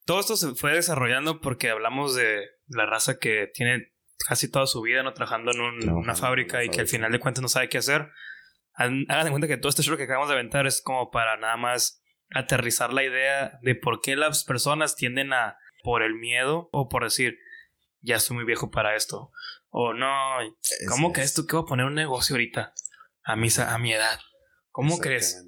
Todo 0.04 0.18
esto 0.18 0.36
se 0.36 0.56
fue 0.56 0.72
desarrollando 0.72 1.40
porque 1.40 1.70
hablamos 1.70 2.16
de 2.16 2.40
la 2.66 2.86
raza 2.86 3.18
que 3.20 3.46
tiene 3.54 3.92
casi 4.26 4.50
toda 4.50 4.66
su 4.66 4.82
vida, 4.82 5.02
¿no? 5.02 5.12
Trabajando 5.12 5.52
en 5.52 5.90
una 5.90 6.14
fábrica 6.14 6.64
y 6.64 6.68
que 6.68 6.80
al 6.80 6.88
final 6.88 7.12
de 7.12 7.20
cuentas 7.20 7.42
no 7.42 7.48
sabe 7.48 7.68
qué 7.68 7.78
hacer. 7.78 8.08
Hagan 8.74 9.06
de 9.06 9.30
cuenta 9.30 9.48
que 9.48 9.56
todo 9.56 9.70
este 9.70 9.82
show 9.82 9.96
que 9.96 10.04
acabamos 10.04 10.28
de 10.28 10.34
aventar 10.34 10.66
es 10.66 10.82
como 10.82 11.10
para 11.10 11.36
nada 11.36 11.56
más 11.56 12.02
aterrizar 12.30 12.92
la 12.92 13.04
idea 13.04 13.58
de 13.62 13.74
por 13.74 14.00
qué 14.00 14.16
las 14.16 14.44
personas 14.44 14.96
tienden 14.96 15.32
a, 15.32 15.56
por 15.82 16.02
el 16.02 16.14
miedo 16.14 16.68
o 16.72 16.88
por 16.88 17.04
decir, 17.04 17.38
ya 18.00 18.16
estoy 18.16 18.36
muy 18.36 18.44
viejo 18.44 18.70
para 18.70 18.96
esto. 18.96 19.30
O 19.68 19.94
no, 19.94 20.10
¿cómo 20.88 21.12
crees 21.12 21.34
tú 21.34 21.46
que 21.46 21.56
voy 21.56 21.64
a 21.64 21.68
poner 21.68 21.86
un 21.86 21.94
negocio 21.94 22.34
ahorita? 22.34 22.74
A 23.22 23.36
mi, 23.36 23.48
a 23.58 23.78
mi 23.78 23.92
edad. 23.92 24.18
¿Cómo 24.70 24.98
crees? 24.98 25.42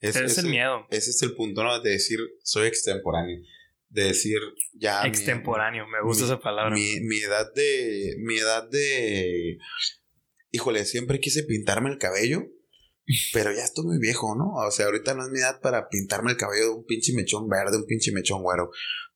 Ese 0.00 0.24
es 0.24 0.38
el 0.38 0.46
miedo. 0.46 0.86
Ese 0.90 1.10
es 1.10 1.22
el 1.22 1.34
punto, 1.34 1.62
¿no? 1.62 1.80
De 1.80 1.90
decir, 1.90 2.18
soy 2.42 2.68
extemporáneo 2.68 3.38
de 3.94 4.04
decir 4.06 4.38
ya 4.72 5.06
extemporáneo, 5.06 5.86
me 5.86 6.02
gusta 6.02 6.24
esa 6.24 6.40
palabra. 6.40 6.74
Mi, 6.74 7.00
mi, 7.00 7.18
edad 7.18 7.46
de 7.54 8.16
mi 8.18 8.36
edad 8.36 8.68
de 8.68 9.56
híjole, 10.50 10.84
siempre 10.84 11.20
quise 11.20 11.44
pintarme 11.44 11.90
el 11.90 11.98
cabello, 11.98 12.42
pero 13.32 13.52
ya 13.52 13.62
estoy 13.62 13.84
muy 13.86 13.98
viejo, 14.00 14.34
¿no? 14.36 14.52
O 14.66 14.70
sea, 14.72 14.86
ahorita 14.86 15.14
no 15.14 15.24
es 15.24 15.30
mi 15.30 15.38
edad 15.38 15.60
para 15.60 15.88
pintarme 15.88 16.32
el 16.32 16.36
cabello 16.36 16.64
de 16.64 16.70
un 16.70 16.84
pinche 16.86 17.12
mechón 17.14 17.48
verde, 17.48 17.76
un 17.76 17.86
pinche 17.86 18.10
mechón 18.12 18.42
güero. 18.42 18.70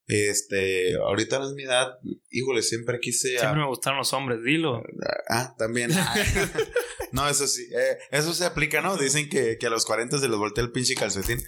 Este, 0.06 0.94
ahorita 0.94 1.40
no 1.40 1.48
es 1.48 1.54
mi 1.54 1.64
edad, 1.64 1.98
híjole, 2.30 2.62
siempre 2.62 3.00
quise. 3.00 3.36
Siempre 3.36 3.60
me 3.60 3.66
gustaron 3.66 3.98
los 3.98 4.12
hombres, 4.12 4.44
dilo. 4.44 4.80
Ah, 5.28 5.56
también. 5.58 5.90
no, 7.12 7.28
eso 7.28 7.48
sí, 7.48 7.64
eh, 7.76 7.98
eso 8.12 8.32
se 8.32 8.44
aplica, 8.44 8.80
¿no? 8.80 8.96
Dicen 8.96 9.28
que, 9.28 9.58
que 9.58 9.66
a 9.66 9.70
los 9.70 9.84
40 9.84 10.18
se 10.18 10.28
les 10.28 10.38
voltea 10.38 10.62
el 10.62 10.70
pinche 10.70 10.94
calcetín. 10.94 11.42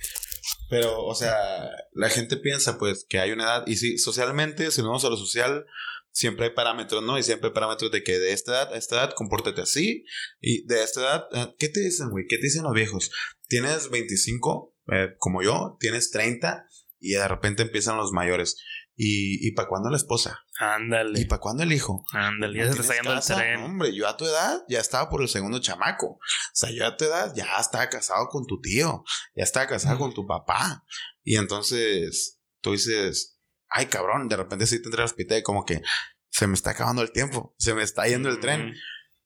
Pero, 0.70 1.04
o 1.04 1.14
sea, 1.16 1.68
la 1.92 2.08
gente 2.08 2.36
piensa 2.36 2.78
pues 2.78 3.04
que 3.06 3.18
hay 3.18 3.32
una 3.32 3.42
edad 3.42 3.66
y 3.66 3.76
sí, 3.76 3.98
socialmente, 3.98 4.70
si 4.70 4.80
nos 4.80 4.88
vamos 4.88 5.04
a 5.04 5.10
lo 5.10 5.16
social, 5.16 5.66
siempre 6.12 6.46
hay 6.46 6.52
parámetros, 6.52 7.02
¿no? 7.02 7.18
Y 7.18 7.24
siempre 7.24 7.48
hay 7.48 7.54
parámetros 7.54 7.90
de 7.90 8.04
que 8.04 8.20
de 8.20 8.32
esta 8.32 8.52
edad 8.52 8.72
a 8.72 8.78
esta 8.78 8.96
edad 8.96 9.14
compórtate 9.14 9.60
así 9.60 10.04
y 10.40 10.64
de 10.66 10.84
esta 10.84 11.00
edad, 11.00 11.24
eh, 11.32 11.54
¿qué 11.58 11.68
te 11.68 11.80
dicen, 11.80 12.10
güey? 12.10 12.26
¿Qué 12.28 12.36
te 12.36 12.44
dicen 12.44 12.62
los 12.62 12.72
viejos? 12.72 13.10
Tienes 13.48 13.90
25, 13.90 14.76
eh, 14.92 15.14
como 15.18 15.42
yo, 15.42 15.76
tienes 15.80 16.12
30 16.12 16.66
y 17.00 17.14
de 17.14 17.26
repente 17.26 17.62
empiezan 17.62 17.96
los 17.96 18.12
mayores. 18.12 18.56
¿Y, 19.02 19.48
y 19.48 19.52
para 19.52 19.66
cuándo 19.66 19.88
la 19.88 19.96
esposa? 19.96 20.44
Ándale. 20.58 21.18
¿Y 21.18 21.24
para 21.24 21.40
cuándo 21.40 21.62
el 21.62 21.72
hijo? 21.72 22.04
Ándale, 22.12 22.58
ya 22.58 22.68
se 22.68 22.74
te 22.74 22.80
está 22.82 22.94
yendo 22.96 23.14
el 23.14 23.24
tren. 23.24 23.62
hombre, 23.62 23.94
yo 23.94 24.06
a 24.06 24.18
tu 24.18 24.26
edad 24.26 24.62
ya 24.68 24.78
estaba 24.78 25.08
por 25.08 25.22
el 25.22 25.28
segundo 25.30 25.58
chamaco. 25.58 26.06
O 26.06 26.20
sea, 26.52 26.70
yo 26.70 26.86
a 26.86 26.98
tu 26.98 27.06
edad 27.06 27.32
ya 27.34 27.46
estaba 27.58 27.88
casado 27.88 28.28
con 28.28 28.44
tu 28.46 28.60
tío, 28.60 29.02
ya 29.34 29.44
estaba 29.44 29.66
casado 29.66 29.98
con 29.98 30.12
tu 30.12 30.26
papá. 30.26 30.84
Y 31.24 31.36
entonces 31.36 32.42
tú 32.60 32.72
dices, 32.72 33.40
ay 33.70 33.86
cabrón, 33.86 34.28
de 34.28 34.36
repente 34.36 34.66
sí 34.66 34.82
te 34.82 34.88
entras 34.90 35.14
y 35.16 35.42
como 35.44 35.64
que 35.64 35.80
se 36.28 36.46
me 36.46 36.52
está 36.52 36.72
acabando 36.72 37.00
el 37.00 37.10
tiempo, 37.10 37.54
se 37.56 37.72
me 37.72 37.82
está 37.82 38.06
yendo 38.06 38.28
el 38.28 38.38
tren. 38.38 38.74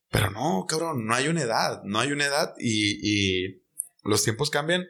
Pero 0.09 0.31
no, 0.31 0.67
cabrón, 0.69 1.05
no 1.05 1.17
hay 1.17 1.27
una 1.27 1.43
edad, 1.43 1.83
no 1.83 1.99
hay 1.99 2.13
una 2.13 2.27
edad 2.27 2.55
y, 2.61 3.01
y 3.03 3.65
los 4.05 4.23
tiempos 4.23 4.51
cambian 4.51 4.87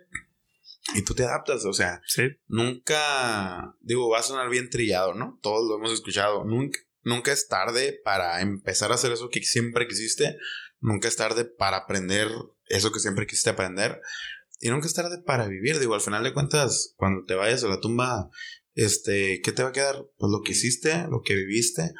y 0.92 1.02
tú 1.02 1.14
te 1.14 1.24
adaptas, 1.24 1.64
o 1.64 1.72
sea, 1.72 2.02
nunca, 2.46 3.74
digo, 3.80 4.10
va 4.10 4.18
a 4.18 4.22
sonar 4.22 4.50
bien 4.50 4.68
trillado, 4.68 5.14
¿no? 5.14 5.38
Todos 5.42 5.68
lo 5.68 5.76
hemos 5.76 5.92
escuchado, 5.92 6.44
nunca, 6.44 6.78
nunca 7.02 7.32
es 7.32 7.48
tarde 7.48 8.00
para 8.04 8.42
empezar 8.42 8.92
a 8.92 8.96
hacer 8.96 9.12
eso 9.12 9.30
que 9.30 9.42
siempre 9.42 9.86
quisiste, 9.88 10.36
nunca 10.80 11.08
es 11.08 11.16
tarde 11.16 11.46
para 11.46 11.78
aprender 11.78 12.28
eso 12.66 12.92
que 12.92 13.00
siempre 13.00 13.26
quisiste 13.26 13.50
aprender, 13.50 14.00
y 14.60 14.68
nunca 14.68 14.86
es 14.86 14.94
tarde 14.94 15.22
para 15.24 15.48
vivir, 15.48 15.78
digo, 15.78 15.94
al 15.94 16.00
final 16.00 16.22
de 16.22 16.32
cuentas, 16.32 16.94
cuando 16.96 17.24
te 17.24 17.34
vayas 17.34 17.64
a 17.64 17.68
la 17.68 17.80
tumba, 17.80 18.30
este, 18.74 19.40
¿qué 19.42 19.52
te 19.52 19.62
va 19.62 19.70
a 19.70 19.72
quedar? 19.72 20.06
Pues 20.18 20.30
lo 20.30 20.42
que 20.42 20.52
hiciste, 20.52 21.06
lo 21.08 21.22
que 21.22 21.34
viviste, 21.34 21.92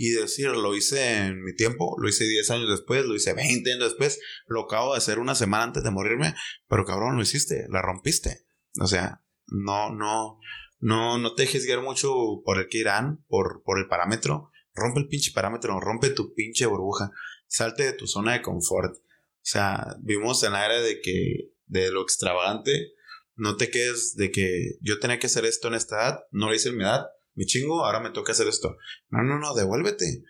y 0.00 0.10
decir, 0.10 0.50
lo 0.50 0.76
hice 0.76 1.26
en 1.26 1.42
mi 1.42 1.52
tiempo, 1.56 1.96
lo 1.98 2.08
hice 2.08 2.24
10 2.24 2.52
años 2.52 2.70
después, 2.70 3.04
lo 3.04 3.16
hice 3.16 3.32
20 3.34 3.72
años 3.72 3.88
después, 3.88 4.20
lo 4.46 4.60
acabo 4.60 4.92
de 4.92 4.98
hacer 4.98 5.18
una 5.18 5.34
semana 5.34 5.64
antes 5.64 5.82
de 5.82 5.90
morirme, 5.90 6.36
pero 6.68 6.84
cabrón, 6.84 7.16
lo 7.16 7.22
hiciste, 7.22 7.66
la 7.68 7.82
rompiste. 7.82 8.46
O 8.80 8.86
sea, 8.86 9.24
no, 9.48 9.90
no, 9.90 10.38
no, 10.78 11.18
no 11.18 11.34
te 11.34 11.42
dejes 11.42 11.66
guiar 11.66 11.82
mucho 11.82 12.14
por 12.44 12.58
el 12.58 12.68
que 12.68 12.78
irán, 12.78 13.24
por, 13.26 13.64
por 13.64 13.80
el 13.80 13.88
parámetro. 13.88 14.52
Rompe 14.72 15.00
el 15.00 15.08
pinche 15.08 15.32
parámetro, 15.32 15.80
rompe 15.80 16.10
tu 16.10 16.32
pinche 16.32 16.66
burbuja, 16.66 17.10
salte 17.48 17.82
de 17.82 17.92
tu 17.92 18.06
zona 18.06 18.34
de 18.34 18.42
confort. 18.42 18.94
O 18.94 19.00
sea, 19.42 19.96
vimos 20.00 20.44
en 20.44 20.52
la 20.52 20.64
era 20.64 20.80
de 20.80 21.00
que, 21.00 21.50
de 21.66 21.90
lo 21.90 22.02
extravagante, 22.02 22.92
no 23.34 23.56
te 23.56 23.68
quedes 23.68 24.14
de 24.14 24.30
que 24.30 24.76
yo 24.80 25.00
tenía 25.00 25.18
que 25.18 25.26
hacer 25.26 25.44
esto 25.44 25.66
en 25.66 25.74
esta 25.74 25.96
edad, 25.96 26.20
no 26.30 26.46
lo 26.46 26.54
hice 26.54 26.68
en 26.68 26.76
mi 26.76 26.84
edad, 26.84 27.08
mi 27.38 27.46
chingo, 27.46 27.84
ahora 27.84 28.00
me 28.00 28.10
toca 28.10 28.32
hacer 28.32 28.48
esto. 28.48 28.76
No, 29.10 29.22
no, 29.22 29.38
no, 29.38 29.54
devuélvete. 29.54 30.24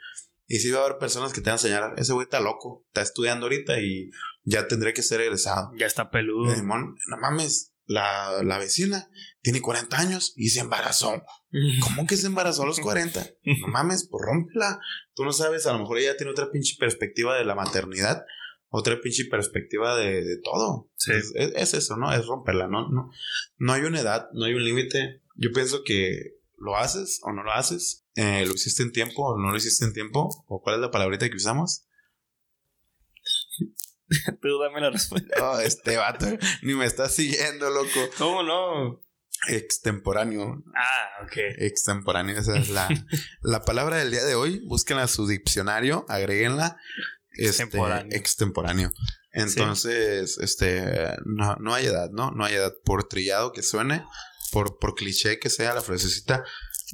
Y 0.46 0.58
si 0.58 0.70
va 0.70 0.80
a 0.80 0.84
haber 0.84 0.98
personas 0.98 1.32
que 1.32 1.40
te 1.40 1.50
van 1.50 1.54
a 1.54 1.60
enseñar, 1.60 1.94
ese 1.96 2.12
güey 2.12 2.24
está 2.24 2.40
loco, 2.40 2.84
está 2.88 3.00
estudiando 3.00 3.46
ahorita 3.46 3.80
y 3.80 4.10
ya 4.44 4.68
tendré 4.68 4.92
que 4.92 5.02
ser 5.02 5.22
egresado. 5.22 5.72
Ya 5.78 5.86
está 5.86 6.10
peludo. 6.10 6.54
no 6.54 7.16
mames, 7.18 7.72
la, 7.86 8.42
la, 8.42 8.58
vecina 8.58 9.10
tiene 9.40 9.62
40 9.62 9.98
años 9.98 10.34
y 10.36 10.50
se 10.50 10.60
embarazó. 10.60 11.22
¿Cómo 11.80 12.06
que 12.06 12.18
se 12.18 12.26
embarazó 12.26 12.64
a 12.64 12.66
los 12.66 12.78
40? 12.80 13.26
No 13.44 13.68
mames, 13.68 14.06
pues 14.10 14.22
rómpela. 14.26 14.80
Tú 15.14 15.24
no 15.24 15.32
sabes, 15.32 15.66
a 15.66 15.72
lo 15.72 15.78
mejor 15.78 15.98
ella 15.98 16.16
tiene 16.16 16.32
otra 16.32 16.50
pinche 16.50 16.76
perspectiva 16.78 17.38
de 17.38 17.46
la 17.46 17.54
maternidad, 17.54 18.26
otra 18.68 19.00
pinche 19.00 19.24
perspectiva 19.24 19.96
de, 19.96 20.22
de 20.22 20.38
todo. 20.42 20.90
Sí. 20.96 21.12
Es, 21.12 21.32
es, 21.34 21.72
eso, 21.72 21.96
¿no? 21.96 22.12
Es 22.12 22.26
romperla, 22.26 22.68
¿no? 22.68 22.90
No, 22.90 23.10
no 23.56 23.72
hay 23.72 23.82
una 23.82 24.00
edad, 24.00 24.28
no 24.34 24.44
hay 24.44 24.52
un 24.52 24.64
límite. 24.64 25.22
Yo 25.36 25.50
pienso 25.52 25.82
que 25.84 26.37
¿Lo 26.58 26.76
haces 26.76 27.20
o 27.22 27.32
no 27.32 27.42
lo 27.42 27.52
haces? 27.52 28.06
Eh, 28.14 28.44
¿Lo 28.46 28.54
hiciste 28.54 28.82
en 28.82 28.92
tiempo 28.92 29.22
o 29.22 29.38
no 29.38 29.50
lo 29.50 29.56
hiciste 29.56 29.84
en 29.84 29.92
tiempo? 29.92 30.28
¿O 30.48 30.60
cuál 30.60 30.76
es 30.76 30.80
la 30.80 30.90
palabrita 30.90 31.28
que 31.28 31.36
usamos? 31.36 31.86
Tú 34.42 34.58
dame 34.58 34.80
la 34.80 34.90
respuesta. 34.90 35.34
No, 35.38 35.58
este 35.60 35.96
vato 35.96 36.26
ni 36.62 36.74
me 36.74 36.86
está 36.86 37.08
siguiendo, 37.08 37.70
loco. 37.70 38.10
¿Cómo 38.16 38.42
no? 38.42 39.00
Extemporáneo. 39.46 40.64
Ah, 40.74 41.24
ok. 41.24 41.36
Extemporáneo, 41.58 42.38
esa 42.38 42.58
es 42.58 42.70
la, 42.70 42.88
la 43.42 43.62
palabra 43.62 43.96
del 43.96 44.10
día 44.10 44.24
de 44.24 44.34
hoy. 44.34 44.60
Búsquenla 44.66 45.04
a 45.04 45.08
su 45.08 45.26
diccionario, 45.28 46.04
agréguenla. 46.08 46.76
Este, 47.30 47.62
extemporáneo. 47.62 48.18
extemporáneo. 48.18 48.90
Entonces, 49.30 50.38
este, 50.38 51.16
no, 51.24 51.54
no 51.56 51.74
hay 51.74 51.86
edad, 51.86 52.10
¿no? 52.10 52.32
No 52.32 52.44
hay 52.44 52.54
edad. 52.54 52.72
Por 52.84 53.06
trillado 53.06 53.52
que 53.52 53.62
suene, 53.62 54.04
por, 54.50 54.78
por 54.78 54.94
cliché 54.94 55.38
que 55.38 55.50
sea 55.50 55.74
la 55.74 55.80
frasecita, 55.80 56.44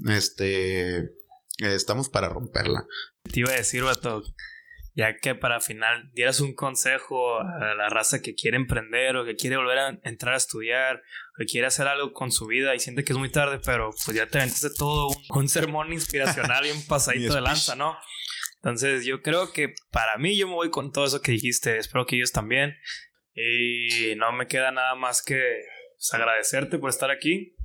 este, 0.09 1.11
estamos 1.59 2.09
para 2.09 2.29
romperla. 2.29 2.85
Te 3.23 3.41
iba 3.41 3.51
a 3.51 3.57
decir, 3.57 3.83
vato, 3.83 4.23
ya 4.95 5.17
que 5.19 5.35
para 5.35 5.61
final 5.61 6.11
dieras 6.13 6.41
un 6.41 6.55
consejo 6.55 7.41
a 7.41 7.75
la 7.75 7.89
raza 7.89 8.23
que 8.23 8.35
quiere 8.35 8.57
emprender 8.57 9.17
o 9.17 9.25
que 9.25 9.35
quiere 9.35 9.57
volver 9.57 9.79
a 9.79 9.99
entrar 10.05 10.35
a 10.35 10.39
estudiar 10.39 10.97
o 10.97 11.39
que 11.39 11.47
quiere 11.47 11.67
hacer 11.67 11.89
algo 11.89 12.13
con 12.13 12.31
su 12.31 12.47
vida 12.47 12.75
y 12.75 12.79
siente 12.79 13.05
que 13.05 13.13
es 13.13 13.19
muy 13.19 13.31
tarde, 13.31 13.61
pero 13.65 13.91
pues 14.05 14.17
ya 14.17 14.29
te 14.29 14.39
aventaste 14.39 14.71
todo 14.77 15.09
un, 15.31 15.49
sermón 15.49 15.93
inspiracional 15.93 16.67
y 16.67 16.71
un 16.71 16.83
pasadito 16.87 17.35
de 17.35 17.41
lanza, 17.41 17.75
¿no? 17.75 17.97
Entonces 18.57 19.05
yo 19.05 19.21
creo 19.21 19.53
que 19.53 19.75
para 19.91 20.17
mí 20.17 20.37
yo 20.37 20.47
me 20.47 20.55
voy 20.55 20.71
con 20.71 20.93
todo 20.93 21.05
eso 21.05 21.21
que 21.21 21.33
dijiste, 21.33 21.77
espero 21.77 22.07
que 22.07 22.17
ellos 22.17 22.33
también. 22.33 22.77
Y 23.35 24.15
no 24.17 24.33
me 24.33 24.47
queda 24.47 24.71
nada 24.71 24.95
más 24.95 25.21
que 25.21 25.43
pues, 26.11 26.21
agradecerte 26.21 26.79
por 26.79 26.91
estar 26.91 27.11
aquí. 27.11 27.57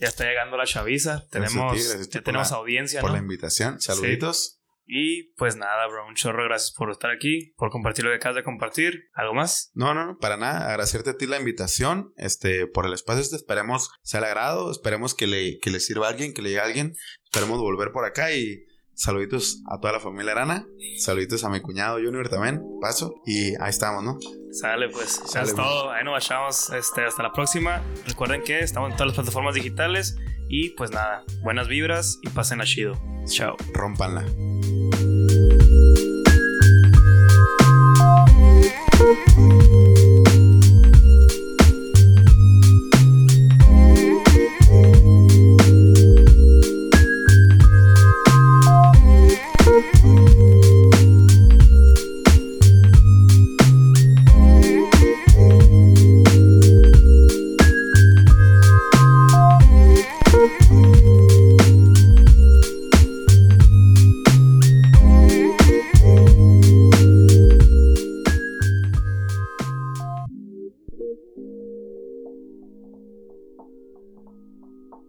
Ya 0.00 0.08
está 0.08 0.24
llegando 0.24 0.56
la 0.56 0.66
chaviza. 0.66 1.26
Tenemos, 1.30 2.10
ya 2.10 2.22
tenemos 2.22 2.52
audiencia, 2.52 3.00
Por 3.00 3.10
¿no? 3.10 3.16
la 3.16 3.22
invitación. 3.22 3.80
Saluditos. 3.80 4.60
Y 4.90 5.34
pues 5.34 5.56
nada, 5.56 5.86
bro, 5.86 6.06
un 6.06 6.14
chorro 6.14 6.44
gracias 6.44 6.72
por 6.72 6.90
estar 6.90 7.10
aquí, 7.10 7.52
por 7.58 7.70
compartir 7.70 8.06
lo 8.06 8.10
que 8.10 8.16
acabas 8.16 8.36
de 8.36 8.42
compartir. 8.42 9.10
¿Algo 9.12 9.34
más? 9.34 9.70
No, 9.74 9.92
no, 9.92 10.06
no, 10.06 10.18
para 10.18 10.38
nada. 10.38 10.66
Agradecerte 10.70 11.10
a 11.10 11.16
ti 11.16 11.26
la 11.26 11.38
invitación, 11.38 12.14
este, 12.16 12.66
por 12.66 12.86
el 12.86 12.94
espacio 12.94 13.20
este. 13.20 13.36
Esperemos 13.36 13.90
sea 14.02 14.20
el 14.20 14.24
agrado, 14.24 14.70
esperemos 14.70 15.14
que 15.14 15.26
le, 15.26 15.58
que 15.58 15.70
le 15.70 15.80
sirva 15.80 16.06
a 16.06 16.10
alguien, 16.10 16.32
que 16.32 16.40
le 16.40 16.48
llegue 16.50 16.60
a 16.60 16.64
alguien. 16.64 16.94
Esperemos 17.24 17.58
volver 17.58 17.92
por 17.92 18.06
acá 18.06 18.32
y 18.32 18.64
Saluditos 18.98 19.62
a 19.70 19.78
toda 19.78 19.92
la 19.92 20.00
familia 20.00 20.32
Arana. 20.32 20.66
Saluditos 20.98 21.44
a 21.44 21.48
mi 21.48 21.60
cuñado 21.60 21.98
Junior 22.02 22.28
también. 22.28 22.60
Paso. 22.80 23.14
Y 23.24 23.54
ahí 23.62 23.70
estamos, 23.70 24.02
¿no? 24.02 24.18
Sale, 24.50 24.88
pues. 24.88 25.22
Ya 25.32 25.42
es 25.42 25.52
pues. 25.52 25.54
todo. 25.54 25.92
Ahí 25.92 26.04
nos 26.04 26.14
bajamos. 26.14 26.70
Este, 26.70 27.04
hasta 27.04 27.22
la 27.22 27.32
próxima. 27.32 27.80
Recuerden 28.08 28.42
que 28.42 28.58
estamos 28.58 28.90
en 28.90 28.96
todas 28.96 29.06
las 29.06 29.14
plataformas 29.14 29.54
digitales. 29.54 30.16
Y 30.48 30.70
pues 30.70 30.90
nada, 30.90 31.22
buenas 31.44 31.68
vibras 31.68 32.18
y 32.22 32.28
pasen 32.30 32.60
a 32.60 32.64
chido. 32.64 33.00
Chao. 33.26 33.56
Rompanla. 33.72 34.24